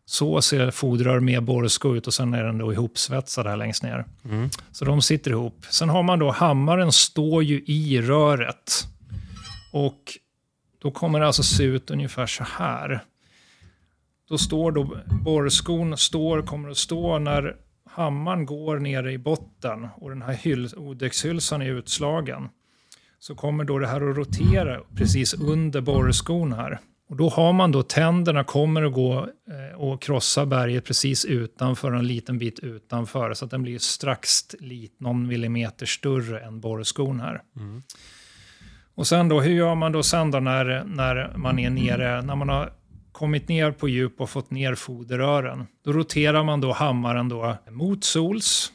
så 0.05 0.41
ser 0.41 0.71
fodrarör 0.71 1.19
med 1.19 1.43
borrsko 1.43 1.95
ut 1.95 2.07
och 2.07 2.13
sen 2.13 2.33
är 2.33 2.43
den 2.43 2.57
då 2.57 2.73
ihopsvetsad 2.73 3.47
här 3.47 3.57
längst 3.57 3.83
ner. 3.83 4.05
Mm. 4.25 4.49
Så 4.71 4.85
de 4.85 5.01
sitter 5.01 5.31
ihop. 5.31 5.65
Sen 5.69 5.89
har 5.89 6.03
man 6.03 6.19
då 6.19 6.31
hammaren 6.31 6.91
står 6.91 7.43
ju 7.43 7.63
i 7.67 8.01
röret. 8.01 8.87
Och 9.71 10.17
då 10.85 10.91
kommer 10.91 11.19
det 11.19 11.27
alltså 11.27 11.43
se 11.43 11.63
ut 11.63 11.91
ungefär 11.91 12.25
så 12.25 12.43
här. 12.43 13.03
Då 14.29 14.37
står 14.37 14.71
då 14.71 14.97
borrskon 15.23 15.97
står, 15.97 16.41
kommer 16.41 16.69
att 16.69 16.77
stå 16.77 17.19
när 17.19 17.55
hammaren 17.89 18.45
går 18.45 18.79
nere 18.79 19.11
i 19.11 19.17
botten 19.17 19.87
och 19.95 20.09
den 20.09 20.21
här 20.21 20.77
odexhylsan 20.77 21.61
är 21.61 21.65
utslagen 21.65 22.49
så 23.19 23.35
kommer 23.35 23.63
då 23.63 23.79
det 23.79 23.87
här 23.87 24.09
att 24.09 24.17
rotera 24.17 24.81
precis 24.95 25.33
under 25.33 25.81
borrskon 25.81 26.53
här. 26.53 26.79
Och 27.09 27.15
då 27.15 27.29
har 27.29 27.53
man 27.53 27.71
då 27.71 27.83
tänderna 27.83 28.43
kommer 28.43 28.83
att 28.83 28.93
gå 28.93 29.17
eh, 29.17 29.81
och 29.81 30.01
krossa 30.01 30.45
berget 30.45 30.85
precis 30.85 31.25
utanför, 31.25 31.91
en 31.91 32.07
liten 32.07 32.37
bit 32.37 32.59
utanför, 32.59 33.33
så 33.33 33.45
att 33.45 33.51
den 33.51 33.63
blir 33.63 33.79
strax 33.79 34.55
lit, 34.59 34.99
någon 34.99 35.27
millimeter 35.27 35.85
större 35.85 36.39
än 36.39 36.59
borrskon 36.59 37.19
här. 37.19 37.41
Mm. 37.55 37.83
Och 38.95 39.07
sen 39.07 39.29
då, 39.29 39.41
hur 39.41 39.53
gör 39.53 39.75
man 39.75 39.91
då 39.91 40.03
sen 40.03 40.31
då 40.31 40.39
när, 40.39 40.83
när 40.83 41.37
man 41.37 41.59
är 41.59 41.69
nere, 41.69 42.21
när 42.21 42.35
man 42.35 42.49
har 42.49 42.73
kommit 43.11 43.47
ner 43.47 43.71
på 43.71 43.89
djup 43.89 44.21
och 44.21 44.29
fått 44.29 44.51
ner 44.51 44.75
foderrören. 44.75 45.67
Då 45.85 45.93
roterar 45.93 46.43
man 46.43 46.61
då 46.61 46.73
hammaren 46.73 47.29
då 47.29 47.57
mot 47.71 48.03
sols. 48.03 48.71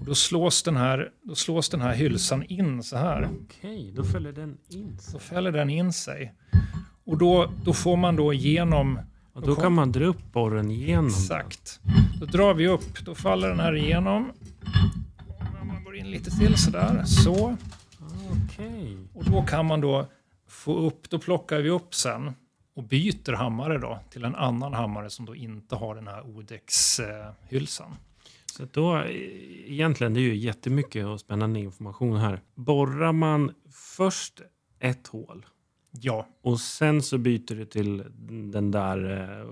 Och 0.00 0.06
då, 0.06 0.14
slås 0.14 0.62
den 0.62 0.76
här, 0.76 1.08
då 1.22 1.34
slås 1.34 1.68
den 1.68 1.80
här 1.80 1.94
hylsan 1.94 2.42
in 2.42 2.82
så 2.82 2.96
här. 2.96 3.28
Okej, 3.44 3.92
då 3.96 4.04
fäller 4.04 4.32
den 4.32 4.56
in 4.68 4.98
sig. 4.98 5.20
fäller 5.20 5.52
den 5.52 5.70
in 5.70 5.92
sig. 5.92 6.34
Och 7.04 7.18
då, 7.18 7.50
då 7.64 7.72
får 7.72 7.96
man 7.96 8.16
då 8.16 8.32
igenom 8.32 8.98
Och 9.32 9.42
då 9.42 9.54
kan 9.54 9.72
man 9.72 9.92
dra 9.92 10.04
upp 10.04 10.32
borren 10.32 10.70
igenom. 10.70 11.06
Exakt. 11.06 11.80
Då 12.20 12.26
drar 12.26 12.54
vi 12.54 12.68
upp, 12.68 13.04
då 13.04 13.14
faller 13.14 13.48
den 13.48 13.60
här 13.60 13.76
igenom. 13.76 14.32
Om 15.60 15.68
man 15.68 15.84
går 15.84 15.96
in 15.96 16.10
lite 16.10 16.30
till 16.30 16.56
sådär, 16.56 17.02
så. 17.04 17.56
Okej. 18.44 18.96
Och 19.14 19.24
då 19.24 19.42
kan 19.42 19.66
man 19.66 19.80
då 19.80 20.06
få 20.48 20.78
upp, 20.78 21.10
då 21.10 21.18
plockar 21.18 21.60
vi 21.60 21.70
upp 21.70 21.94
sen 21.94 22.32
och 22.74 22.82
byter 22.84 23.32
hammare 23.32 23.78
då 23.78 23.98
till 24.10 24.24
en 24.24 24.34
annan 24.34 24.74
hammare 24.74 25.10
som 25.10 25.26
då 25.26 25.34
inte 25.34 25.76
har 25.76 25.94
den 25.94 26.08
här 26.08 26.22
Odex-hylsan. 26.22 27.96
Så 28.46 28.66
då, 28.72 29.04
egentligen, 29.66 30.14
det 30.14 30.20
är 30.20 30.22
ju 30.22 30.36
jättemycket 30.36 31.06
och 31.06 31.20
spännande 31.20 31.60
information 31.60 32.16
här. 32.16 32.40
Borrar 32.54 33.12
man 33.12 33.54
först 33.70 34.40
ett 34.80 35.06
hål 35.06 35.46
Ja, 36.00 36.26
och 36.42 36.60
sen 36.60 37.02
så 37.02 37.18
byter 37.18 37.54
du 37.54 37.64
till 37.64 38.04
den 38.52 38.70
där 38.70 39.20
eh, 39.20 39.48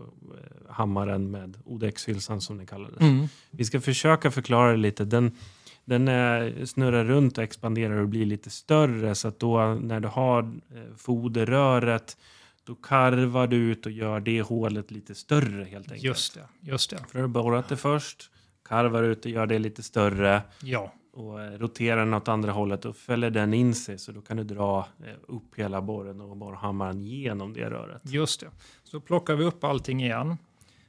hammaren 0.68 1.30
med 1.30 1.58
Odex-hylsan 1.64 2.40
som 2.40 2.56
den 2.56 2.66
kallades. 2.66 3.00
Mm. 3.00 3.26
Vi 3.50 3.64
ska 3.64 3.80
försöka 3.80 4.30
förklara 4.30 4.70
det 4.70 4.76
lite. 4.76 5.04
Den, 5.04 5.36
den 5.84 6.08
eh, 6.08 6.64
snurrar 6.64 7.04
runt 7.04 7.38
och 7.38 7.44
expanderar 7.44 7.96
och 7.96 8.08
blir 8.08 8.26
lite 8.26 8.50
större. 8.50 9.14
Så 9.14 9.28
att 9.28 9.38
då 9.38 9.74
när 9.74 10.00
du 10.00 10.08
har 10.08 10.42
eh, 10.42 10.94
foderröret 10.96 12.16
då 12.64 12.74
karvar 12.74 13.46
du 13.46 13.56
ut 13.56 13.86
och 13.86 13.92
gör 13.92 14.20
det 14.20 14.42
hålet 14.42 14.90
lite 14.90 15.14
större 15.14 15.64
helt 15.64 15.86
enkelt. 15.92 16.02
just 16.02 16.34
det. 16.34 16.48
Just 16.60 16.90
det. 16.90 16.96
För 17.08 17.18
du 17.18 17.20
har 17.20 17.28
borrat 17.28 17.68
det 17.68 17.76
först, 17.76 18.30
karvar 18.68 19.02
ut 19.02 19.24
och 19.24 19.30
gör 19.30 19.46
det 19.46 19.58
lite 19.58 19.82
större 19.82 20.42
Ja, 20.62 20.92
och 21.12 21.40
eh, 21.42 21.58
roterar 21.58 21.96
den 22.04 22.14
åt 22.14 22.28
andra 22.28 22.52
hållet 22.52 22.84
och 22.84 22.96
fäller 22.96 23.30
den 23.30 23.54
in 23.54 23.74
sig 23.74 23.98
så 23.98 24.12
då 24.12 24.20
kan 24.20 24.36
du 24.36 24.44
dra 24.44 24.86
upp 25.28 25.54
hela 25.58 25.82
borren 25.82 26.20
och 26.20 26.36
borrhammaren 26.36 27.00
genom 27.02 27.52
det 27.52 27.70
röret. 27.70 28.02
just 28.04 28.40
det. 28.40 28.50
Så 28.84 29.00
plockar 29.00 29.34
vi 29.34 29.44
upp 29.44 29.64
allting 29.64 30.02
igen, 30.02 30.36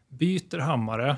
byter 0.07 0.57
hammare 0.59 1.17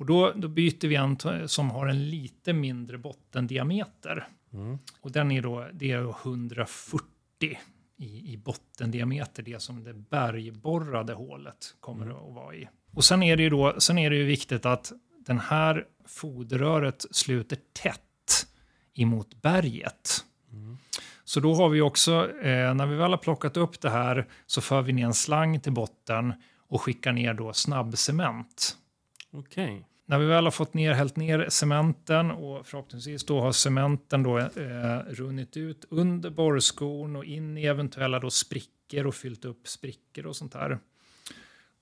och 0.00 0.06
då, 0.06 0.32
då 0.36 0.48
byter 0.48 0.88
vi 0.88 0.94
en 0.94 1.48
som 1.48 1.70
har 1.70 1.86
en 1.86 2.10
lite 2.10 2.52
mindre 2.52 2.98
bottendiameter. 2.98 4.28
Mm. 4.52 4.78
Och 5.00 5.12
den 5.12 5.30
är 5.30 5.42
då, 5.42 5.68
det 5.72 5.92
är 5.92 6.02
då 6.02 6.16
140 6.22 7.04
i, 7.96 8.32
i 8.32 8.36
bottendiameter, 8.36 9.42
det 9.42 9.62
som 9.62 9.84
det 9.84 9.94
bergborrade 9.94 11.12
hålet 11.12 11.74
kommer 11.80 12.04
Mm. 12.06 12.16
att 12.16 12.34
vara 12.34 12.54
i. 12.54 12.68
Och 12.94 13.04
sen 13.04 13.22
är 13.22 13.36
det 13.36 13.42
ju 13.42 13.50
då, 13.50 13.80
sen 13.80 13.98
är 13.98 14.10
det 14.10 14.16
ju 14.16 14.24
viktigt 14.24 14.66
att 14.66 14.92
den 15.26 15.38
här 15.38 15.86
foderröret 16.06 17.06
sluter 17.10 17.58
tätt 17.72 18.46
emot 18.94 19.34
berget. 19.34 20.24
Mm. 20.52 20.78
Så 21.24 21.40
då 21.40 21.54
har 21.54 21.68
vi 21.68 21.80
också, 21.80 22.30
eh, 22.40 22.74
när 22.74 22.86
vi 22.86 22.96
väl 22.96 23.10
har 23.10 23.18
plockat 23.18 23.56
upp 23.56 23.80
det 23.80 23.90
här 23.90 24.26
så 24.46 24.60
för 24.60 24.82
vi 24.82 24.92
ner 24.92 25.06
en 25.06 25.14
slang 25.14 25.60
till 25.60 25.72
botten 25.72 26.32
och 26.68 26.82
skickar 26.82 27.12
ner 27.12 27.34
då 27.34 27.52
snabbcement. 27.52 28.76
Okej. 29.32 29.86
När 30.10 30.18
vi 30.18 30.26
väl 30.26 30.44
har 30.44 30.50
fått 30.50 30.74
ner, 30.74 30.92
hällt 30.92 31.16
ner 31.16 31.46
cementen 31.48 32.30
och 32.30 32.66
förhoppningsvis 32.66 33.24
då 33.24 33.40
har 33.40 33.52
cementen 33.52 34.22
då, 34.22 34.38
eh, 34.38 34.98
runnit 35.08 35.56
ut 35.56 35.84
under 35.90 36.30
borrskon 36.30 37.16
och 37.16 37.24
in 37.24 37.58
i 37.58 37.64
eventuella 37.64 38.18
då 38.18 38.30
sprickor 38.30 39.06
och 39.06 39.14
fyllt 39.14 39.44
upp 39.44 39.68
sprickor 39.68 40.26
och 40.26 40.36
sånt 40.36 40.52
där. 40.52 40.78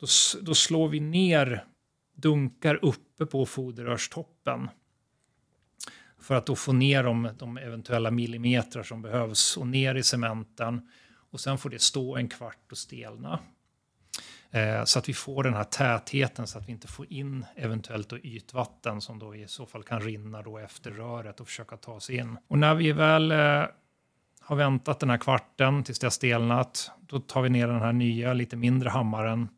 Då, 0.01 0.07
då 0.43 0.55
slår 0.55 0.89
vi 0.89 1.01
ner 1.01 1.65
dunkar 2.15 2.79
uppe 2.85 3.27
på 3.27 3.47
foderrörstoppen 3.47 4.71
för 6.21 6.35
att 6.35 6.47
då 6.47 6.57
få 6.57 6.73
ner 6.73 7.03
de, 7.03 7.31
de 7.39 7.59
eventuella 7.59 8.11
millimeter 8.11 8.83
som 8.83 9.03
behövs 9.03 9.57
och 9.57 9.67
ner 9.67 9.95
i 9.95 10.03
cementen. 10.03 10.91
Och 11.31 11.41
sen 11.41 11.59
får 11.59 11.71
det 11.71 11.83
stå 11.83 12.17
en 12.17 12.29
kvart 12.29 12.73
och 12.73 12.79
stelna. 12.79 13.41
Eh, 14.51 14.85
så 14.85 14.99
att 14.99 15.09
vi 15.09 15.15
får 15.15 15.43
den 15.43 15.55
här 15.55 15.65
tätheten 15.65 16.47
så 16.47 16.59
att 16.59 16.69
vi 16.69 16.73
inte 16.73 16.89
får 16.89 17.13
in 17.13 17.45
eventuellt 17.57 18.09
då 18.09 18.19
ytvatten 18.19 19.01
som 19.01 19.19
då 19.19 19.35
i 19.35 19.49
så 19.49 19.67
fall 19.67 19.83
kan 19.83 20.01
rinna 20.01 20.43
då 20.43 20.59
efter 20.59 20.91
röret 20.91 21.41
och 21.41 21.47
försöka 21.47 21.77
ta 21.77 22.01
sig 22.01 22.17
in. 22.17 22.37
Och 22.49 22.59
när 22.59 22.75
vi 22.75 22.93
väl 22.93 23.33
eh, 23.33 23.65
har 24.41 24.57
väntat 24.57 25.01
den 25.01 25.11
här 25.11 25.19
kvarten 25.19 25.85
tills 25.85 25.99
det 25.99 26.07
har 26.07 26.11
stelnat, 26.11 26.91
då 27.01 27.21
tar 27.21 27.43
vi 27.43 27.49
ner 27.49 27.69
den 27.69 27.81
här 27.81 27.93
nya 27.93 28.33
lite 28.33 28.57
mindre 28.57 28.89
hammaren 28.89 29.49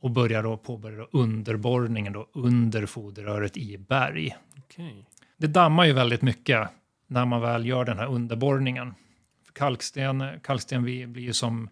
och 0.00 0.10
börjar 0.10 0.42
då 0.42 0.56
påbörja 0.56 0.98
då 0.98 1.08
underborrningen 1.12 2.12
då 2.12 2.28
under 2.32 2.86
foderröret 2.86 3.56
i 3.56 3.78
berg. 3.78 4.36
Okej. 4.58 5.06
Det 5.36 5.46
dammar 5.46 5.84
ju 5.84 5.92
väldigt 5.92 6.22
mycket 6.22 6.68
när 7.06 7.24
man 7.24 7.40
väl 7.40 7.66
gör 7.66 7.84
den 7.84 7.98
här 7.98 8.06
underborrningen. 8.06 8.94
För 9.44 9.52
kalksten, 9.52 10.40
kalksten 10.42 10.82
blir 10.82 11.06
blir 11.06 11.22
ju 11.22 11.32
som, 11.32 11.68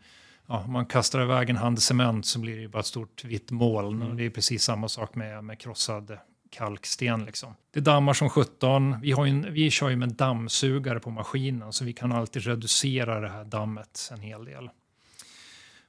ja, 0.47 0.66
man 0.66 0.86
kastar 0.86 1.22
iväg 1.22 1.51
en 1.51 1.57
hand 1.57 1.82
cement 1.82 2.26
så 2.26 2.38
blir 2.38 2.55
det 2.57 2.61
ju 2.62 2.68
bara 2.68 2.80
ett 2.80 2.86
stort 2.86 3.24
vitt 3.24 3.51
moln. 3.51 4.03
Och 4.03 4.16
det 4.16 4.26
är 4.26 4.30
precis 4.30 4.62
samma 4.62 4.88
sak 4.88 5.14
med, 5.14 5.45
med 5.45 5.59
krossad 5.59 6.18
kalksten. 6.51 7.24
Liksom. 7.24 7.55
Det 7.74 7.80
dammar 7.80 8.12
som 8.12 8.30
17. 8.30 9.01
Vi, 9.01 9.12
har 9.12 9.26
en, 9.26 9.53
vi 9.53 9.70
kör 9.70 9.88
ju 9.88 9.97
med 9.97 10.09
dammsugare 10.12 11.01
på 11.01 11.11
maskinen 11.11 11.72
så 11.72 11.84
vi 11.84 11.92
kan 11.92 12.12
alltid 12.12 12.42
reducera 12.42 13.20
det 13.20 13.28
här 13.28 13.45
dammet 13.45 14.11
en 14.12 14.20
hel 14.20 14.45
del. 14.45 14.70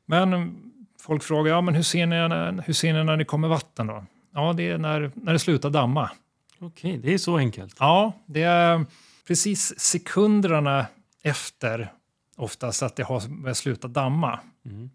Men 0.06 0.34
mm, 0.34 0.56
folk 1.02 1.24
frågar, 1.24 1.52
ja, 1.52 1.62
men 1.62 1.76
hur, 1.76 1.84
ser 1.84 2.06
ni, 2.06 2.16
när- 2.16 2.64
hur 2.66 2.74
ser 2.74 2.94
ni 2.94 3.04
när 3.04 3.18
det 3.18 3.26
kommer 3.26 3.48
vatten 3.48 3.88
då? 3.88 4.06
Ja, 4.34 4.54
det 4.54 4.70
är 4.70 4.78
när, 4.78 5.12
när 5.16 5.34
det 5.34 5.40
slutar 5.40 5.70
damma. 5.70 6.12
Okej, 6.60 6.98
det 6.98 7.14
är 7.14 7.18
så 7.18 7.38
enkelt. 7.38 7.76
Ja, 7.80 8.14
det 8.26 8.42
är 8.42 8.86
precis 9.28 9.80
sekunderna 9.80 10.86
efter 11.24 11.92
oftast 12.36 12.84
att 12.84 12.96
det 12.96 13.04
har 13.04 13.42
börjat 13.42 13.58
sluta 13.58 13.88
damma. 13.88 14.40
Mm. 14.66 14.90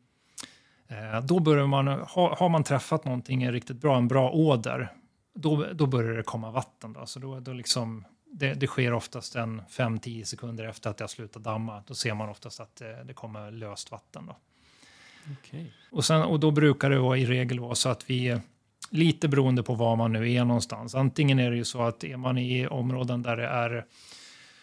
Eh, 0.88 1.20
då 1.24 1.38
börjar 1.38 1.66
man, 1.66 1.88
ha, 1.88 2.36
har 2.36 2.48
man 2.48 2.64
träffat 2.64 3.04
någonting 3.04 3.52
riktigt 3.52 3.76
bra, 3.76 3.96
en 3.96 4.08
bra 4.08 4.30
åder, 4.30 4.92
då, 5.34 5.66
då 5.72 5.86
börjar 5.86 6.16
det 6.16 6.22
komma 6.22 6.50
vatten. 6.50 6.92
Då. 6.92 7.06
Så 7.06 7.20
då, 7.20 7.40
då 7.40 7.52
liksom, 7.52 8.04
det, 8.32 8.54
det 8.54 8.66
sker 8.66 8.92
oftast 8.92 9.36
en 9.36 9.62
5-10 9.62 10.24
sekunder 10.24 10.64
efter 10.64 10.90
att 10.90 10.96
det 10.96 11.04
har 11.04 11.08
slutat 11.08 11.42
damma. 11.42 11.82
Då 11.86 11.94
ser 11.94 12.14
man 12.14 12.28
oftast 12.28 12.60
att 12.60 12.76
det, 12.76 13.04
det 13.04 13.14
kommer 13.14 13.50
löst 13.50 13.90
vatten. 13.90 14.26
Då. 14.26 14.36
Okej. 15.40 15.72
Och, 15.90 16.04
sen, 16.04 16.22
och 16.22 16.40
då 16.40 16.50
brukar 16.50 16.90
det 16.90 16.98
vara 16.98 17.18
i 17.18 17.26
regel 17.26 17.60
vara 17.60 17.74
så 17.74 17.88
att 17.88 18.10
vi, 18.10 18.40
lite 18.90 19.28
beroende 19.28 19.62
på 19.62 19.74
var 19.74 19.96
man 19.96 20.12
nu 20.12 20.32
är 20.32 20.44
någonstans, 20.44 20.94
antingen 20.94 21.38
är 21.38 21.50
det 21.50 21.56
ju 21.56 21.64
så 21.64 21.82
att 21.82 22.04
är 22.04 22.16
man 22.16 22.38
i 22.38 22.66
områden 22.66 23.22
där 23.22 23.36
det 23.36 23.46
är 23.46 23.84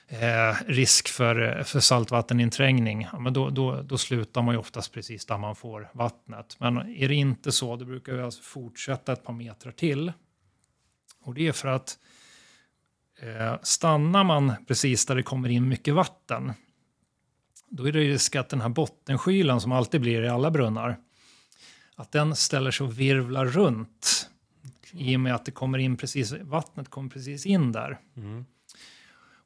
eh, 0.08 0.56
risk 0.68 1.08
för, 1.08 1.64
för 1.64 1.80
saltvatteninträngning, 1.80 3.08
ja, 3.12 3.20
men 3.20 3.34
då, 3.34 3.50
då, 3.50 3.82
då 3.82 3.98
slutar 3.98 4.42
man 4.42 4.56
ju 4.56 4.60
oftast 4.60 4.92
precis 4.92 5.26
där 5.26 5.38
man 5.38 5.56
får 5.56 5.90
vattnet. 5.94 6.56
Men 6.60 6.78
är 6.78 7.08
det 7.08 7.16
inte 7.16 7.52
så, 7.52 7.76
då 7.76 7.86
brukar 7.86 8.14
vi 8.14 8.22
alltså 8.22 8.42
fortsätta 8.42 9.14
ett 9.14 9.24
par 9.24 9.34
meter 9.34 9.72
till. 9.72 10.12
Och 11.24 11.34
det 11.34 11.48
är 11.48 11.52
för 11.52 11.68
att 11.68 11.98
eh, 13.22 13.56
stannar 13.62 14.24
man 14.24 14.54
precis 14.68 15.06
där 15.06 15.16
det 15.16 15.24
kommer 15.24 15.50
in 15.50 15.68
mycket 15.68 15.94
vatten, 15.94 16.54
då 17.70 17.88
är 17.88 17.92
det 17.92 18.00
risk 18.00 18.36
att 18.36 18.50
den 18.50 18.62
här 18.62 18.70
bottenskylan 18.70 19.62
som 19.62 19.72
alltid 19.72 20.02
blir 20.02 20.22
i 20.22 20.30
alla 20.30 20.52
brunnar, 20.52 20.98
att 21.96 22.12
den 22.12 22.36
ställer 22.36 22.72
sig 22.72 22.88
och 22.88 23.00
virvlar 23.00 23.46
runt 23.46 24.30
i 24.92 25.16
och 25.16 25.20
med 25.20 25.36
att 25.36 25.46
det 25.46 25.52
kommer 25.52 25.78
in 25.78 25.98
precis, 25.98 26.32
vattnet 26.32 26.90
kommer 26.90 27.10
precis 27.10 27.46
in 27.46 27.72
där. 27.72 28.00
Mm. 28.18 28.46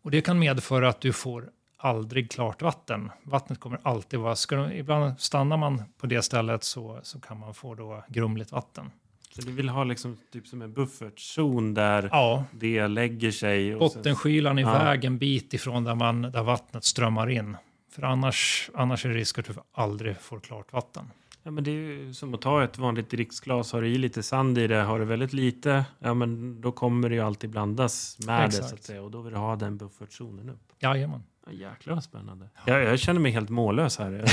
Och 0.01 0.11
det 0.11 0.21
kan 0.21 0.39
medföra 0.39 0.89
att 0.89 1.01
du 1.01 1.13
får 1.13 1.49
aldrig 1.77 2.31
klart 2.31 2.61
vatten. 2.61 3.11
Vattnet 3.23 3.59
kommer 3.59 3.79
alltid 3.83 4.19
vara, 4.19 4.35
ska 4.35 4.71
ibland 4.73 5.19
stannar 5.19 5.57
man 5.57 5.83
på 5.97 6.07
det 6.07 6.21
stället 6.21 6.63
så, 6.63 6.99
så 7.03 7.19
kan 7.19 7.39
man 7.39 7.53
få 7.53 7.75
då 7.75 8.03
grumligt 8.07 8.51
vatten. 8.51 8.91
Så 9.35 9.41
du 9.41 9.51
vill 9.51 9.69
ha 9.69 9.83
liksom 9.83 10.17
typ 10.31 10.47
som 10.47 10.61
en 10.61 10.73
buffertzon 10.73 11.73
där 11.73 12.09
Ja, 12.11 12.45
det 12.51 12.87
lägger 12.87 13.31
sig? 13.31 13.75
Och 13.75 13.91
sen- 13.91 13.99
bottenskylan 14.01 14.57
är 14.57 14.61
Ja. 14.61 14.73
väg 14.73 15.05
en 15.05 15.17
bit 15.17 15.53
ifrån 15.53 15.83
där, 15.83 15.95
man, 15.95 16.21
där 16.21 16.43
vattnet 16.43 16.83
strömmar 16.83 17.29
in. 17.29 17.57
För 17.91 18.03
annars, 18.03 18.69
annars 18.75 19.05
är 19.05 19.09
det 19.09 19.15
risk 19.15 19.39
att 19.39 19.45
du 19.45 19.53
aldrig 19.71 20.17
får 20.17 20.39
klart 20.39 20.73
vatten. 20.73 21.05
Ja, 21.43 21.51
men 21.51 21.63
det 21.63 21.71
är 21.71 22.13
som 22.13 22.33
att 22.33 22.41
ta 22.41 22.63
ett 22.63 22.77
vanligt 22.77 23.09
dricksglas. 23.09 23.73
Har 23.73 23.81
du 23.81 23.87
i 23.87 23.97
lite 23.97 24.23
sand 24.23 24.57
i 24.57 24.67
det, 24.67 24.75
har 24.75 24.99
du 24.99 25.05
väldigt 25.05 25.33
lite, 25.33 25.85
ja 25.99 26.13
men 26.13 26.61
då 26.61 26.71
kommer 26.71 27.09
det 27.09 27.15
ju 27.15 27.21
alltid 27.21 27.49
blandas 27.49 28.17
med 28.25 28.47
det 28.47 28.51
så 28.51 28.57
Exakt. 28.57 28.73
att 28.73 28.83
säga. 28.83 29.01
Och 29.01 29.11
då 29.11 29.21
vill 29.21 29.33
du 29.33 29.39
ha 29.39 29.55
den 29.55 29.77
buffertzonen 29.77 30.49
upp. 30.49 30.73
Jajamän. 30.79 31.23
Jäklar 31.49 31.93
vad 31.93 32.03
spännande. 32.03 32.49
Jag, 32.65 32.83
jag 32.83 32.99
känner 32.99 33.19
mig 33.19 33.31
helt 33.31 33.49
mållös 33.49 33.97
här. 33.97 34.11
Jag, 34.11 34.29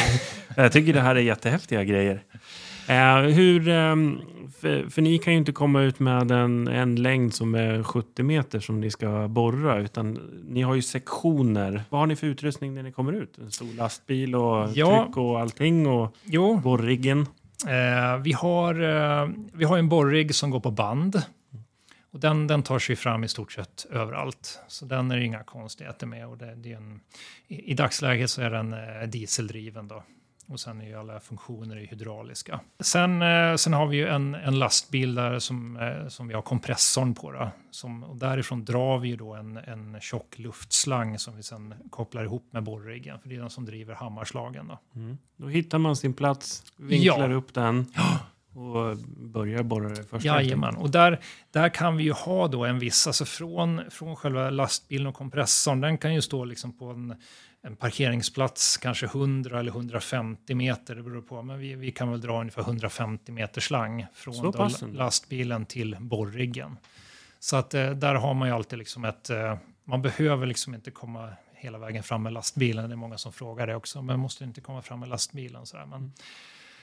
jag 0.65 0.73
tycker 0.73 0.93
det 0.93 1.01
här 1.01 1.17
är 1.17 1.21
jättehäftiga 1.21 1.85
grejer. 1.85 2.23
Eh, 2.89 3.17
hur, 3.17 3.69
eh, 3.69 3.97
för, 4.61 4.91
för, 4.91 5.03
ni 5.03 5.19
kan 5.19 5.33
ju 5.33 5.39
inte 5.39 5.53
komma 5.53 5.83
ut 5.83 5.99
med 5.99 6.31
en, 6.31 6.69
en 6.69 6.97
längd 6.97 7.35
som 7.35 7.55
är 7.55 7.83
70 7.83 8.23
meter 8.23 8.61
som 8.61 8.81
ni 8.81 8.91
ska 8.91 9.29
borra, 9.29 9.79
utan 9.79 10.19
ni 10.49 10.63
har 10.63 10.75
ju 10.75 10.83
sektioner. 10.83 11.83
Vad 11.89 12.01
har 12.01 12.07
ni 12.07 12.17
för 12.17 12.27
utrustning 12.27 12.75
när 12.75 12.83
ni 12.83 12.93
kommer 12.93 13.13
ut? 13.13 13.39
En 13.39 13.51
stor 13.51 13.77
lastbil 13.77 14.35
och 14.35 14.69
ja. 14.75 15.05
tryck 15.05 15.17
och 15.17 15.41
allting 15.41 15.87
och 15.87 16.17
jo. 16.25 16.57
borriggen? 16.57 17.27
Eh, 17.67 18.23
vi, 18.23 18.33
har, 18.33 18.75
eh, 18.75 19.29
vi 19.53 19.65
har 19.65 19.79
en 19.79 19.89
borrigg 19.89 20.35
som 20.35 20.51
går 20.51 20.61
på 20.61 20.71
band. 20.71 21.23
Och 22.11 22.21
den, 22.21 22.47
den 22.47 22.63
tar 22.63 22.79
sig 22.79 22.97
fram 22.97 23.25
i 23.25 23.29
stort 23.29 23.53
sett 23.53 23.87
överallt. 23.91 24.61
Så 24.69 24.85
den 24.85 25.11
är 25.11 25.17
det 25.17 25.25
inga 25.25 25.45
konstigheter 25.45 26.07
med. 26.07 26.29
Och 26.29 26.39
det, 26.39 26.55
det 26.55 26.73
är 26.73 26.77
en, 26.77 27.01
i, 27.49 27.71
I 27.71 27.75
dagsläget 27.75 28.31
så 28.31 28.43
är 28.43 28.51
den 28.51 28.73
eh, 28.73 29.09
dieseldriven. 29.09 29.89
Då. 29.89 30.03
Och 30.49 30.61
sen 30.61 30.81
är 30.81 30.87
ju 30.87 30.95
alla 30.95 31.21
funktioner 31.21 31.77
hydrauliska. 31.77 32.61
Sen, 32.81 33.23
eh, 33.23 33.55
sen 33.55 33.73
har 33.73 33.87
vi 33.87 33.97
ju 33.97 34.09
en, 34.09 34.35
en 34.35 34.59
lastbil 34.59 35.15
där 35.15 35.39
som, 35.39 35.77
eh, 35.77 36.09
som 36.09 36.29
vi 36.29 36.35
har 36.35 36.43
kompressorn 36.43 37.15
på. 37.15 37.33
Då, 37.33 37.51
som, 37.71 38.05
och 38.05 38.17
därifrån 38.17 38.65
drar 38.65 38.99
vi 38.99 39.09
ju 39.09 39.17
då 39.17 39.35
en, 39.35 39.57
en 39.57 40.01
tjock 40.01 40.39
luftslang 40.39 41.19
som 41.19 41.37
vi 41.37 41.43
sen 41.43 41.75
kopplar 41.91 42.25
ihop 42.25 42.49
med 42.51 42.63
borriggen. 42.63 43.21
För 43.21 43.29
det 43.29 43.37
är 43.37 43.41
den 43.41 43.51
som 43.51 43.65
driver 43.65 43.95
hammarslagen. 43.95 44.69
Då, 44.69 44.79
mm. 44.95 45.19
då 45.37 45.49
hittar 45.49 45.79
man 45.79 45.97
sin 45.97 46.15
plats, 46.15 46.65
vinklar 46.77 47.31
ja. 47.31 47.37
upp 47.37 47.55
den. 47.55 47.93
Ja 47.95 48.19
och 48.59 48.97
börjar 49.17 49.63
borra 49.63 49.89
det 49.89 50.05
första. 50.05 50.29
Jajamän, 50.29 50.77
och 50.77 50.91
där, 50.91 51.21
där 51.51 51.69
kan 51.69 51.97
vi 51.97 52.05
ju 52.05 52.13
ha 52.13 52.49
då 52.49 52.65
en 52.65 52.79
viss, 52.79 53.07
alltså 53.07 53.25
från, 53.25 53.91
från 53.91 54.17
själva 54.17 54.51
lastbilen 54.51 55.07
och 55.07 55.15
kompressorn, 55.15 55.81
den 55.81 55.99
kan 55.99 56.15
ju 56.15 56.23
stå 56.23 56.45
liksom 56.45 56.79
på 56.79 56.85
en, 56.85 57.15
en 57.63 57.77
parkeringsplats, 57.77 58.77
kanske 58.77 59.07
100 59.07 59.61
eller 59.61 59.71
150 59.71 60.55
meter, 60.55 60.95
det 60.95 61.03
beror 61.03 61.23
på, 61.23 61.43
men 61.43 61.59
vi, 61.59 61.75
vi 61.75 61.91
kan 61.91 62.11
väl 62.11 62.21
dra 62.21 62.41
ungefär 62.41 62.63
150 62.63 63.33
meter 63.33 63.61
slang 63.61 64.07
från 64.15 64.93
lastbilen 64.93 65.67
till 65.67 65.97
borriggen. 66.01 66.77
Så 67.39 67.57
att 67.57 67.75
eh, 67.75 67.91
där 67.91 68.15
har 68.15 68.35
man 68.35 68.49
ju 68.49 68.55
alltid 68.55 68.79
liksom 68.79 69.05
ett, 69.05 69.31
eh, 69.31 69.57
man 69.85 70.03
behöver 70.03 70.47
liksom 70.47 70.75
inte 70.75 70.91
komma 70.91 71.31
hela 71.53 71.79
vägen 71.79 72.03
fram 72.03 72.23
med 72.23 72.33
lastbilen, 72.33 72.89
det 72.89 72.95
är 72.95 72.97
många 72.97 73.19
som 73.19 73.33
frågar 73.33 73.67
det 73.67 73.75
också, 73.75 74.03
men 74.03 74.21
måste 74.21 74.45
inte 74.45 74.61
komma 74.61 74.83
fram 74.83 75.01
med 75.01 75.09
lastbilen. 75.09 75.67
Så 75.67 75.77
men, 75.77 75.93
mm. 75.93 76.13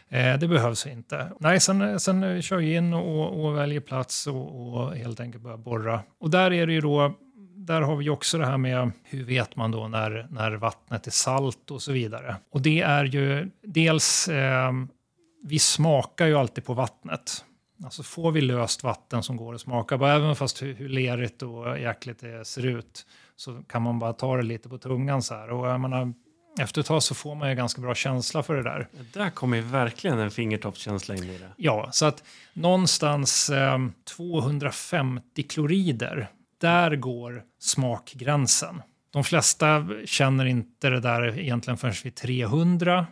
Eh, 0.09 0.39
det 0.39 0.47
behövs 0.47 0.87
inte. 0.87 1.31
Nej, 1.39 1.59
sen, 1.59 1.99
sen 1.99 2.41
kör 2.41 2.59
jag 2.59 2.77
in 2.77 2.93
och, 2.93 3.45
och 3.45 3.57
väljer 3.57 3.79
plats 3.79 4.27
och, 4.27 4.73
och, 4.73 4.95
helt 4.95 5.19
enkelt 5.19 5.43
börjar 5.43 5.57
borra. 5.57 6.01
Och 6.19 6.29
där 6.29 6.53
är 6.53 6.67
det 6.67 6.73
ju 6.73 6.81
då, 6.81 7.13
där 7.55 7.81
har 7.81 7.95
vi 7.95 8.09
också 8.09 8.37
det 8.37 8.45
här 8.45 8.57
med 8.57 8.91
hur 9.03 9.23
vet 9.23 9.55
man 9.55 9.71
då 9.71 9.87
när, 9.87 10.27
när 10.29 10.51
vattnet 10.51 11.07
är 11.07 11.11
salt 11.11 11.71
och 11.71 11.81
så 11.81 11.91
vidare. 11.91 12.35
Och 12.51 12.61
det 12.61 12.81
är 12.81 13.05
ju 13.05 13.51
dels, 13.61 14.27
eh, 14.27 14.71
vi 15.43 15.59
smakar 15.59 16.25
ju 16.25 16.35
alltid 16.35 16.65
på 16.65 16.73
vattnet. 16.73 17.45
Alltså 17.83 18.03
får 18.03 18.31
vi 18.31 18.41
löst 18.41 18.83
vatten 18.83 19.23
som 19.23 19.37
går 19.37 19.53
att 19.53 19.61
smaka 19.61 19.97
på, 19.97 20.05
även 20.05 20.35
fast 20.35 20.61
hur, 20.61 20.73
hur 20.73 20.89
lerigt 20.89 21.41
och 21.41 21.79
jäkligt 21.79 22.19
det 22.19 22.45
ser 22.45 22.65
ut, 22.65 23.05
så 23.35 23.63
kan 23.67 23.81
man 23.81 23.99
bara 23.99 24.13
ta 24.13 24.37
det 24.37 24.43
lite 24.43 24.69
på 24.69 24.77
tungan 24.77 25.21
så 25.21 25.35
här. 25.35 25.49
Och 25.49 25.67
jag 25.67 25.79
menar, 25.79 26.13
efter 26.59 26.81
ett 26.81 26.87
tag 26.87 27.03
så 27.03 27.15
får 27.15 27.35
man 27.35 27.49
ju 27.49 27.55
ganska 27.55 27.81
bra 27.81 27.95
känsla 27.95 28.43
för 28.43 28.55
det 28.55 28.63
där. 28.63 28.87
Det 28.91 29.19
där 29.19 29.29
kommer 29.29 29.57
ju 29.57 29.63
verkligen 29.63 30.19
en 30.19 30.31
fingertoppskänsla 30.31 31.15
in 31.15 31.23
i 31.23 31.37
det. 31.37 31.49
Ja, 31.57 31.89
så 31.91 32.05
att 32.05 32.23
någonstans 32.53 33.49
eh, 33.49 33.79
250 34.15 35.43
klorider, 35.43 36.29
där 36.61 36.95
går 36.95 37.43
smakgränsen. 37.59 38.81
De 39.11 39.23
flesta 39.23 39.87
känner 40.05 40.45
inte 40.45 40.89
det 40.89 40.99
där 40.99 41.39
egentligen 41.39 41.77
förrän 41.77 41.93
vid 42.03 42.15
300. 42.15 43.07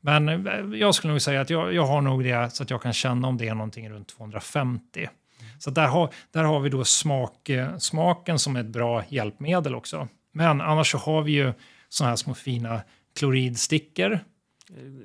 Men 0.00 0.28
eh, 0.28 0.78
jag 0.78 0.94
skulle 0.94 1.12
nog 1.12 1.22
säga 1.22 1.40
att 1.40 1.50
jag, 1.50 1.74
jag 1.74 1.86
har 1.86 2.00
nog 2.00 2.24
det 2.24 2.54
så 2.54 2.62
att 2.62 2.70
jag 2.70 2.82
kan 2.82 2.92
känna 2.92 3.28
om 3.28 3.36
det 3.36 3.48
är 3.48 3.54
någonting 3.54 3.90
runt 3.90 4.08
250. 4.08 5.00
Mm. 5.00 5.10
Så 5.58 5.70
där 5.70 5.86
har, 5.86 6.10
där 6.30 6.44
har 6.44 6.60
vi 6.60 6.70
då 6.70 6.84
smak, 6.84 7.48
eh, 7.48 7.76
smaken 7.78 8.38
som 8.38 8.56
ett 8.56 8.66
bra 8.66 9.04
hjälpmedel 9.08 9.74
också. 9.74 10.08
Men 10.32 10.60
annars 10.60 10.90
så 10.90 10.98
har 10.98 11.22
vi 11.22 11.32
ju 11.32 11.52
sådana 11.90 12.10
här 12.10 12.16
små 12.16 12.34
fina 12.34 12.82
kloridstickor. 13.14 14.20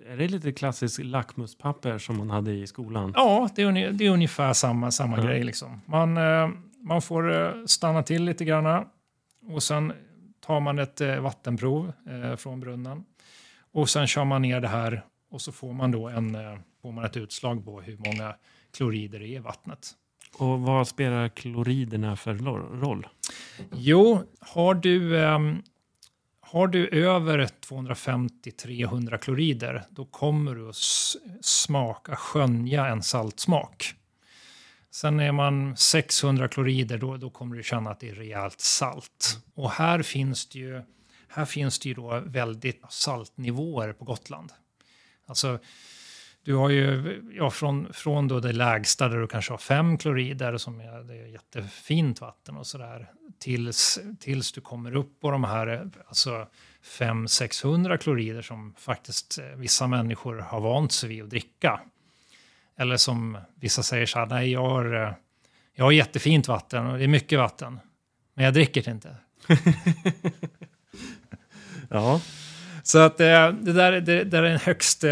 Är 0.08 0.18
det 0.18 0.28
lite 0.28 0.52
klassiskt 0.52 1.00
lackmuspapper 1.00 1.98
som 1.98 2.18
man 2.18 2.30
hade 2.30 2.52
i 2.52 2.68
skolan? 2.68 3.14
Ja, 3.16 3.50
det 3.56 3.62
är, 3.62 3.92
det 3.92 4.06
är 4.06 4.10
ungefär 4.10 4.54
samma, 4.54 4.92
samma 4.92 5.18
mm. 5.18 5.28
grej. 5.28 5.44
Liksom. 5.44 5.82
Man, 5.86 6.18
eh, 6.18 6.50
man 6.80 7.02
får 7.02 7.42
eh, 7.42 7.66
stanna 7.66 8.04
till 8.04 8.24
lite 8.24 8.46
grann 8.46 8.86
och 9.48 9.64
sen 9.64 9.94
tar 10.40 10.60
man 10.60 10.80
ett 10.80 11.02
eh, 11.02 11.20
vattenprov 11.20 11.94
från 12.38 12.60
brunnen. 12.60 13.06
Och 13.72 13.90
sen 13.90 14.08
kör 14.08 14.26
man 14.26 14.42
ner 14.42 14.62
det 14.62 14.68
här 14.68 15.04
och 15.32 15.42
så 15.42 15.52
får 15.52 15.74
man 15.74 15.92
då 15.92 16.08
en, 16.08 16.38
får 16.82 16.92
man 16.92 17.06
ett 17.06 17.18
utslag 17.18 17.66
på 17.66 17.82
hur 17.82 17.98
många 17.98 18.36
klorider 18.78 19.20
det 19.20 19.26
är 19.26 19.36
i 19.36 19.40
vattnet. 19.40 19.92
Och 20.38 20.60
vad 20.60 20.88
spelar 20.88 21.30
kloriderna 21.30 22.16
för 22.16 22.34
roll? 22.80 23.08
Jo, 23.72 24.24
har 24.40 24.74
du 24.74 25.16
um, 25.16 25.64
har 26.56 26.68
du 26.68 26.88
över 26.88 27.47
250-300 27.70 29.18
klorider, 29.18 29.84
då 29.89 30.06
kommer 30.06 30.56
du 30.56 30.70
att 30.70 30.76
smaka, 31.41 32.16
skönja 32.16 32.88
en 32.88 33.03
saltsmak. 33.03 33.93
Sen 34.91 35.20
är 35.20 35.32
man 35.32 35.78
600 35.78 36.47
klorider, 36.47 36.97
då, 36.97 37.18
då 37.18 37.30
kommer 37.30 37.56
du 37.56 37.64
känna 37.64 37.89
att 37.89 37.99
det 37.99 38.10
är 38.10 38.16
rejält 38.16 38.62
salt. 38.62 39.39
Och 39.53 39.72
här 39.72 40.01
finns 40.01 40.49
det 40.49 40.60
ju, 40.60 40.82
här 41.28 41.45
finns 41.45 41.80
det 41.80 41.89
ju 41.89 41.95
då 41.95 42.24
väldigt 42.26 42.82
saltnivåer 42.89 43.93
på 43.93 44.06
Gotland. 44.06 44.51
Alltså, 45.26 45.60
du 46.46 46.56
har 46.56 46.70
ju 46.70 47.22
ja, 47.36 47.50
från, 47.50 47.93
från 47.93 48.28
då 48.28 48.39
det 48.39 48.52
lägsta 48.52 49.10
där 49.10 49.18
du 49.18 49.28
kanske 49.28 49.54
har 49.54 49.58
fem 49.58 49.98
klorider 49.98 50.58
som 50.58 50.80
är, 50.80 51.04
det 51.04 51.14
är 51.14 51.28
jättefint 51.28 52.22
vatten 52.22 52.58
och 52.58 52.68
sådär 52.68 53.10
tills, 53.39 54.00
tills 54.20 54.52
du 54.52 54.62
kommer 54.62 54.96
upp 54.96 55.20
på 55.22 55.32
de 55.32 55.43
här 55.43 55.89
alltså 56.08 56.48
500-600 57.00 57.98
klorider 57.98 58.41
som 58.41 58.74
faktiskt 58.78 59.39
eh, 59.39 59.46
vissa 59.46 59.88
människor 59.88 60.38
har 60.39 60.62
vant 60.62 60.91
sig 60.91 61.10
vid 61.10 61.24
att 61.24 61.30
dricka. 61.30 61.82
Eller 62.78 62.98
som 62.98 63.38
vissa 63.60 63.84
säger 63.84 64.06
så 64.06 64.20
här, 64.20 64.26
nej 64.26 64.52
jag 64.52 64.70
har, 64.70 65.04
eh, 65.04 65.14
jag 65.74 65.86
har 65.86 65.91
jättefint 65.91 66.48
vatten 66.48 66.88
och 66.88 66.98
det 66.98 67.04
är 67.04 67.08
mycket 67.08 67.39
vatten, 67.39 67.80
men 68.34 68.46
jag 68.46 68.54
dricker 68.54 68.84
det 68.84 68.91
inte. 68.91 69.16
ja. 71.89 72.22
Så 72.84 73.00
att 73.00 73.18
det, 73.18 73.56
det 73.62 73.74
där, 73.74 73.91
det, 73.91 74.24
det 74.24 74.38
är 74.38 74.43
en 74.43 74.60
högst, 74.60 75.04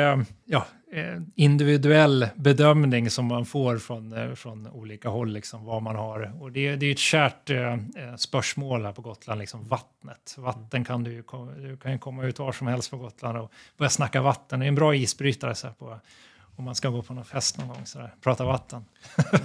ja, 0.45 0.65
Eh, 0.82 0.82
Eh, 0.95 1.21
individuell 1.35 2.27
bedömning 2.35 3.09
som 3.09 3.25
man 3.25 3.45
får 3.45 3.77
från, 3.77 4.13
eh, 4.13 4.33
från 4.33 4.67
olika 4.67 5.09
håll, 5.09 5.33
liksom, 5.33 5.65
vad 5.65 5.81
man 5.81 5.95
har. 5.95 6.41
Och 6.41 6.51
det, 6.51 6.75
det 6.75 6.85
är 6.85 6.91
ett 6.91 6.99
kärt 6.99 7.49
eh, 7.49 7.73
eh 7.73 8.15
spörsmål 8.17 8.85
här 8.85 8.91
på 8.91 9.01
Gotland, 9.01 9.39
liksom 9.39 9.67
vattnet. 9.67 10.35
Vatten 10.37 10.85
kan 10.85 11.03
du, 11.03 11.23
du 11.57 11.77
kan 11.77 11.91
ju 11.91 11.97
komma 11.97 12.23
ut 12.23 12.39
var 12.39 12.51
som 12.51 12.67
helst 12.67 12.91
på 12.91 12.97
Gotland 12.97 13.37
och 13.37 13.51
börja 13.77 13.89
snacka 13.89 14.21
vatten. 14.21 14.59
Det 14.59 14.65
är 14.65 14.67
en 14.67 14.75
bra 14.75 14.95
isbrytare 14.95 15.55
så 15.55 15.67
här, 15.67 15.73
på, 15.73 15.99
om 16.55 16.65
man 16.65 16.75
ska 16.75 16.89
gå 16.89 17.01
på 17.01 17.13
någon 17.13 17.25
fest 17.25 17.57
någon 17.57 17.67
gång. 17.67 17.85
Sådär. 17.85 18.15
Prata 18.21 18.45
vatten. 18.45 18.85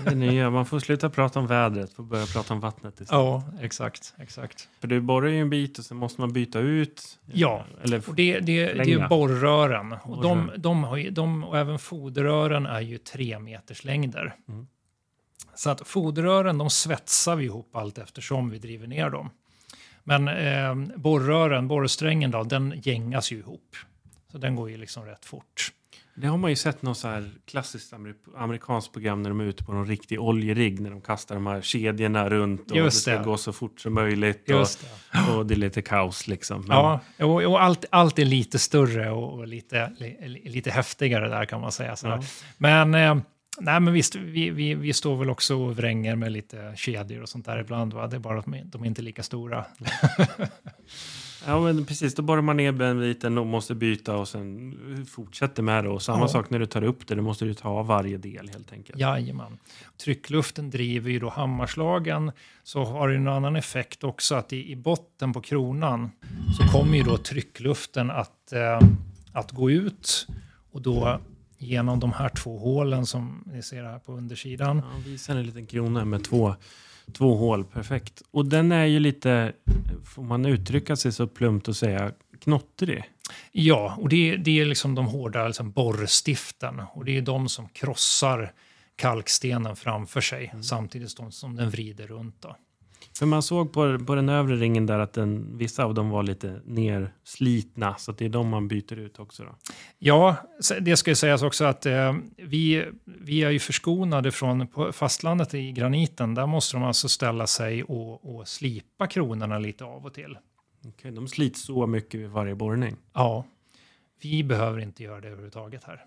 Det 0.05 0.15
nya, 0.15 0.51
man 0.51 0.67
får 0.67 0.79
sluta 0.79 1.11
prata 1.11 1.39
om 1.39 1.47
vädret 1.47 1.99
och 1.99 2.05
börja 2.05 2.27
prata 2.27 2.55
om 2.55 2.61
vattnet 2.61 3.01
istället. 3.01 3.11
Ja, 3.11 3.45
exakt. 3.61 4.15
exakt. 4.19 4.69
För 4.81 4.89
du 4.89 5.01
borrar 5.01 5.29
ju 5.29 5.41
en 5.41 5.51
bit 5.51 5.79
och 5.79 5.85
sen 5.85 5.97
måste 5.97 6.21
man 6.21 6.33
byta 6.33 6.59
ut. 6.59 7.19
Ja, 7.33 7.65
eller 7.83 8.09
och 8.09 8.15
det, 8.15 8.41
det, 8.41 8.73
det 8.73 8.93
är 8.93 9.09
borrören. 9.09 9.93
Och, 9.93 10.23
de, 10.23 10.51
de, 10.57 10.85
har 10.85 10.97
ju, 10.97 11.11
de, 11.11 11.45
och 11.45 11.59
även 11.59 11.79
foderrören 11.79 12.67
är 12.67 12.81
ju 12.81 12.99
tre 12.99 13.39
meters 13.39 13.85
längder. 13.85 14.35
Mm. 14.49 14.67
Så 15.55 15.71
att 15.71 15.89
foderrören 15.89 16.59
de 16.59 16.71
svetsar 16.71 17.37
vi 17.37 17.45
ihop 17.45 17.77
allt 17.77 17.99
eftersom 17.99 18.51
vi 18.51 18.59
driver 18.59 18.87
ner 18.87 19.11
dem. 19.11 19.31
Men 20.05 20.29
eh, 20.29 20.97
borrören, 20.97 21.69
borrsträngen 21.69 22.31
då, 22.31 22.43
den 22.43 22.81
gängas 22.85 23.33
ju 23.33 23.39
ihop. 23.39 23.77
Så 24.33 24.39
den 24.39 24.57
går 24.57 24.71
ju 24.71 24.77
liksom 24.77 25.05
rätt 25.05 25.25
fort. 25.25 25.73
Det 26.21 26.27
har 26.27 26.39
man 26.39 26.51
ju 26.51 26.57
sett 26.57 26.83
något 26.83 26.99
så 26.99 27.09
här 27.09 27.31
klassiskt 27.45 27.95
amerikanskt 28.37 28.93
program 28.93 29.23
när 29.23 29.31
de 29.31 29.41
är 29.41 29.45
ute 29.45 29.65
på 29.65 29.73
någon 29.73 29.87
riktig 29.87 30.21
oljerigg 30.21 30.81
när 30.81 30.91
de 30.91 31.01
kastar 31.01 31.35
de 31.35 31.47
här 31.47 31.61
kedjorna 31.61 32.29
runt 32.29 32.71
och 32.71 32.77
Just 32.77 33.05
det 33.05 33.15
ska 33.15 33.23
gå 33.23 33.37
så 33.37 33.53
fort 33.53 33.81
som 33.81 33.95
möjligt. 33.95 34.43
Just 34.47 34.83
och, 34.83 34.89
det. 35.13 35.33
och 35.33 35.47
det 35.47 35.55
är 35.55 35.57
lite 35.57 35.83
kaos 35.83 36.27
liksom. 36.29 36.61
Men... 36.61 36.77
Ja, 36.77 37.01
och, 37.19 37.43
och 37.45 37.63
allt, 37.63 37.85
allt 37.91 38.19
är 38.19 38.25
lite 38.25 38.59
större 38.59 39.11
och, 39.11 39.47
lite, 39.47 39.93
li, 39.99 40.43
lite 40.45 40.71
häftigare 40.71 41.29
där 41.29 41.45
kan 41.45 41.61
man 41.61 41.73
säga. 41.73 41.97
Ja. 42.03 42.23
Men, 42.57 42.95
eh, 42.95 43.17
nej, 43.61 43.81
men 43.81 43.93
visst, 43.93 44.15
vi, 44.15 44.51
vi, 44.51 44.75
vi 44.75 44.93
står 44.93 45.17
väl 45.17 45.31
också 45.31 45.57
och 45.57 45.77
vränger 45.77 46.17
med 46.17 46.33
lite 46.33 46.73
kedjor 46.77 47.23
och 47.23 47.29
sånt 47.29 47.47
där 47.47 47.61
ibland. 47.61 47.93
Va? 47.93 48.07
Det 48.07 48.17
är 48.17 48.21
bara 48.21 48.39
att 48.39 48.45
de, 48.45 48.63
de 48.65 48.83
är 48.83 48.87
inte 48.87 49.03
lika 49.03 49.23
stora. 49.23 49.65
Ja, 51.49 51.61
men 51.61 51.85
precis. 51.85 52.15
Då 52.15 52.23
borrar 52.23 52.43
man 52.43 52.57
ner 52.57 52.73
benbiten 52.73 53.39
och 53.39 53.47
måste 53.47 53.75
byta 53.75 54.17
och 54.17 54.29
sen 54.29 55.05
fortsätter 55.11 55.63
med 55.63 55.85
det. 55.85 55.91
Och 55.91 56.03
samma 56.03 56.21
Ja. 56.21 56.29
sak 56.29 56.51
när 56.51 56.59
du 56.59 56.67
tar 56.67 56.83
upp 56.85 57.07
det. 57.07 57.15
Du 57.15 57.21
måste 57.23 57.45
du 57.45 57.55
ta 57.55 57.83
varje 57.83 58.17
del 58.19 58.49
helt 58.49 58.73
enkelt. 58.73 58.99
Jajamän. 58.99 59.59
Tryckluften 60.05 60.71
driver 60.71 61.11
ju 61.11 61.19
då 61.19 61.29
hammarslagen. 61.29 62.33
Så 62.63 62.85
har 62.85 63.09
det 63.09 63.15
en 63.17 63.29
annan 63.29 63.57
effekt 63.57 64.05
också 64.05 64.35
att 64.35 64.53
i, 64.53 64.73
i 64.73 64.77
botten 64.77 65.33
på 65.33 65.41
kronan 65.41 66.11
så 66.57 66.63
kommer 66.79 66.97
ju 66.97 67.03
då 67.03 67.17
tryckluften 67.17 68.11
att, 68.11 68.53
eh, 68.53 68.89
att 69.33 69.53
gå 69.53 69.71
ut. 69.71 70.27
Och 70.73 70.83
då 70.83 71.21
genom 71.59 72.01
de 72.01 72.13
här 72.13 72.29
två 72.29 72.59
hålen 72.59 73.07
som 73.07 73.45
ni 73.47 73.63
ser 73.63 73.85
här 73.85 73.99
på 73.99 74.13
undersidan. 74.13 74.77
Ja, 74.77 75.01
visa 75.07 75.33
en 75.33 75.43
liten 75.47 75.67
krona 75.67 76.05
med 76.05 76.25
två, 76.25 76.55
två 77.13 77.35
hål. 77.35 77.65
Perfekt. 77.65 78.23
Och 78.31 78.47
den 78.47 78.73
är 78.73 78.85
ju 78.85 79.01
lite, 79.01 79.53
får 80.05 80.23
man 80.23 80.47
uttrycka 80.47 80.97
sig 80.97 81.13
så 81.13 81.27
plumpt 81.27 81.69
och 81.69 81.77
säga, 81.77 82.13
knottrig. 82.41 83.05
Ja, 83.53 83.95
och 83.99 84.09
det, 84.09 84.37
det 84.37 84.61
är 84.61 84.65
liksom 84.65 84.95
de 84.95 85.07
hårda 85.07 85.47
liksom 85.47 85.71
borrstiften. 85.71 86.81
Och 86.93 87.05
det 87.05 87.17
är 87.17 87.23
de 87.23 87.49
som 87.49 87.69
krossar 87.69 88.53
kalkstenen 88.97 89.77
framför 89.77 90.21
sig 90.21 90.55
samtidigt 90.63 91.11
som, 91.11 91.33
som 91.33 91.57
den 91.57 91.71
vrider 91.71 92.07
runt. 92.07 92.43
Då. 92.43 92.57
För 93.19 93.27
man 93.27 93.43
såg 93.43 93.73
på, 93.73 93.99
på 93.99 94.15
den 94.15 94.29
övre 94.29 94.57
ringen 94.57 94.87
där 94.87 94.99
att 94.99 95.13
den, 95.13 95.59
vissa 95.59 95.85
av 95.85 95.95
dem 95.95 96.11
var 96.11 96.23
lite 96.23 96.61
nerslitna. 96.65 97.95
Så 97.99 98.13
det 98.13 98.25
är 98.25 98.29
de 98.29 98.49
man 98.49 98.69
byter 98.69 98.99
ut 98.99 99.19
också. 99.19 99.43
Då. 99.45 99.55
Ja, 99.99 100.37
det 100.81 100.97
ska 100.97 101.11
ju 101.11 101.15
sägas 101.15 101.43
också 101.43 101.65
att 101.65 101.87
eh, 101.87 102.17
vi, 102.37 102.87
vi 103.05 103.45
är 103.45 103.51
ju 103.51 103.59
förskonade 103.59 104.33
från 104.33 104.69
fastlandet 104.93 105.55
i 105.55 105.73
graniten. 105.73 106.35
Där 106.35 106.47
måste 106.47 106.77
de 106.77 106.85
alltså 106.85 107.09
ställa 107.09 107.47
sig 107.47 107.83
och, 107.83 108.37
och 108.37 108.49
slipa 108.49 109.07
kronorna 109.07 109.59
lite 109.59 109.85
av 109.85 110.07
och 110.07 110.15
till. 110.15 110.39
Okej, 110.85 111.11
de 111.11 111.29
slits 111.29 111.63
så 111.63 111.87
mycket 111.87 112.21
vid 112.21 112.29
varje 112.29 112.55
borrning. 112.55 112.97
Ja, 113.13 113.45
vi 114.23 114.45
behöver 114.45 114.81
inte 114.81 115.03
göra 115.03 115.21
det 115.21 115.29
överhuvudtaget 115.29 115.85
här. 115.85 116.05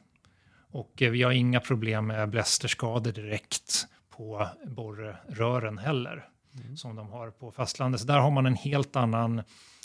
Och 0.72 1.02
eh, 1.02 1.12
vi 1.12 1.24
har 1.24 1.32
inga 1.32 1.60
problem 1.60 2.08
med 2.08 2.30
blästerskador 2.30 3.12
direkt 3.12 3.88
på 4.10 4.48
borrrören 4.66 5.78
heller. 5.78 6.28
Som 6.76 6.96
de 6.96 7.10
har 7.10 7.30
på 7.32 7.52
fastlandet. 7.52 8.02
Så 8.02 8.08
där 8.08 8.20
har 8.20 8.32
man 8.32 8.46
en 8.46 8.56
helt 8.56 8.96
annan 8.96 9.42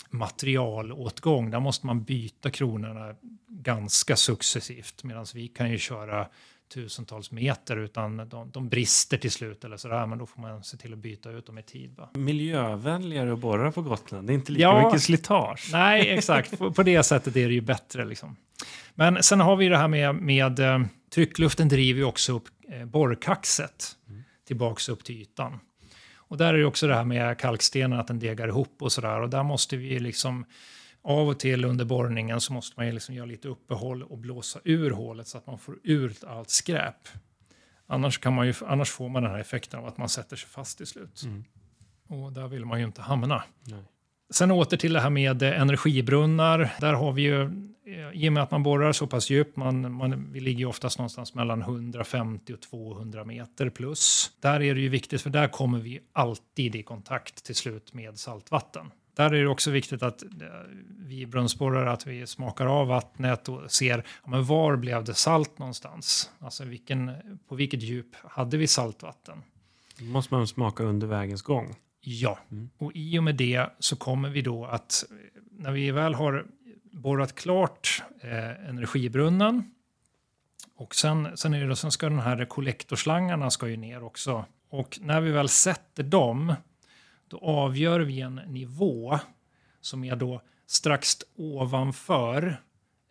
materialåtgång. 0.09 1.49
Där 1.51 1.59
måste 1.59 1.85
man 1.85 2.03
byta 2.03 2.49
kronorna 2.51 3.15
ganska 3.47 4.15
successivt. 4.15 5.03
Medan 5.03 5.25
vi 5.33 5.47
kan 5.47 5.71
ju 5.71 5.77
köra 5.77 6.27
tusentals 6.73 7.31
meter 7.31 7.77
utan 7.77 8.29
de, 8.29 8.51
de 8.51 8.69
brister 8.69 9.17
till 9.17 9.31
slut 9.31 9.63
eller 9.63 9.77
sådär. 9.77 10.05
Men 10.05 10.17
då 10.17 10.25
får 10.25 10.41
man 10.41 10.63
se 10.63 10.77
till 10.77 10.93
att 10.93 10.99
byta 10.99 11.31
ut 11.31 11.45
dem 11.45 11.57
i 11.57 11.63
tid. 11.63 11.95
Va? 11.95 12.09
Miljövänligare 12.13 13.33
att 13.33 13.39
borra 13.39 13.71
på 13.71 13.81
Gotland. 13.81 14.27
Det 14.27 14.33
är 14.33 14.35
inte 14.35 14.51
lika 14.51 14.61
Ja. 14.61 14.85
mycket 14.85 15.03
slitage. 15.03 15.69
Nej, 15.71 16.09
exakt. 16.09 16.57
På, 16.57 16.71
på 16.73 16.83
det 16.83 17.03
sättet 17.03 17.35
är 17.35 17.47
det 17.47 17.53
ju 17.53 17.61
bättre. 17.61 18.05
Liksom. 18.05 18.35
Men 18.95 19.23
sen 19.23 19.39
har 19.39 19.55
vi 19.55 19.69
det 19.69 19.77
här 19.77 19.87
med, 19.87 20.15
med 20.15 20.59
eh, 20.59 20.79
tryckluften 21.13 21.67
driver 21.69 21.99
ju 21.99 22.05
också 22.05 22.33
upp 22.33 22.43
eh, 22.69 22.85
borrkaxet 22.85 23.91
tillbaks 24.47 24.89
upp 24.89 25.03
till 25.03 25.21
ytan. 25.21 25.59
Och 26.27 26.37
där 26.37 26.53
är 26.53 26.57
det 26.57 26.65
också 26.65 26.87
det 26.87 26.95
här 26.95 27.05
med 27.05 27.39
kalkstenen, 27.39 27.99
att 27.99 28.07
den 28.07 28.19
degar 28.19 28.47
ihop 28.47 28.81
och 28.81 28.91
sådär. 28.91 29.21
Och 29.21 29.29
där 29.29 29.43
måste 29.43 29.77
vi 29.77 29.99
liksom 29.99 30.45
av 31.01 31.29
och 31.29 31.39
till 31.39 31.65
under 31.65 31.85
borrningen 31.85 32.41
så 32.41 32.53
måste 32.53 32.79
man 32.79 32.89
liksom 32.89 33.15
göra 33.15 33.25
lite 33.25 33.47
uppehåll 33.47 34.03
och 34.03 34.17
blåsa 34.17 34.59
ur 34.63 34.91
hålet 34.91 35.27
så 35.27 35.37
att 35.37 35.47
man 35.47 35.59
får 35.59 35.79
ur 35.83 36.13
allt 36.27 36.49
skräp. 36.49 37.07
Annars, 37.87 38.17
kan 38.17 38.33
man 38.33 38.47
ju, 38.47 38.53
annars 38.65 38.89
får 38.89 39.09
man 39.09 39.23
den 39.23 39.31
här 39.31 39.39
effekten 39.39 39.79
av 39.79 39.85
att 39.85 39.97
man 39.97 40.09
sätter 40.09 40.35
sig 40.35 40.49
fast 40.49 40.77
till 40.77 40.87
slut. 40.87 41.23
Mm. 41.23 41.43
Och 42.07 42.33
där 42.33 42.47
vill 42.47 42.65
man 42.65 42.79
ju 42.79 42.85
inte 42.85 43.01
hamna. 43.01 43.43
Nej. 43.63 43.83
Sen 44.29 44.51
åter 44.51 44.77
till 44.77 44.93
det 44.93 44.99
här 44.99 45.09
med 45.09 45.43
energibrunnar. 45.43 46.73
Där 46.79 46.93
har 46.93 47.11
vi 47.11 47.21
ju, 47.21 47.41
eh, 47.85 48.23
i 48.23 48.29
och 48.29 48.33
med 48.33 48.43
att 48.43 48.51
man 48.51 48.63
borrar 48.63 48.91
så 48.91 49.07
pass 49.07 49.29
djupt, 49.29 49.57
man, 49.57 49.93
man, 49.93 50.31
vi 50.31 50.39
ligger 50.39 50.59
ju 50.59 50.65
oftast 50.65 50.97
någonstans 50.97 51.33
mellan 51.33 51.61
150 51.61 52.53
och 52.53 52.61
200 52.61 53.23
meter 53.23 53.69
plus. 53.69 54.31
Där 54.39 54.61
är 54.61 54.75
det 54.75 54.81
ju 54.81 54.89
viktigt, 54.89 55.21
för 55.21 55.29
där 55.29 55.47
kommer 55.47 55.79
vi 55.79 55.99
alltid 56.13 56.75
i 56.75 56.83
kontakt 56.83 57.43
till 57.43 57.55
slut 57.55 57.93
med 57.93 58.19
saltvatten. 58.19 58.91
Där 59.15 59.33
är 59.33 59.43
det 59.43 59.49
också 59.49 59.71
viktigt 59.71 60.03
att 60.03 60.23
eh, 60.23 60.29
vi 60.99 61.25
brunnsborrare 61.25 61.91
att 61.91 62.07
vi 62.07 62.27
smakar 62.27 62.65
av 62.65 62.87
vattnet 62.87 63.49
och 63.49 63.71
ser 63.71 63.97
ja, 64.23 64.29
men 64.29 64.45
var 64.45 64.75
blev 64.75 65.03
det 65.03 65.13
salt 65.13 65.59
någonstans. 65.59 66.31
Alltså 66.39 66.63
vilken, 66.63 67.11
på 67.47 67.55
vilket 67.55 67.81
djup 67.81 68.15
hade 68.23 68.57
vi 68.57 68.67
saltvatten. 68.67 69.43
Då 69.99 70.05
måste 70.05 70.33
man 70.33 70.47
smaka 70.47 70.83
under 70.83 71.07
vägens 71.07 71.41
gång. 71.41 71.75
Ja, 72.09 72.39
Mm. 72.51 72.69
och 72.77 72.91
i 72.95 73.19
och 73.19 73.23
med 73.23 73.35
det 73.35 73.69
så 73.79 73.95
kommer 73.95 74.29
vi 74.29 74.41
då 74.41 74.65
att 74.65 75.03
när 75.51 75.71
vi 75.71 75.91
väl 75.91 76.13
har 76.13 76.45
borrat 76.83 77.35
klart 77.35 78.03
eh, 78.21 78.69
energibrunnen 78.69 79.71
och 80.75 80.95
sen, 80.95 81.37
sen, 81.37 81.53
är 81.53 81.67
det 81.67 81.75
sen 81.75 81.91
ska 81.91 82.09
den 82.09 82.19
här 82.19 82.45
kollektorslangarna 82.45 83.49
ska 83.49 83.67
ju 83.67 83.77
ner 83.77 84.03
också. 84.03 84.45
Och 84.69 84.99
när 85.01 85.21
vi 85.21 85.31
väl 85.31 85.49
sätter 85.49 86.03
dem 86.03 86.55
då 87.27 87.37
avgör 87.37 87.99
vi 87.99 88.21
en 88.21 88.35
nivå 88.35 89.19
som 89.81 90.03
är 90.03 90.15
då 90.15 90.41
strax 90.67 91.17
ovanför 91.35 92.61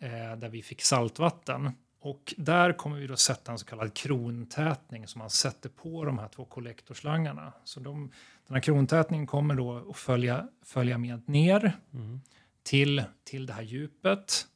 eh, 0.00 0.38
där 0.38 0.48
vi 0.48 0.62
fick 0.62 0.82
saltvatten. 0.82 1.70
Och 2.00 2.34
där 2.36 2.72
kommer 2.72 2.96
vi 2.96 3.06
då 3.06 3.16
sätta 3.16 3.52
en 3.52 3.58
så 3.58 3.66
kallad 3.66 3.94
krontätning 3.94 5.06
som 5.06 5.18
man 5.18 5.30
sätter 5.30 5.68
på 5.68 6.04
de 6.04 6.18
här 6.18 6.28
två 6.28 6.44
kollektorslangarna. 6.44 7.52
Så 7.64 7.80
de, 7.80 8.12
den 8.46 8.54
här 8.54 8.60
krontätningen 8.62 9.26
kommer 9.26 9.54
då 9.54 9.90
att 9.90 9.96
följa, 9.96 10.48
följa 10.64 10.98
med 10.98 11.28
ner 11.28 11.72
Mm. 11.94 12.20
till, 12.62 13.04
till 13.24 13.46
det 13.46 13.52
här 13.52 13.62
djupet. 13.62 14.46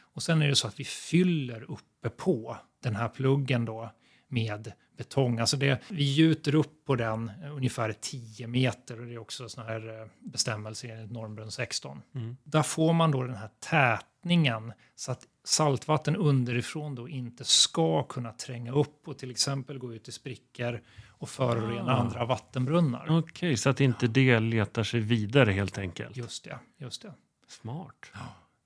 Och 0.00 0.22
sen 0.22 0.42
är 0.42 0.48
det 0.48 0.56
så 0.56 0.66
att 0.68 0.80
vi 0.80 0.84
fyller 0.84 1.70
uppe 1.70 2.08
på 2.08 2.56
den 2.82 2.96
här 2.96 3.08
pluggen 3.08 3.64
då 3.64 3.90
med 4.28 4.72
betong. 4.96 5.38
Alltså 5.38 5.56
det, 5.56 5.80
vi 5.88 6.02
gjuter 6.04 6.54
upp 6.54 6.84
på 6.84 6.96
den 6.96 7.30
ungefär 7.52 7.92
10 8.00 8.46
meter 8.46 9.00
och 9.00 9.06
det 9.06 9.14
är 9.14 9.18
också 9.18 9.48
såna 9.48 9.66
här 9.66 10.00
eh, 10.00 10.06
bestämmelser 10.20 10.88
enligt 10.88 11.10
normbrunn 11.10 11.50
16. 11.50 12.02
Mm. 12.14 12.36
Där 12.44 12.62
får 12.62 12.92
man 12.92 13.10
då 13.10 13.22
den 13.22 13.36
här 13.36 13.50
tätningen 13.60 14.72
så 14.94 15.12
att 15.12 15.26
saltvatten 15.44 16.16
underifrån 16.16 16.94
då 16.94 17.08
inte 17.08 17.44
ska 17.44 18.02
kunna 18.02 18.32
tränga 18.32 18.72
upp 18.72 19.08
och 19.08 19.18
till 19.18 19.30
exempel 19.30 19.78
gå 19.78 19.94
ut 19.94 20.08
i 20.08 20.12
sprickor 20.12 20.80
och 21.20 21.28
förorena 21.28 21.92
Ah. 21.92 21.96
andra 22.00 22.24
vattenbrunnar. 22.24 23.06
Okej, 23.18 23.56
så 23.56 23.70
att 23.70 23.80
inte 23.80 24.06
det 24.06 24.40
letar 24.40 24.82
sig 24.82 25.00
vidare 25.00 25.50
helt 25.52 25.78
enkelt. 25.78 26.16
Just 26.16 26.44
det, 26.44 26.58
just 26.78 27.02
det. 27.02 27.12
Smart. 27.48 28.12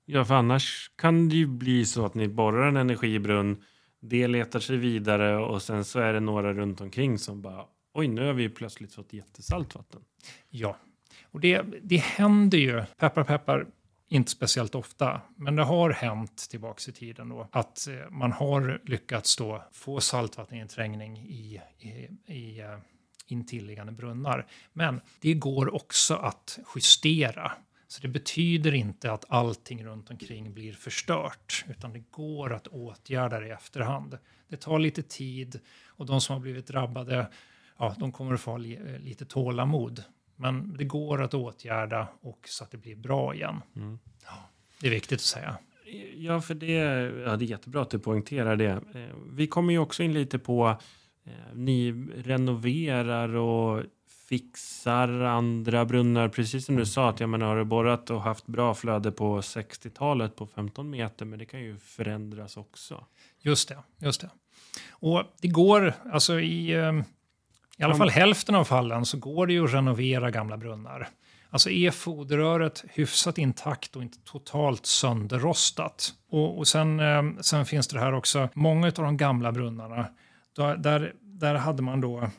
Ja, 0.05 0.25
för 0.25 0.33
annars 0.35 0.91
kan 0.95 1.29
det 1.29 1.35
ju 1.35 1.47
bli 1.47 1.85
så 1.85 2.05
att 2.05 2.13
ni 2.13 2.27
borrar 2.27 2.67
en 2.67 2.77
energibrunn, 2.77 3.63
det 4.01 4.27
letar 4.27 4.59
sig 4.59 4.77
vidare 4.77 5.37
och 5.37 5.61
sen 5.61 5.85
så 5.85 5.99
är 5.99 6.13
det 6.13 6.19
några 6.19 6.53
runt 6.53 6.81
omkring 6.81 7.17
som 7.19 7.41
bara 7.41 7.65
oj, 7.93 8.07
nu 8.07 8.25
har 8.25 8.33
vi 8.33 8.49
plötsligt 8.49 8.93
fått 8.93 9.13
jättesalt 9.13 9.75
vatten. 9.75 10.01
Ja, 10.49 10.77
och 11.31 11.39
det, 11.39 11.61
det 11.83 11.97
händer 11.97 12.57
ju, 12.57 12.83
peppar 12.97 13.23
peppar, 13.23 13.67
inte 14.07 14.31
speciellt 14.31 14.75
ofta, 14.75 15.21
men 15.35 15.55
det 15.55 15.63
har 15.63 15.89
hänt 15.89 16.47
tillbaks 16.49 16.89
i 16.89 16.91
tiden 16.91 17.29
då 17.29 17.47
att 17.51 17.87
eh, 17.87 18.09
man 18.11 18.31
har 18.31 18.81
lyckats 18.83 19.35
då 19.35 19.63
få 19.71 19.99
saltvatteninträngning 19.99 21.17
i, 21.17 21.61
i, 21.79 22.09
i 22.33 22.59
eh, 22.59 22.77
intilliggande 23.27 23.91
brunnar. 23.91 24.47
Men 24.73 25.01
det 25.19 25.33
går 25.33 25.75
också 25.75 26.15
att 26.15 26.59
justera. 26.75 27.51
Så 27.87 28.01
det 28.01 28.07
betyder 28.07 28.73
inte 28.73 29.11
att 29.11 29.25
allting 29.27 29.85
runt 29.85 30.09
omkring 30.09 30.53
blir 30.53 30.73
förstört, 30.73 31.65
utan 31.67 31.93
det 31.93 32.11
går 32.11 32.53
att 32.53 32.67
åtgärda 32.67 33.39
det 33.39 33.47
i 33.47 33.51
efterhand. 33.51 34.17
Det 34.47 34.57
tar 34.57 34.79
lite 34.79 35.03
tid 35.03 35.59
och 35.87 36.05
de 36.05 36.21
som 36.21 36.33
har 36.33 36.39
blivit 36.39 36.67
drabbade, 36.67 37.27
ja, 37.77 37.95
de 37.99 38.11
kommer 38.11 38.33
att 38.33 38.41
få 38.41 38.51
ha 38.51 38.65
eh, 38.65 38.99
lite 38.99 39.25
tålamod. 39.25 40.03
Men 40.35 40.77
det 40.77 40.83
går 40.83 41.21
att 41.21 41.33
åtgärda 41.33 42.07
och 42.21 42.39
så 42.49 42.63
att 42.63 42.71
det 42.71 42.77
blir 42.77 42.95
bra 42.95 43.33
igen. 43.35 43.61
Mm. 43.75 43.99
Det 44.81 44.87
är 44.87 44.91
viktigt 44.91 45.15
att 45.15 45.21
säga. 45.21 45.57
Ja, 46.15 46.41
för 46.41 46.53
det, 46.55 46.71
ja, 47.25 47.35
det 47.37 47.45
är 47.45 47.47
jättebra 47.47 47.81
att 47.81 47.89
du 47.89 47.99
poängterar 47.99 48.55
det. 48.55 48.69
Eh, 48.69 49.15
Vi 49.31 49.47
kommer 49.47 49.73
ju 49.73 49.79
också 49.79 50.03
in 50.03 50.13
lite 50.13 50.39
på 50.39 50.77
eh, 51.25 51.31
ni 51.53 51.91
renoverar 52.15 53.35
och 53.35 53.83
fixar 54.29 55.09
andra 55.21 55.85
brunnar. 55.85 56.29
Precis 56.29 56.65
som 56.65 56.75
du 56.75 56.85
sa, 56.85 57.09
att 57.09 57.19
jag 57.19 57.29
menar, 57.29 57.47
har 57.47 57.57
du 57.57 57.63
borrat 57.63 58.09
och 58.09 58.21
haft 58.21 58.47
bra 58.47 58.73
flöde 58.73 59.11
på 59.11 59.41
60-talet 59.41 60.35
på 60.35 60.47
15 60.47 60.89
meter, 60.89 61.25
men 61.25 61.39
det 61.39 61.45
kan 61.45 61.61
ju 61.61 61.77
förändras 61.77 62.57
också. 62.57 63.05
Just 63.41 63.69
det, 63.69 63.77
just 63.97 64.21
det. 64.21 64.29
Och 64.89 65.23
det 65.41 65.47
går, 65.47 65.93
alltså 66.11 66.39
i, 66.39 66.71
eh, 66.73 67.01
i 67.77 67.83
alla 67.83 67.95
fall 67.95 68.09
hälften 68.09 68.55
av 68.55 68.63
fallen 68.65 69.05
så 69.05 69.17
går 69.17 69.47
det 69.47 69.53
ju 69.53 69.63
att 69.63 69.73
renovera 69.73 70.31
gamla 70.31 70.57
brunnar. 70.57 71.09
Alltså 71.49 71.69
är 71.69 71.91
foderröret 71.91 72.85
hyfsat 72.93 73.37
intakt 73.37 73.95
och 73.95 74.01
inte 74.01 74.17
totalt 74.23 74.85
sönderrostat. 74.85 76.13
Och, 76.29 76.57
och 76.57 76.67
sen, 76.67 76.99
eh, 76.99 77.23
sen 77.41 77.65
finns 77.65 77.87
det 77.87 77.99
här 77.99 78.13
också, 78.13 78.49
många 78.53 78.87
av 78.87 78.93
de 78.93 79.17
gamla 79.17 79.51
brunnarna, 79.51 80.07
där, 80.55 80.77
där, 80.77 81.13
där 81.21 81.55
hade 81.55 81.81
man 81.83 82.01
då, 82.01 82.29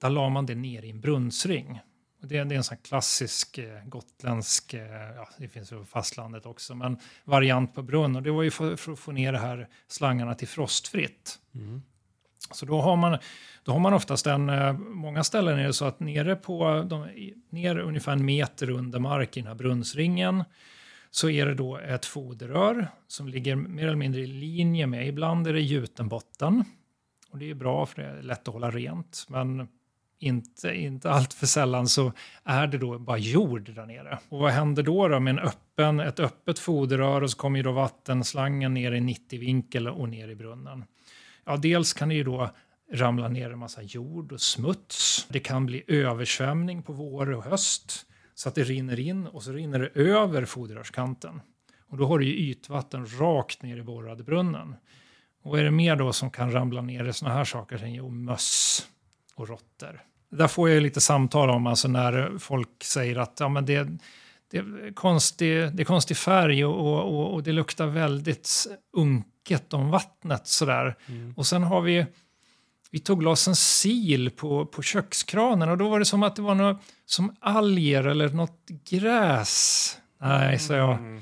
där 0.00 0.10
la 0.10 0.28
man 0.28 0.46
det 0.46 0.54
ner 0.54 0.82
i 0.82 0.90
en 0.90 1.00
brunnsring. 1.00 1.80
Det, 2.22 2.44
det 2.44 2.54
är 2.54 2.56
en 2.56 2.64
sån 2.64 2.76
klassisk 2.76 3.58
eh, 3.58 3.84
gotländsk, 3.84 4.74
eh, 4.74 5.16
ja, 5.16 5.28
det 5.38 5.48
finns 5.48 5.70
på 5.70 5.84
fastlandet 5.84 6.46
också, 6.46 6.74
men 6.74 6.98
variant 7.24 7.74
på 7.74 7.82
brunn. 7.82 8.16
Och 8.16 8.22
det 8.22 8.30
var 8.30 8.42
ju 8.42 8.50
för, 8.50 8.76
för 8.76 8.92
att 8.92 8.98
få 8.98 9.12
ner 9.12 9.32
de 9.32 9.38
här 9.38 9.68
slangarna 9.88 10.34
till 10.34 10.48
frostfritt. 10.48 11.38
Mm. 11.54 11.82
Så 12.50 12.66
då 12.66 12.80
har 12.80 12.96
man, 12.96 13.18
då 13.64 13.72
har 13.72 13.78
man 13.78 13.94
oftast 13.94 14.26
en, 14.26 14.48
eh, 14.48 14.72
många 14.72 15.24
ställen 15.24 15.58
är 15.58 15.66
det 15.66 15.72
så 15.72 15.84
att 15.84 16.00
nere 16.00 16.36
på, 16.36 16.86
de, 16.90 17.08
ner 17.50 17.78
ungefär 17.78 18.12
en 18.12 18.24
meter 18.24 18.70
under 18.70 18.98
mark 18.98 19.36
i 19.36 19.40
den 19.40 19.46
här 19.46 19.54
brunnsringen 19.54 20.44
så 21.10 21.30
är 21.30 21.46
det 21.46 21.54
då 21.54 21.78
ett 21.78 22.06
foderrör 22.06 22.88
som 23.08 23.28
ligger 23.28 23.56
mer 23.56 23.86
eller 23.86 23.96
mindre 23.96 24.20
i 24.20 24.26
linje 24.26 24.86
med, 24.86 25.08
ibland 25.08 25.46
är 25.46 25.52
det 25.52 25.60
gjuten 25.60 26.08
botten. 26.08 26.64
Och 27.30 27.38
det 27.38 27.50
är 27.50 27.54
bra 27.54 27.86
för 27.86 28.02
det 28.02 28.08
är 28.08 28.22
lätt 28.22 28.48
att 28.48 28.54
hålla 28.54 28.70
rent, 28.70 29.26
men 29.28 29.68
inte, 30.18 30.74
inte 30.74 31.10
allt 31.10 31.34
för 31.34 31.46
sällan 31.46 31.88
så 31.88 32.12
är 32.44 32.66
det 32.66 32.78
då 32.78 32.98
bara 32.98 33.18
jord 33.18 33.74
där 33.74 33.86
nere. 33.86 34.18
Och 34.28 34.38
vad 34.38 34.52
händer 34.52 34.82
då, 34.82 35.08
då 35.08 35.20
med 35.20 35.30
en 35.30 35.38
öppen, 35.38 36.00
ett 36.00 36.20
öppet 36.20 36.58
foderrör 36.58 37.22
och 37.22 37.30
så 37.30 37.36
kommer 37.36 37.58
ju 37.58 37.62
då 37.62 37.72
vattenslangen 37.72 38.74
ner 38.74 38.92
i 38.92 39.00
90 39.00 39.40
vinkel 39.40 39.88
och 39.88 40.08
ner 40.08 40.28
i 40.28 40.34
brunnen. 40.34 40.84
Ja, 41.46 41.56
dels 41.56 41.92
kan 41.92 42.08
det 42.08 42.14
ju 42.14 42.24
då 42.24 42.50
ramla 42.92 43.28
ner 43.28 43.50
en 43.50 43.58
massa 43.58 43.82
jord 43.82 44.32
och 44.32 44.40
smuts. 44.40 45.26
Det 45.28 45.40
kan 45.40 45.66
bli 45.66 45.84
översvämning 45.86 46.82
på 46.82 46.92
vår 46.92 47.30
och 47.30 47.44
höst 47.44 48.06
så 48.34 48.48
att 48.48 48.54
det 48.54 48.64
rinner 48.64 49.00
in 49.00 49.26
och 49.26 49.42
så 49.42 49.52
rinner 49.52 49.78
det 49.78 50.00
över 50.00 50.44
foderrörskanten. 50.44 51.40
Och 51.88 51.96
då 51.96 52.06
har 52.06 52.18
du 52.18 52.24
ju 52.26 52.50
ytvatten 52.50 53.06
rakt 53.20 53.62
ner 53.62 53.76
i 53.76 53.82
borrade 53.82 54.24
brunnen. 54.24 54.74
Och 55.42 55.50
vad 55.50 55.60
är 55.60 55.64
det 55.64 55.70
mer 55.70 55.96
då 55.96 56.12
som 56.12 56.30
kan 56.30 56.52
ramla 56.52 56.82
ner 56.82 57.04
i 57.04 57.12
sådana 57.12 57.34
här 57.36 57.44
saker? 57.44 57.86
Jo, 57.86 58.10
möss 58.10 58.88
och 59.34 59.48
råttor. 59.48 60.02
Där 60.30 60.48
får 60.48 60.70
jag 60.70 60.82
lite 60.82 61.00
samtal 61.00 61.50
om 61.50 61.66
alltså 61.66 61.88
när 61.88 62.38
folk 62.38 62.84
säger 62.84 63.16
att 63.16 63.40
ja, 63.40 63.48
men 63.48 63.66
det, 63.66 63.88
det, 64.50 64.58
är 64.58 64.94
konstig, 64.94 65.48
det 65.48 65.82
är 65.82 65.84
konstig 65.84 66.16
färg 66.16 66.64
och, 66.64 67.08
och, 67.08 67.34
och 67.34 67.42
det 67.42 67.52
luktar 67.52 67.86
väldigt 67.86 68.66
unket 69.42 69.72
om 69.72 69.90
vattnet. 69.90 70.46
Sådär. 70.46 70.96
Mm. 71.08 71.34
Och 71.36 71.46
sen 71.46 71.62
har 71.62 71.80
vi, 71.80 72.06
vi 72.90 72.98
tog 72.98 73.22
loss 73.22 73.48
en 73.48 73.56
sil 73.78 74.24
på, 74.30 74.66
på 74.66 74.82
kökskranen 74.82 75.68
och 75.68 75.78
då 75.78 75.88
var 75.88 75.98
det 75.98 76.04
som 76.04 76.22
att 76.22 76.36
det 76.36 76.42
var 76.42 76.54
något 76.54 76.82
som 77.06 77.36
alger 77.40 78.04
eller 78.06 78.28
något 78.28 78.66
gräs. 78.90 79.98
Nej, 80.20 80.58
sa 80.58 80.74
jag. 80.74 80.98
Mm. 80.98 81.20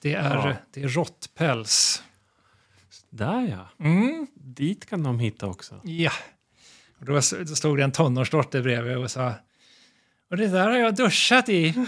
Det 0.00 0.14
är, 0.14 0.34
Ja. 0.34 0.54
det 0.72 0.82
är 0.82 0.88
råttpäls. 0.88 2.02
Där 3.10 3.40
ja, 3.48 3.84
Mm. 3.86 4.26
dit 4.34 4.86
kan 4.86 5.02
de 5.02 5.18
hitta 5.18 5.46
också. 5.46 5.80
Ja. 5.84 6.12
Och 6.98 7.04
då 7.06 7.22
stod 7.22 7.76
det 7.78 7.84
en 7.84 7.92
tonårsdotter 7.92 8.62
bredvid 8.62 8.96
och 8.96 9.10
sa 9.10 9.32
och 10.30 10.36
det 10.36 10.46
där 10.48 10.70
har 10.70 10.76
jag 10.76 10.96
duschat 10.96 11.48
i. 11.48 11.74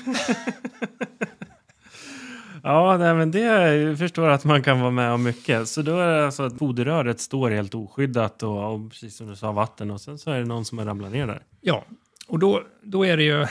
Ja, 2.63 2.97
nej, 2.99 3.15
men 3.15 3.31
det 3.31 3.41
jag 3.41 3.99
förstår 3.99 4.29
att 4.29 4.45
man 4.45 4.63
kan 4.63 4.81
vara 4.81 4.91
med 4.91 5.13
om 5.13 5.23
mycket. 5.23 5.69
Så 5.69 5.83
då 5.83 5.99
är 5.99 6.07
det 6.07 6.27
alltså 6.27 6.43
att 6.43 6.59
foderröret 6.59 7.21
står 7.21 7.51
helt 7.51 7.75
oskyddat 7.75 8.43
och, 8.43 8.75
och 8.75 8.91
precis 8.91 9.17
som 9.17 9.27
du 9.27 9.37
sa 9.37 9.53
vatten 9.53 9.91
och 9.91 10.01
sen 10.01 10.19
så 10.19 10.31
är 10.31 10.39
det 10.39 10.45
någon 10.45 10.65
som 10.65 10.79
har 10.79 10.85
ramlat 10.85 11.13
ner 11.13 11.27
där. 11.27 11.43
Ja, 11.61 11.85
och 12.29 12.39
då, 12.39 12.63
då, 12.83 13.07
är 13.07 13.17
det 13.17 13.23
ju, 13.23 13.47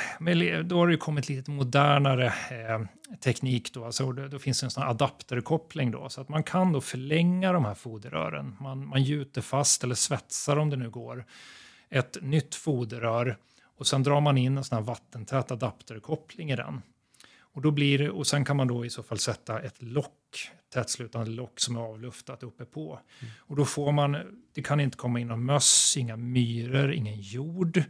då 0.64 0.78
har 0.78 0.88
det 0.88 0.94
ju 0.94 0.98
kommit 0.98 1.30
lite 1.30 1.52
modernare 1.52 2.26
eh, 2.26 2.82
teknik. 3.24 3.74
Då, 3.74 3.86
alltså, 3.86 4.12
då, 4.12 4.28
då 4.28 4.40
finns 4.40 4.60
det 4.60 4.66
en 4.66 4.72
sån 4.72 4.84
här 4.84 4.90
adapterkoppling 4.90 5.92
då, 5.92 6.10
så 6.10 6.22
att 6.22 6.30
man 6.30 6.44
kan 6.44 6.72
då 6.72 6.82
förlänga 6.82 7.54
de 7.54 7.66
här 7.66 7.74
foderrören. 7.74 8.56
Man, 8.60 8.88
man 8.88 9.04
gjuter 9.04 9.42
fast 9.42 9.84
eller 9.84 9.96
svetsar 9.96 10.58
om 10.58 10.70
det 10.70 10.78
nu 10.78 10.90
går 10.90 11.26
ett 11.90 12.18
nytt 12.22 12.56
foderrör 12.56 13.38
och 13.78 13.88
sen 13.88 14.04
drar 14.04 14.22
man 14.22 14.38
in 14.38 14.58
en 14.58 14.64
sån 14.64 14.78
här 14.78 14.84
vattentät 14.84 15.52
adapterkoppling 15.52 16.52
i 16.52 16.56
den. 16.56 16.82
Och, 17.54 17.62
då 17.62 17.72
blir 17.72 18.10
och 18.10 18.28
sen 18.28 18.46
kan 18.46 18.58
man 18.58 18.68
då 18.68 18.86
i 18.86 18.90
så 18.90 19.04
fall 19.04 19.18
sätta 19.18 19.60
ett 19.60 19.82
lock, 19.82 20.50
tätslutande 20.74 21.32
lock 21.32 21.60
som 21.60 21.76
är 21.76 21.82
avluftat 21.82 22.44
uppe 22.44 22.66
på. 22.66 23.00
Och 23.38 23.56
då 23.56 23.66
får 23.66 23.92
man, 23.92 24.18
det 24.54 24.62
kan 24.62 24.80
inte 24.80 24.98
komma 24.98 25.20
in 25.20 25.28
någon 25.28 25.46
möss, 25.46 25.98
inga 25.98 26.18
myror, 26.18 26.92
ingen 26.92 27.22
jord. 27.22 27.84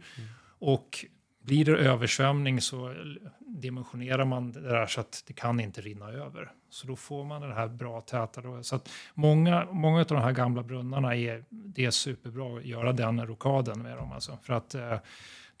Och 0.58 1.04
blir 1.42 1.64
det 1.64 1.76
översvämning 1.76 2.60
så 2.60 2.94
dimensionerar 3.40 4.24
man 4.24 4.52
det 4.52 4.60
där 4.60 4.86
så 4.86 5.00
att 5.00 5.24
det 5.26 5.32
kan 5.32 5.60
inte 5.60 5.80
rinna 5.80 6.10
över. 6.10 6.52
Så 6.70 6.86
då 6.86 6.96
får 6.96 7.24
man 7.24 7.40
det 7.40 7.54
här 7.54 7.68
bra 7.68 8.00
täta. 8.00 8.62
Så 8.62 8.76
att 8.76 8.90
många, 9.14 9.68
många 9.72 10.00
av 10.00 10.06
de 10.06 10.18
här 10.18 10.32
gamla 10.32 10.62
brunnarna 10.62 11.16
är, 11.16 11.44
det 11.48 11.84
är 11.84 11.90
superbra 11.90 12.58
att 12.58 12.64
göra 12.64 12.92
den 12.92 13.26
rokaden 13.26 13.82
med 13.82 13.96
dem. 13.96 14.12
Alltså, 14.12 14.38
för 14.42 14.52
att 14.52 14.74
eh, 14.74 14.98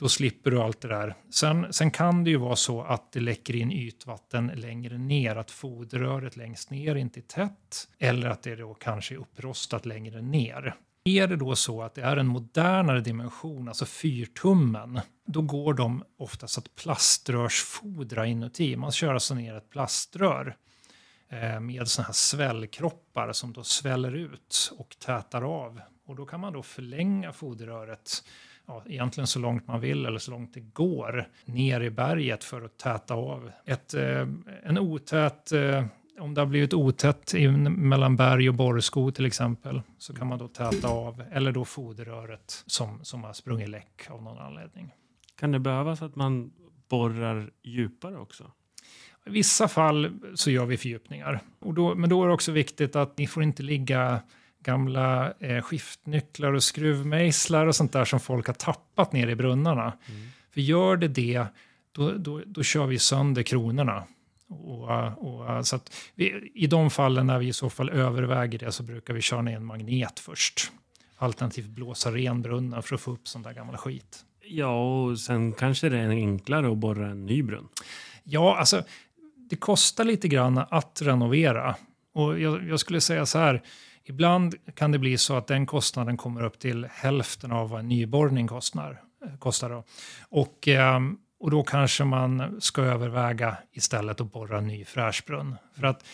då 0.02 0.08
slipper 0.08 0.50
du 0.50 0.60
allt 0.60 0.80
det 0.80 0.88
där. 0.88 1.14
Sen, 1.30 1.72
sen 1.72 1.90
kan 1.90 2.24
det 2.24 2.30
ju 2.30 2.36
vara 2.36 2.56
så 2.56 2.82
att 2.82 3.12
det 3.12 3.20
läcker 3.20 3.56
in 3.56 3.72
ytvatten 3.72 4.46
längre 4.46 4.98
ner, 4.98 5.36
att 5.36 5.50
foderröret 5.50 6.36
längst 6.36 6.70
ner 6.70 6.94
inte 6.94 7.20
är 7.20 7.22
tätt 7.22 7.88
eller 7.98 8.28
att 8.28 8.42
det 8.42 8.56
då 8.56 8.74
kanske 8.74 9.14
är 9.14 9.18
upprostat 9.18 9.86
längre 9.86 10.22
ner. 10.22 10.74
Är 11.04 11.26
det 11.26 11.36
då 11.36 11.56
så 11.56 11.82
att 11.82 11.94
det 11.94 12.02
är 12.02 12.16
en 12.16 12.26
modernare 12.26 13.00
dimension, 13.00 13.68
alltså 13.68 13.86
fyrtummen, 13.86 15.00
då 15.26 15.42
går 15.42 15.74
de 15.74 16.04
oftast 16.18 16.58
att 16.58 16.74
plaströrsfodra 16.74 18.26
inuti. 18.26 18.76
Man 18.76 18.92
kör 18.92 19.14
alltså 19.14 19.34
ner 19.34 19.54
ett 19.54 19.70
plaströr 19.70 20.56
eh, 21.28 21.60
med 21.60 21.88
såna 21.88 22.06
här 22.06 22.12
svällkroppar 22.12 23.32
som 23.32 23.52
då 23.52 23.64
sväller 23.64 24.14
ut 24.14 24.72
och 24.78 24.96
tätar 24.98 25.42
av. 25.42 25.80
Och 26.06 26.16
då 26.16 26.26
kan 26.26 26.40
man 26.40 26.52
då 26.52 26.62
förlänga 26.62 27.32
foderröret 27.32 28.22
ja, 28.66 28.82
egentligen 28.86 29.26
så 29.26 29.38
långt 29.38 29.66
man 29.66 29.80
vill 29.80 30.06
eller 30.06 30.18
så 30.18 30.30
långt 30.30 30.54
det 30.54 30.60
går 30.60 31.28
ner 31.44 31.80
i 31.80 31.90
berget 31.90 32.44
för 32.44 32.62
att 32.62 32.78
täta 32.78 33.14
av. 33.14 33.50
Ett, 33.66 33.94
eh, 33.94 34.28
en 34.62 34.78
otät, 34.78 35.52
eh, 35.52 35.84
om 36.18 36.34
det 36.34 36.40
har 36.40 36.46
blivit 36.46 36.74
otätt 36.74 37.34
mellan 37.68 38.16
berg 38.16 38.48
och 38.48 38.54
borrskog 38.54 39.14
till 39.14 39.26
exempel 39.26 39.82
så 39.98 40.14
kan 40.14 40.26
man 40.26 40.38
då 40.38 40.48
täta 40.48 40.88
av 40.88 41.22
eller 41.32 41.52
då 41.52 41.64
foderröret 41.64 42.64
som, 42.66 43.04
som 43.04 43.24
har 43.24 43.32
sprungit 43.32 43.68
läck 43.68 44.10
av 44.10 44.22
någon 44.22 44.38
anledning. 44.38 44.94
Kan 45.36 45.52
det 45.52 45.58
behövas 45.58 46.02
att 46.02 46.16
man 46.16 46.52
borrar 46.88 47.50
djupare 47.62 48.18
också? 48.18 48.50
I 49.26 49.30
vissa 49.30 49.68
fall 49.68 50.20
så 50.34 50.50
gör 50.50 50.66
vi 50.66 50.76
fördjupningar. 50.76 51.40
Och 51.58 51.74
då, 51.74 51.94
men 51.94 52.10
då 52.10 52.22
är 52.22 52.26
det 52.26 52.34
också 52.34 52.52
viktigt 52.52 52.96
att 52.96 53.18
ni 53.18 53.26
får 53.26 53.42
inte 53.42 53.62
ligga 53.62 54.20
gamla 54.62 55.32
eh, 55.38 55.62
skiftnycklar 55.62 56.52
och 56.52 56.62
skruvmejslar 56.62 57.66
och 57.66 57.76
sånt 57.76 57.92
där 57.92 58.04
som 58.04 58.20
folk 58.20 58.46
har 58.46 58.54
tappat 58.54 59.12
ner 59.12 59.28
i 59.28 59.34
brunnarna. 59.34 59.92
För 60.54 60.60
gör 60.60 60.96
det 60.96 61.08
det, 61.08 61.46
då, 61.92 62.12
då, 62.12 62.42
då 62.46 62.62
kör 62.62 62.86
vi 62.86 62.98
sönder 62.98 63.42
kronorna. 63.42 64.04
Och, 64.48 64.88
och, 65.18 65.66
så 65.66 65.76
att 65.76 65.94
vi, 66.14 66.50
I 66.54 66.66
de 66.66 66.90
fallen 66.90 67.26
när 67.26 67.38
vi 67.38 67.48
i 67.48 67.52
så 67.52 67.70
fall 67.70 67.90
överväger 67.90 68.58
det 68.58 68.72
så 68.72 68.82
brukar 68.82 69.14
vi 69.14 69.20
köra 69.20 69.42
ner 69.42 69.56
en 69.56 69.64
magnet 69.64 70.18
först. 70.18 70.72
Alternativt 71.16 71.66
blåsa 71.66 72.10
ren 72.10 72.42
brunnen 72.42 72.82
för 72.82 72.94
att 72.94 73.00
få 73.00 73.10
upp 73.10 73.28
sån 73.28 73.42
där 73.42 73.52
gamla 73.52 73.78
skit. 73.78 74.24
Ja, 74.44 75.02
och 75.02 75.18
sen 75.18 75.52
kanske 75.52 75.88
det 75.88 75.98
är 75.98 76.08
enklare 76.08 76.72
att 76.72 76.78
borra 76.78 77.10
en 77.10 77.26
ny 77.26 77.42
brunn. 77.42 77.68
Ja, 78.24 78.56
alltså 78.58 78.82
det 79.50 79.56
kostar 79.56 80.04
lite 80.04 80.28
grann 80.28 80.58
att 80.70 81.02
renovera. 81.02 81.76
Och 82.14 82.40
jag, 82.40 82.68
jag 82.68 82.80
skulle 82.80 83.00
säga 83.00 83.26
så 83.26 83.38
här, 83.38 83.62
ibland 84.04 84.54
kan 84.74 84.92
det 84.92 84.98
bli 84.98 85.18
så 85.18 85.36
att 85.36 85.46
den 85.46 85.66
kostnaden 85.66 86.16
kommer 86.16 86.44
upp 86.44 86.58
till 86.58 86.86
hälften 86.90 87.52
av 87.52 87.70
vad 87.70 87.80
en 87.80 87.88
nyborrning 87.88 88.48
kostar. 88.48 89.02
Eh, 89.24 89.38
kostar 89.38 89.70
då. 89.70 89.84
Och, 90.28 90.68
ehm, 90.68 91.18
och 91.40 91.50
då 91.50 91.62
kanske 91.62 92.04
man 92.04 92.60
ska 92.60 92.82
överväga 92.82 93.56
istället 93.72 94.20
att 94.20 94.32
borra 94.32 94.58
en 94.58 94.66
ny 94.66 94.84
fräsch 94.84 95.24
brunn. 95.26 95.56
För 95.74 95.86
att 95.86 96.04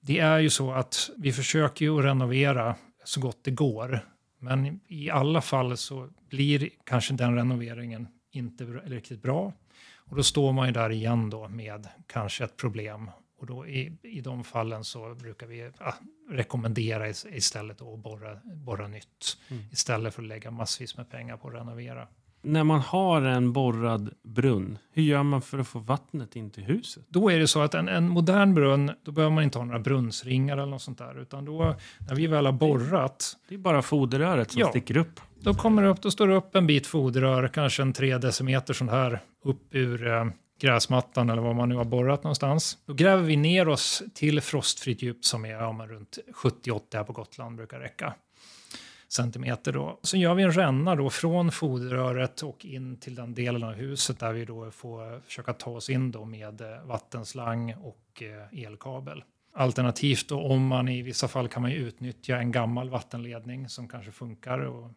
det 0.00 0.18
är 0.18 0.38
ju 0.38 0.50
så 0.50 0.72
att 0.72 1.10
vi 1.16 1.32
försöker 1.32 1.84
ju 1.84 2.02
renovera 2.02 2.74
så 3.04 3.20
gott 3.20 3.38
det 3.44 3.50
går. 3.50 4.00
Men 4.38 4.80
i 4.88 5.10
alla 5.10 5.40
fall 5.40 5.76
så 5.76 6.08
blir 6.28 6.68
kanske 6.84 7.14
den 7.14 7.34
renoveringen 7.36 8.08
inte 8.30 8.64
riktigt 8.64 9.22
bra. 9.22 9.52
Och 9.96 10.16
då 10.16 10.22
står 10.22 10.52
man 10.52 10.66
ju 10.66 10.72
där 10.72 10.90
igen 10.90 11.30
då 11.30 11.48
med 11.48 11.88
kanske 12.06 12.44
ett 12.44 12.56
problem. 12.56 13.10
Och 13.38 13.46
då 13.46 13.66
i, 13.66 13.92
i 14.02 14.20
de 14.20 14.44
fallen 14.44 14.84
så 14.84 15.14
brukar 15.14 15.46
vi 15.46 15.70
ja, 15.80 15.94
rekommendera 16.30 17.08
is- 17.08 17.26
istället 17.32 17.82
att 17.82 17.98
borra, 17.98 18.38
borra 18.44 18.88
nytt. 18.88 19.36
Mm. 19.48 19.62
Istället 19.72 20.14
för 20.14 20.22
att 20.22 20.28
lägga 20.28 20.50
massvis 20.50 20.96
med 20.96 21.10
pengar 21.10 21.36
på 21.36 21.48
att 21.48 21.54
renovera. 21.54 22.08
När 22.42 22.64
man 22.64 22.80
har 22.80 23.22
en 23.22 23.52
borrad 23.52 24.10
brunn, 24.22 24.78
hur 24.92 25.02
gör 25.02 25.22
man 25.22 25.42
för 25.42 25.58
att 25.58 25.68
få 25.68 25.78
vattnet 25.78 26.36
in 26.36 26.50
till 26.50 26.62
huset? 26.64 27.04
Då 27.08 27.30
är 27.30 27.38
det 27.38 27.48
så 27.48 27.60
att 27.62 27.74
en, 27.74 27.88
en 27.88 28.08
modern 28.08 28.54
brunn, 28.54 28.90
då 29.02 29.12
behöver 29.12 29.34
man 29.34 29.44
inte 29.44 29.58
ha 29.58 29.64
några 29.64 29.78
brunnsringar 29.80 30.56
eller 30.56 30.66
något 30.70 30.82
sånt 30.82 30.98
där. 30.98 31.20
Utan 31.20 31.44
då, 31.44 31.74
när 32.08 32.14
vi 32.14 32.26
väl 32.26 32.46
har 32.46 32.52
borrat, 32.52 33.36
Det 33.48 33.54
är 33.54 33.58
bara 33.58 33.82
foderröret 33.82 34.50
som 34.50 34.60
Ja. 34.60 34.68
sticker 34.68 34.96
upp. 34.96 35.20
Då 35.40 35.54
kommer 35.54 35.82
det 35.82 35.88
upp, 35.88 36.02
då 36.02 36.10
står 36.10 36.28
det 36.28 36.34
upp 36.34 36.54
en 36.56 36.66
bit 36.66 36.86
foderrör, 36.86 37.48
kanske 37.48 37.82
en 37.82 37.92
tre 37.92 38.18
decimeter 38.18 38.74
sån 38.74 38.88
här, 38.88 39.20
upp 39.44 39.74
ur 39.74 40.06
eh, 40.06 40.24
gräsmattan 40.58 41.30
eller 41.30 41.42
var 41.42 41.54
man 41.54 41.68
nu 41.68 41.74
har 41.74 41.84
borrat 41.84 42.24
någonstans. 42.24 42.78
Då 42.86 42.94
gräver 42.94 43.22
vi 43.22 43.36
ner 43.36 43.68
oss 43.68 44.02
till 44.14 44.40
frostfritt 44.40 45.02
djup 45.02 45.24
som 45.24 45.44
är 45.44 45.50
ja, 45.50 45.86
runt 45.88 46.18
70-80 46.42 46.80
här 46.92 47.04
på 47.04 47.12
Gotland 47.12 47.56
brukar 47.56 47.80
räcka. 47.80 48.14
centimeter. 49.08 49.72
Då. 49.72 49.98
Så 50.02 50.16
gör 50.16 50.34
vi 50.34 50.42
en 50.42 50.52
ränna 50.52 50.94
då 50.96 51.10
från 51.10 51.52
foderröret 51.52 52.42
och 52.42 52.64
in 52.64 52.96
till 52.96 53.14
den 53.14 53.34
delen 53.34 53.62
av 53.62 53.72
huset 53.72 54.18
där 54.18 54.32
vi 54.32 54.44
då 54.44 54.70
får 54.70 55.20
försöka 55.20 55.52
ta 55.52 55.70
oss 55.70 55.90
in 55.90 56.10
då 56.10 56.24
med 56.24 56.60
eh, 56.60 56.86
vattenslang 56.86 57.74
och 57.74 58.22
eh, 58.22 58.64
elkabel. 58.64 59.22
Alternativt 59.54 60.28
då 60.28 60.40
om 60.40 60.66
man 60.66 60.88
i 60.88 61.02
vissa 61.02 61.28
fall 61.28 61.48
kan 61.48 61.62
man 61.62 61.72
utnyttja 61.72 62.36
en 62.36 62.52
gammal 62.52 62.90
vattenledning 62.90 63.68
som 63.68 63.88
kanske 63.88 64.12
funkar 64.12 64.58
och 64.58 64.90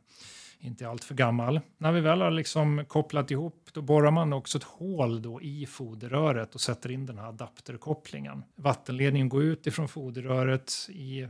inte 0.61 0.89
allt 0.89 1.03
för 1.03 1.15
gammal. 1.15 1.59
När 1.77 1.91
vi 1.91 2.01
väl 2.01 2.21
har 2.21 2.31
liksom 2.31 2.85
kopplat 2.87 3.31
ihop, 3.31 3.69
då 3.73 3.81
borrar 3.81 4.11
man 4.11 4.33
också 4.33 4.57
ett 4.57 4.63
hål 4.63 5.21
då 5.21 5.41
i 5.41 5.65
foderröret 5.65 6.55
och 6.55 6.61
sätter 6.61 6.91
in 6.91 7.05
den 7.05 7.17
här 7.17 7.27
adapterkopplingen. 7.27 8.43
Vattenledningen 8.55 9.29
går 9.29 9.43
ut 9.43 9.67
ifrån 9.67 9.87
foderröret 9.87 10.73
i 10.89 11.21
eh, 11.21 11.29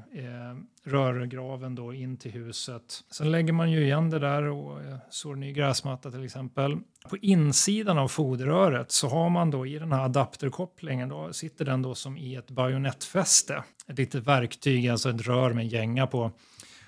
rörgraven 0.84 1.76
då 1.76 1.94
in 1.94 2.18
till 2.18 2.32
huset. 2.32 3.04
Sen 3.12 3.32
lägger 3.32 3.54
man 3.54 3.72
ju 3.72 3.84
igen 3.84 4.10
det 4.10 4.20
där 4.20 4.44
och 4.44 4.84
eh, 4.84 4.98
sår 5.10 5.36
ny 5.36 5.54
gräsmatta 5.54 6.12
till 6.12 6.26
exempel. 6.26 6.78
På 7.10 7.18
insidan 7.18 7.98
av 7.98 8.08
foderröret 8.08 8.92
så 8.92 9.08
har 9.08 9.30
man 9.30 9.52
då 9.52 9.66
i 9.66 9.80
den 9.80 9.92
här 9.92 10.06
adapterkopplingen, 10.06 11.10
då 11.10 11.34
sitter 11.34 11.66
den 11.66 11.82
då 11.82 11.96
som 11.96 12.18
i 12.18 12.36
ett 12.36 12.52
bajonettfäste. 12.52 13.64
Ett 13.88 13.98
litet 13.98 14.28
verktyg, 14.28 14.88
alltså 14.88 15.10
ett 15.10 15.28
rör 15.28 15.54
med 15.54 15.64
en 15.64 15.70
gänga 15.70 16.08
på 16.08 16.32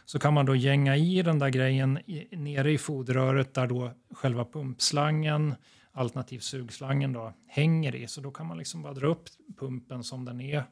så 0.05 0.19
kan 0.19 0.33
man 0.33 0.45
då 0.45 0.55
gänga 0.55 0.97
i 0.97 1.21
den 1.21 1.39
där 1.39 1.49
grejen 1.49 1.97
i, 1.97 2.35
nere 2.35 2.71
i 2.71 2.77
foderröret 2.77 3.53
där 3.53 3.67
då 3.67 3.91
själva 4.11 4.45
pumpslangen 4.45 5.55
alternativt 5.93 6.43
sugslangen 6.43 7.13
då 7.13 7.33
hänger 7.47 7.95
i. 7.95 8.07
Så 8.07 8.21
då 8.21 8.31
kan 8.31 8.47
man 8.47 8.57
liksom 8.57 8.81
bara 8.81 8.93
dra 8.93 9.07
upp 9.07 9.23
pumpen 9.57 10.03
som 10.03 10.25
den 10.25 10.41
är 10.41 10.63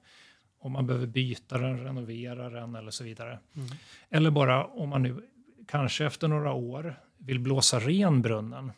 om 0.59 0.71
man 0.71 0.87
behöver 0.87 1.07
byta 1.07 1.57
den, 1.57 1.83
renovera 1.83 2.49
den 2.49 2.75
eller 2.75 2.91
så 2.91 3.03
vidare. 3.03 3.39
Mm. 3.55 3.69
Eller 4.09 4.31
bara 4.31 4.65
om 4.65 4.89
man 4.89 5.03
nu 5.03 5.21
kanske 5.67 6.05
efter 6.05 6.27
några 6.27 6.53
år 6.53 6.99
vill 7.17 7.39
blåsa 7.39 7.79
ren 7.79 8.21
brunnen. 8.21 8.71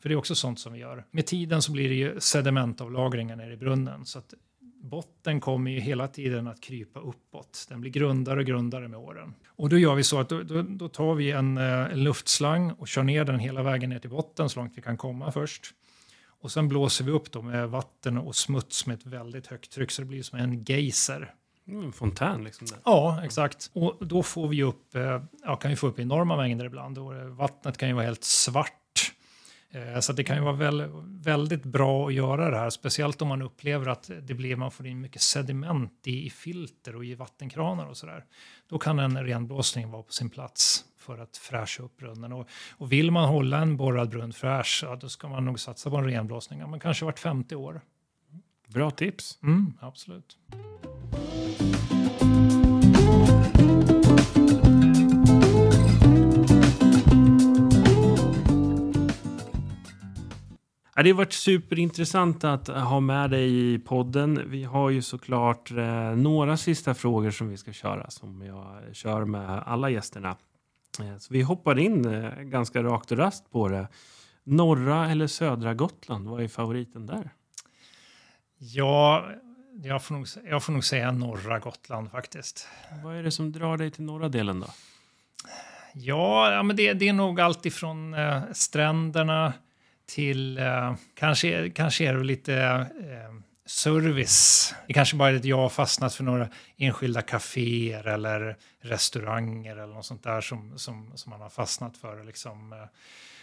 För 0.00 0.08
det 0.08 0.14
är 0.14 0.16
också 0.16 0.34
sånt 0.34 0.60
som 0.60 0.72
vi 0.72 0.78
gör. 0.78 1.04
Med 1.10 1.26
tiden 1.26 1.62
så 1.62 1.72
blir 1.72 1.88
det 1.88 1.94
ju 1.94 2.20
sedimentavlagringar 2.20 3.36
nere 3.36 3.52
i 3.52 3.56
brunnen. 3.56 4.06
Så 4.06 4.18
att 4.18 4.34
botten 4.82 5.40
kommer 5.40 5.70
ju 5.70 5.80
hela 5.80 6.08
tiden 6.08 6.46
att 6.46 6.60
krypa 6.60 7.00
uppåt. 7.00 7.66
Den 7.68 7.80
blir 7.80 7.90
grundare 7.90 8.40
och 8.40 8.46
grundare 8.46 8.88
med 8.88 8.98
åren. 8.98 9.34
Och 9.46 9.68
då 9.68 9.78
gör 9.78 9.94
vi 9.94 10.04
så 10.04 10.20
att 10.20 10.28
då, 10.28 10.42
då, 10.42 10.62
då 10.62 10.88
tar 10.88 11.14
vi 11.14 11.30
en, 11.30 11.58
eh, 11.58 11.64
en, 11.64 12.04
luftslang 12.04 12.70
och 12.72 12.88
kör 12.88 13.02
ner 13.02 13.24
den 13.24 13.38
hela 13.38 13.62
vägen 13.62 13.90
ner 13.90 13.98
till 13.98 14.10
botten 14.10 14.48
så 14.48 14.60
långt 14.60 14.72
vi 14.76 14.82
kan 14.82 14.96
komma 14.96 15.32
först. 15.32 15.74
Och 16.26 16.52
sen 16.52 16.68
blåser 16.68 17.04
vi 17.04 17.10
upp 17.10 17.32
då 17.32 17.42
med 17.42 17.68
vatten 17.68 18.18
och 18.18 18.36
smuts 18.36 18.86
med 18.86 18.98
ett 18.98 19.06
väldigt 19.06 19.46
högt 19.46 19.72
tryck 19.72 19.90
så 19.90 20.02
det 20.02 20.08
blir 20.08 20.22
som 20.22 20.38
en 20.38 20.64
geyser. 20.64 21.34
Mm, 21.68 21.84
en 21.84 21.92
fontän 21.92 22.44
liksom? 22.44 22.66
Där. 22.66 22.78
Ja, 22.84 23.24
exakt. 23.24 23.70
Och 23.72 24.06
då 24.06 24.22
får 24.22 24.48
vi 24.48 24.62
upp, 24.62 24.94
eh, 24.94 25.22
ja, 25.44 25.56
kan 25.56 25.70
vi 25.70 25.76
få 25.76 25.86
upp 25.86 25.98
enorma 25.98 26.36
mängder 26.36 26.64
ibland. 26.64 26.98
Och 26.98 27.14
vattnet 27.14 27.78
kan 27.78 27.88
ju 27.88 27.94
vara 27.94 28.04
helt 28.04 28.24
svart 28.24 28.81
Eh, 28.81 28.81
så 30.00 30.12
det 30.12 30.24
kan 30.24 30.36
ju 30.36 30.42
vara 30.42 30.88
väldigt 31.22 31.64
bra 31.64 32.06
att 32.06 32.14
göra 32.14 32.50
det 32.50 32.58
här, 32.58 32.70
speciellt 32.70 33.22
om 33.22 33.28
man 33.28 33.42
upplever 33.42 33.86
att 33.86 34.10
det 34.22 34.34
blir, 34.34 34.56
man 34.56 34.70
får 34.70 34.86
in 34.86 35.00
mycket 35.00 35.22
sediment 35.22 36.06
i, 36.06 36.26
i 36.26 36.30
filter 36.30 36.96
och 36.96 37.04
i 37.04 37.14
vattenkranar 37.14 37.86
och 37.86 37.96
sådär. 37.96 38.24
Då 38.68 38.78
kan 38.78 38.98
en 38.98 39.26
renblåsning 39.26 39.90
vara 39.90 40.02
på 40.02 40.12
sin 40.12 40.30
plats 40.30 40.84
för 40.98 41.18
att 41.18 41.36
fräscha 41.36 41.82
upp 41.82 41.96
brunnen. 41.96 42.32
Och, 42.32 42.48
och 42.72 42.92
vill 42.92 43.10
man 43.10 43.28
hålla 43.28 43.58
en 43.58 43.76
borrad 43.76 44.08
brunn 44.08 44.32
fräsch, 44.32 44.80
ja, 44.86 44.96
då 44.96 45.08
ska 45.08 45.28
man 45.28 45.44
nog 45.44 45.60
satsa 45.60 45.90
på 45.90 45.96
en 45.96 46.04
renblåsning, 46.04 46.60
ja, 46.60 46.66
men 46.66 46.80
kanske 46.80 47.04
vart 47.04 47.18
50 47.18 47.54
år. 47.54 47.80
Bra 48.68 48.90
tips. 48.90 49.38
Mm, 49.42 49.72
absolut. 49.80 50.38
Det 61.02 61.10
har 61.10 61.16
varit 61.16 61.32
superintressant 61.32 62.44
att 62.44 62.68
ha 62.68 63.00
med 63.00 63.30
dig 63.30 63.74
i 63.74 63.78
podden. 63.78 64.50
Vi 64.50 64.64
har 64.64 64.90
ju 64.90 65.02
såklart 65.02 65.70
eh, 65.70 66.16
några 66.16 66.56
sista 66.56 66.94
frågor 66.94 67.30
som 67.30 67.48
vi 67.48 67.56
ska 67.56 67.72
köra 67.72 68.10
som 68.10 68.42
jag 68.42 68.96
kör 68.96 69.24
med 69.24 69.62
alla 69.66 69.90
gästerna. 69.90 70.36
Eh, 71.00 71.18
så 71.18 71.34
vi 71.34 71.42
hoppar 71.42 71.78
in 71.78 72.14
eh, 72.14 72.40
ganska 72.40 72.82
rakt 72.82 73.12
och 73.12 73.18
rast 73.18 73.50
på 73.50 73.68
det. 73.68 73.88
Norra 74.44 75.10
eller 75.10 75.26
södra 75.26 75.74
Gotland, 75.74 76.28
vad 76.28 76.42
är 76.42 76.48
favoriten 76.48 77.06
där? 77.06 77.30
Ja, 78.58 79.26
jag 79.82 80.04
får, 80.04 80.14
nog, 80.14 80.26
jag 80.50 80.62
får 80.62 80.72
nog 80.72 80.84
säga 80.84 81.12
norra 81.12 81.58
Gotland 81.58 82.10
faktiskt. 82.10 82.68
Vad 83.04 83.16
är 83.16 83.22
det 83.22 83.30
som 83.30 83.52
drar 83.52 83.76
dig 83.76 83.90
till 83.90 84.04
norra 84.04 84.28
delen 84.28 84.60
då? 84.60 84.66
Ja, 85.94 86.62
men 86.62 86.76
det, 86.76 86.92
det 86.92 87.08
är 87.08 87.12
nog 87.12 87.40
allt 87.40 87.66
ifrån 87.66 88.14
eh, 88.14 88.42
stränderna, 88.52 89.52
till 90.06 90.58
eh, 90.58 90.94
kanske, 91.14 91.70
kanske 91.70 92.04
är 92.04 92.14
det 92.14 92.24
lite 92.24 92.54
eh, 92.54 93.34
service. 93.66 94.74
Det 94.86 94.92
kanske 94.92 95.16
bara 95.16 95.30
är 95.30 95.34
att 95.34 95.44
jag 95.44 95.56
har 95.56 95.68
fastnat 95.68 96.14
för 96.14 96.24
några 96.24 96.48
enskilda 96.76 97.22
kaféer 97.22 98.06
eller 98.06 98.56
restauranger 98.80 99.76
eller 99.76 99.94
något 99.94 100.06
sånt 100.06 100.22
där 100.22 100.40
som, 100.40 100.78
som, 100.78 101.12
som 101.14 101.30
man 101.30 101.40
har 101.40 101.50
fastnat 101.50 101.96
för. 101.96 102.24
Liksom. 102.24 102.72
Eh. 102.72 102.78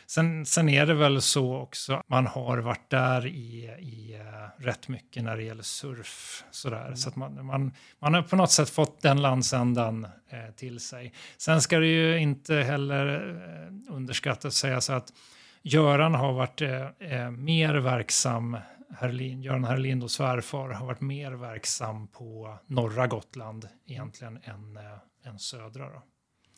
Sen, 0.09 0.45
sen 0.45 0.69
är 0.69 0.85
det 0.85 0.93
väl 0.93 1.21
så 1.21 1.55
också, 1.57 2.03
man 2.07 2.27
har 2.27 2.57
varit 2.57 2.89
där 2.89 3.27
i, 3.27 3.65
i 3.79 4.17
uh, 4.19 4.65
rätt 4.65 4.87
mycket 4.87 5.23
när 5.23 5.37
det 5.37 5.43
gäller 5.43 5.63
surf. 5.63 6.43
Sådär. 6.51 6.85
Mm. 6.85 6.95
Så 6.95 7.09
att 7.09 7.15
man, 7.15 7.45
man, 7.45 7.73
man 7.99 8.13
har 8.13 8.21
på 8.21 8.35
något 8.35 8.51
sätt 8.51 8.69
fått 8.69 9.01
den 9.01 9.21
landsändan 9.21 10.05
uh, 10.05 10.55
till 10.55 10.79
sig. 10.79 11.13
Sen 11.37 11.61
ska 11.61 11.79
det 11.79 11.87
ju 11.87 12.17
inte 12.17 12.55
heller 12.55 13.29
uh, 13.29 13.95
underskattas 13.95 14.45
att 14.45 14.53
säga 14.53 14.81
så 14.81 14.93
att 14.93 15.13
Göran 15.61 16.15
har 16.15 16.33
varit 16.33 16.61
eh, 16.61 16.87
eh, 16.99 17.31
mer 17.31 17.75
verksam, 17.75 18.57
Herlin, 18.97 19.43
Göran 19.43 19.63
Herlind 19.63 20.03
och 20.03 20.11
svärfar 20.11 20.69
har 20.69 20.85
varit 20.85 21.01
mer 21.01 21.31
verksam 21.31 22.07
på 22.07 22.57
norra 22.67 23.07
Gotland 23.07 23.67
egentligen 23.87 24.39
än, 24.43 24.77
eh, 24.77 25.29
än 25.29 25.39
södra. 25.39 25.89
Då. 25.89 26.03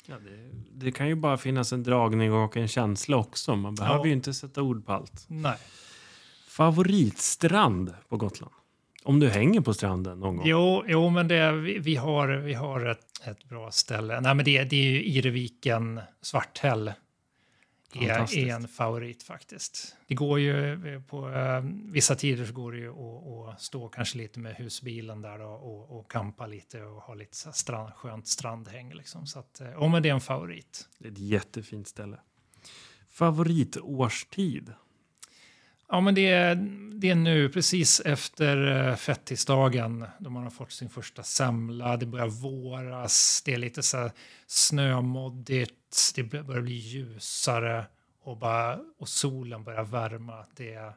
Ja, 0.06 0.16
det, 0.20 0.50
det, 0.86 0.92
kan 0.92 1.08
ju 1.08 1.16
bara 1.16 1.38
finnas 1.38 1.74
en 1.74 1.84
dragning 1.84 2.34
och 2.34 2.58
en 2.58 2.68
känsla 2.68 3.18
också. 3.18 3.56
Man 3.56 3.76
behöver 3.76 4.00
ja. 4.00 4.06
ju 4.06 4.14
inte 4.14 4.34
sätta 4.34 4.62
ord 4.62 4.86
på 4.86 4.94
allt. 4.94 5.26
Nej. 5.28 5.58
Favoritstrand 6.48 7.94
på 8.10 8.18
Gotland? 8.18 8.54
Om 9.04 9.20
du 9.20 9.30
hänger 9.30 9.62
på 9.62 9.74
stranden 9.74 10.20
någon 10.20 10.38
gång? 10.38 10.46
Jo, 10.48 10.84
jo 10.88 11.10
men 11.10 11.28
det, 11.28 11.52
vi, 11.52 11.80
vi 11.80 11.96
har, 11.96 12.28
vi 12.28 12.54
har 12.54 12.86
ett, 12.86 13.28
ett 13.28 13.44
bra 13.44 13.72
ställe. 13.72 14.22
Nej, 14.22 14.36
men 14.36 14.46
det, 14.46 14.64
det 14.64 14.76
är 14.76 14.92
ju 14.92 15.04
Ireviken, 15.04 16.00
Svarthäll 16.22 16.92
är, 17.96 18.38
är 18.38 18.56
en 18.56 18.68
favorit 18.68 19.24
faktiskt. 19.24 19.96
Det 20.08 20.16
går 20.16 20.40
ju 20.40 20.74
eh, 20.94 21.02
på 21.02 21.28
uh, 21.30 21.62
vissa 21.92 22.16
tider 22.16 22.46
så 22.46 22.54
går 22.54 22.72
det 22.72 22.78
ju 22.78 22.90
att, 22.90 23.54
att 23.56 23.62
stå 23.62 23.90
kanske 23.90 24.18
lite 24.18 24.40
med 24.40 24.56
husbilen 24.56 25.22
där 25.22 25.42
och, 25.42 25.76
och, 25.76 26.00
och 26.00 26.12
kampa 26.12 26.48
lite 26.48 26.84
och 26.84 27.02
ha 27.02 27.14
lite 27.14 27.36
strand, 27.36 27.94
skönt 27.94 28.28
strandhäng. 28.28 28.94
Liksom. 28.94 29.28
Så 29.28 29.40
att, 29.40 29.62
uh, 29.62 29.90
men 29.90 30.04
det 30.04 30.10
är 30.10 30.14
en 30.14 30.22
favorit. 30.22 30.90
Det 31.00 31.08
är 31.08 31.12
ett 31.12 31.18
jättefint 31.18 31.88
ställe. 31.88 32.20
Favoritårstid? 33.10 34.74
Ja, 35.92 36.02
men 36.02 36.16
det 36.16 36.28
är, 36.30 36.56
det 36.94 37.10
är 37.10 37.16
nu 37.16 37.50
precis 37.50 38.00
efter 38.00 38.58
uh, 38.58 38.96
fettisdagen 38.96 40.06
då 40.20 40.30
man 40.30 40.44
har 40.44 40.50
fått 40.50 40.72
sin 40.72 40.90
första 40.90 41.24
semla. 41.24 41.98
Det 41.98 42.06
börjar 42.06 42.28
våras. 42.28 43.42
Det 43.46 43.54
är 43.54 43.58
lite 43.58 43.84
så 43.84 43.98
här 43.98 44.12
snömoddigt 44.48 46.14
det 46.16 46.24
börjar 46.24 46.62
bli 46.62 46.74
ljusare 46.74 47.86
och, 48.24 48.38
bara, 48.38 48.80
och 49.00 49.10
solen 49.10 49.64
börjar 49.64 49.84
värma. 49.84 50.46
Det, 50.56 50.94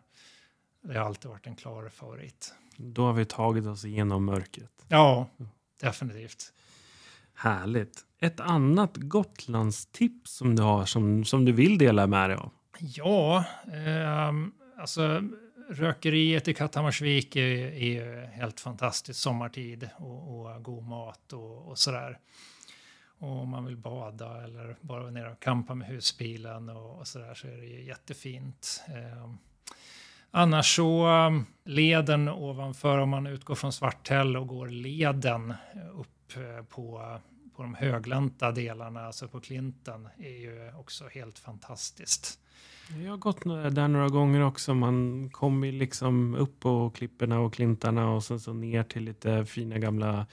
det 0.83 0.99
har 0.99 1.07
alltid 1.07 1.31
varit 1.31 1.47
en 1.47 1.57
klar 1.57 1.89
favorit. 1.89 2.55
Då 2.77 3.07
har 3.07 3.13
vi 3.13 3.25
tagit 3.25 3.67
oss 3.67 3.85
igenom 3.85 4.25
mörkret. 4.25 4.85
Ja, 4.89 5.29
definitivt. 5.81 6.53
Härligt. 7.35 8.05
Ett 8.21 8.41
annat 8.41 8.97
Gotlandstips 8.97 10.31
som 10.31 10.57
du 10.57 10.63
har 10.63 10.85
som, 10.85 11.25
som 11.25 11.45
du 11.45 11.53
vill 11.53 11.79
dela 11.79 12.07
med 12.07 12.31
dig 12.31 12.37
av? 12.37 12.51
Ja, 12.79 13.45
eh, 13.67 14.33
alltså 14.85 15.23
rökeriet 15.69 16.49
i 16.49 16.55
Katthammarsvik 16.55 17.37
är, 17.37 17.73
är 17.75 18.27
helt 18.27 18.61
fantastiskt 18.61 19.21
sommartid 19.21 19.89
och, 19.97 20.41
och 20.41 20.63
god 20.63 20.85
mat 20.85 21.33
och, 21.33 21.69
och 21.69 21.79
sådär. 21.79 22.19
Och 23.19 23.29
om 23.29 23.49
man 23.49 23.65
vill 23.65 23.77
bada 23.77 24.45
eller 24.45 24.77
bara 24.81 25.01
vara 25.01 25.11
nere 25.11 25.33
och 25.33 25.41
kampa 25.41 25.75
med 25.75 25.89
husbilen 25.89 26.69
och, 26.69 26.99
och 26.99 27.07
sådär 27.07 27.35
så 27.35 27.47
är 27.47 27.57
det 27.57 27.67
jättefint. 27.67 28.85
Eh, 28.89 29.31
annars 30.31 30.77
så 30.77 31.07
ehm, 31.07 31.47
leden 31.65 32.29
ovanför, 32.29 32.99
om 32.99 33.09
man 33.09 33.27
utgår 33.27 33.55
från 33.55 33.73
Svarthäll 33.73 34.37
och 34.37 34.47
går 34.47 34.69
leden 34.69 35.55
upp 35.95 36.37
eh, 36.37 36.65
på, 36.65 37.19
på 37.57 37.63
de 37.63 37.75
höglänta 37.75 38.53
delarna, 38.53 39.07
alltså 39.07 39.29
på 39.29 39.41
Klinten, 39.41 40.09
är 40.19 40.41
ju 40.41 40.73
också 40.79 41.05
helt 41.09 41.39
fantastiskt. 41.39 42.39
Jag 43.05 43.11
har 43.11 43.17
gått 43.17 43.45
där 43.75 43.89
några 43.89 44.09
gånger 44.09 44.41
också. 44.41 44.75
Man 44.75 45.31
kommer 45.31 45.73
liksom 45.73 46.35
upp 46.35 46.61
på 46.61 46.91
klipporna 46.91 47.41
och 47.41 47.55
klintarna 47.55 48.11
och 48.11 48.25
sen 48.25 48.41
så 48.41 48.53
ner 48.53 48.83
till 48.83 49.03
lite 49.03 49.47
fina 49.47 49.79
gamla 49.79 50.27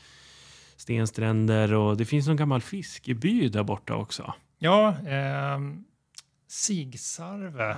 stenstränder 0.75 1.73
och 1.73 1.97
det 1.97 2.05
finns 2.05 2.27
en 2.27 2.35
gammal 2.35 2.61
fiskeby 2.61 3.49
där 3.49 3.63
borta 3.63 3.95
också. 3.95 4.33
Ja, 4.57 4.89
eh, 4.89 5.59
Sigsarve, 6.51 7.63
Ja, 7.63 7.75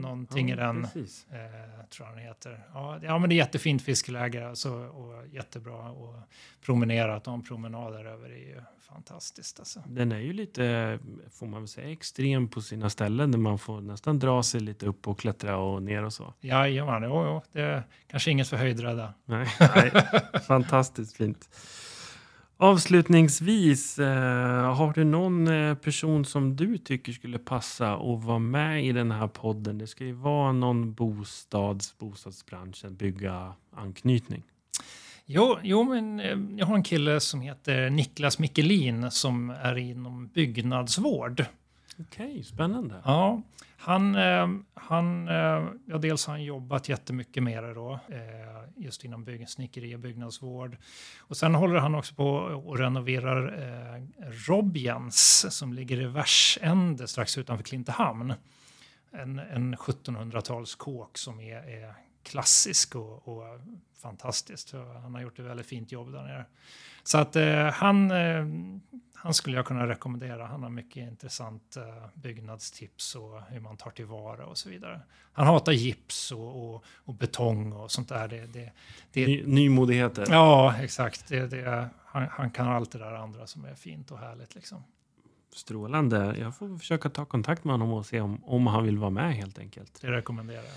någonting 0.00 0.50
i 0.50 0.56
den. 0.56 0.82
Precis. 0.82 1.26
Eh, 1.30 1.84
tror 1.90 2.08
jag 2.08 2.16
den 2.16 2.24
heter. 2.24 2.66
Ja, 2.74 2.98
ja, 3.02 3.18
men 3.18 3.28
det 3.28 3.34
är 3.34 3.36
jättefint 3.36 3.82
fiskeläge 3.82 4.48
alltså, 4.48 4.72
och 4.72 5.26
jättebra 5.26 5.88
att 5.88 6.28
promenera. 6.64 7.16
Att 7.16 7.24
de 7.24 7.44
promenader 7.44 8.04
över 8.04 8.30
är 8.30 8.36
ju 8.36 8.60
fantastiskt. 8.88 9.58
Alltså. 9.58 9.82
Den 9.86 10.12
är 10.12 10.18
ju 10.18 10.32
lite, 10.32 10.98
får 11.30 11.46
man 11.46 11.60
väl 11.60 11.68
säga, 11.68 11.90
extrem 11.90 12.48
på 12.48 12.60
sina 12.60 12.90
ställen 12.90 13.32
där 13.32 13.38
man 13.38 13.58
får 13.58 13.80
nästan 13.80 14.18
dra 14.18 14.42
sig 14.42 14.60
lite 14.60 14.86
upp 14.86 15.08
och 15.08 15.18
klättra 15.18 15.56
och 15.56 15.82
ner 15.82 16.04
och 16.04 16.12
så. 16.12 16.34
Jajamän, 16.40 17.02
jo, 17.02 17.24
jo, 17.24 17.42
det 17.52 17.60
är 17.60 17.82
kanske 18.06 18.30
inget 18.30 18.48
för 18.48 18.56
höjdrädda. 18.56 19.14
Nej, 19.24 19.48
nej. 19.60 19.92
fantastiskt 20.46 21.16
fint. 21.16 21.48
Avslutningsvis, 22.58 23.98
eh, 23.98 24.74
har 24.74 24.92
du 24.92 25.04
någon 25.04 25.48
eh, 25.48 25.74
person 25.74 26.24
som 26.24 26.56
du 26.56 26.78
tycker 26.78 27.12
skulle 27.12 27.38
passa 27.38 27.94
att 27.94 28.24
vara 28.24 28.38
med 28.38 28.86
i 28.86 28.92
den 28.92 29.10
här 29.10 29.28
podden? 29.28 29.78
Det 29.78 29.86
ska 29.86 30.04
ju 30.04 30.12
vara 30.12 30.52
någon 30.52 30.94
bostads, 30.94 31.98
bostadsbranschen, 31.98 32.96
bygga 32.96 33.52
anknytning. 33.72 34.42
Jo, 35.26 35.58
jo, 35.62 35.84
men 35.84 36.20
eh, 36.20 36.38
jag 36.56 36.66
har 36.66 36.74
en 36.74 36.82
kille 36.82 37.20
som 37.20 37.40
heter 37.40 37.90
Niklas 37.90 38.38
Mikkelin 38.38 39.10
som 39.10 39.50
är 39.50 39.76
inom 39.76 40.28
byggnadsvård. 40.28 41.44
Okej, 42.00 42.44
spännande. 42.44 43.02
Ja, 43.04 43.42
han, 43.76 44.14
eh, 44.14 44.48
han, 44.74 45.28
eh, 45.28 45.68
ja, 45.86 45.98
dels 45.98 46.26
har 46.26 46.34
han 46.34 46.44
jobbat 46.44 46.88
jättemycket 46.88 47.42
med 47.42 47.64
det 47.64 47.74
då, 47.74 47.92
eh, 48.08 48.84
just 48.84 49.04
inom 49.04 49.24
bygg, 49.24 49.48
snickeri 49.48 49.94
och 49.94 50.00
byggnadsvård. 50.00 50.76
Och 51.18 51.36
sen 51.36 51.54
håller 51.54 51.76
han 51.76 51.94
också 51.94 52.14
på 52.14 52.28
och 52.36 52.78
renoverar 52.78 53.62
eh, 53.62 54.02
Robjens 54.48 55.46
som 55.56 55.72
ligger 55.72 56.00
i 56.00 56.06
Värsände 56.06 57.08
strax 57.08 57.38
utanför 57.38 57.64
Klintehamn. 57.64 58.34
En, 59.10 59.38
en 59.38 59.76
1700-talskåk 59.76 61.18
som 61.18 61.40
är, 61.40 61.56
är 61.56 61.94
klassisk 62.22 62.94
och, 62.94 63.28
och 63.28 63.60
fantastisk. 64.02 64.74
Han 65.02 65.14
har 65.14 65.22
gjort 65.22 65.38
ett 65.38 65.44
väldigt 65.44 65.66
fint 65.66 65.92
jobb 65.92 66.12
där 66.12 66.22
nere. 66.22 66.44
Så 67.02 67.18
att 67.18 67.36
eh, 67.36 67.66
han, 67.66 68.10
eh, 68.10 68.44
han 69.26 69.34
skulle 69.34 69.56
jag 69.56 69.66
kunna 69.66 69.88
rekommendera. 69.88 70.46
Han 70.46 70.62
har 70.62 70.70
mycket 70.70 70.96
intressant 70.96 71.76
eh, 71.76 71.82
byggnadstips 72.14 73.14
och 73.14 73.42
hur 73.48 73.60
man 73.60 73.76
tar 73.76 73.90
tillvara 73.90 74.46
och 74.46 74.58
så 74.58 74.68
vidare. 74.68 75.00
Han 75.32 75.46
hatar 75.46 75.72
gips 75.72 76.32
och, 76.32 76.74
och, 76.74 76.84
och 77.04 77.14
betong 77.14 77.72
och 77.72 77.90
sånt 77.90 78.08
där. 78.08 78.28
Det, 78.28 78.46
det, 78.46 78.72
det, 79.12 79.26
Ny, 79.26 79.44
nymodigheter. 79.46 80.26
ja, 80.30 80.74
exakt. 80.80 81.28
Det, 81.28 81.46
det, 81.46 81.88
han, 82.04 82.26
han 82.30 82.50
kan 82.50 82.68
allt 82.68 82.92
det 82.92 82.98
där 82.98 83.12
andra 83.12 83.46
som 83.46 83.64
är 83.64 83.74
fint 83.74 84.10
och 84.10 84.18
härligt. 84.18 84.54
Liksom. 84.54 84.84
Strålande. 85.54 86.36
Jag 86.40 86.56
får 86.56 86.78
försöka 86.78 87.10
ta 87.10 87.24
kontakt 87.24 87.64
med 87.64 87.74
honom 87.74 87.92
och 87.92 88.06
se 88.06 88.20
om, 88.20 88.44
om 88.44 88.66
han 88.66 88.84
vill 88.84 88.98
vara 88.98 89.10
med 89.10 89.34
helt 89.34 89.58
enkelt. 89.58 90.00
Det 90.00 90.10
rekommenderar 90.10 90.62
jag. 90.62 90.74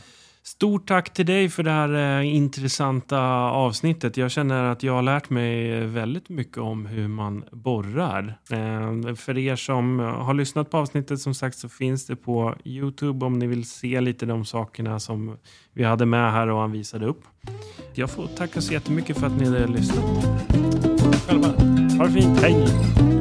Stort 0.50 0.88
tack 0.88 1.14
till 1.14 1.26
dig 1.26 1.50
för 1.50 1.64
det 1.64 1.72
här 1.72 2.20
eh, 2.20 2.36
intressanta 2.36 3.20
avsnittet. 3.42 4.18
Jag 4.18 4.32
känner 4.32 4.64
att 4.64 4.84
jag 4.84 4.94
har 4.94 5.02
lärt 5.02 5.30
mig 5.30 5.82
väldigt 5.86 6.30
mycket 6.30 6.58
om 6.58 6.86
hur 6.86 7.08
man 7.08 7.44
borrar. 7.52 8.40
Eh, 8.52 9.16
för 9.16 9.38
er 9.38 9.56
som 9.56 10.00
eh, 10.00 10.06
har 10.06 10.34
lyssnat 10.34 10.70
på 10.70 10.78
avsnittet 10.78 11.22
som 11.22 11.34
sagt 11.34 11.58
så 11.58 11.70
finns 11.70 12.06
det 12.06 12.16
på 12.16 12.56
Youtube 12.66 13.26
om 13.26 13.40
ni 13.40 13.48
vill 13.48 13.70
se 13.70 14.02
lite 14.02 14.26
de 14.26 14.46
sakerna 14.46 15.00
som 15.00 15.38
vi 15.74 15.84
hade 15.84 16.06
med 16.06 16.32
här 16.32 16.48
och 16.48 16.62
han 16.62 16.72
visade 16.72 17.06
upp. 17.06 17.22
Jag 17.94 18.10
får 18.10 18.28
tacka 18.28 18.62
så 18.62 18.74
jättemycket 18.74 19.20
för 19.20 19.28
att 19.28 19.38
ni 19.40 19.46
hade 19.46 19.68
lyssnat. 19.68 20.06
Själva. 21.28 21.48
Ha 21.98 22.06
det 22.06 22.12
fint. 22.12 22.40
Hej! 22.42 23.19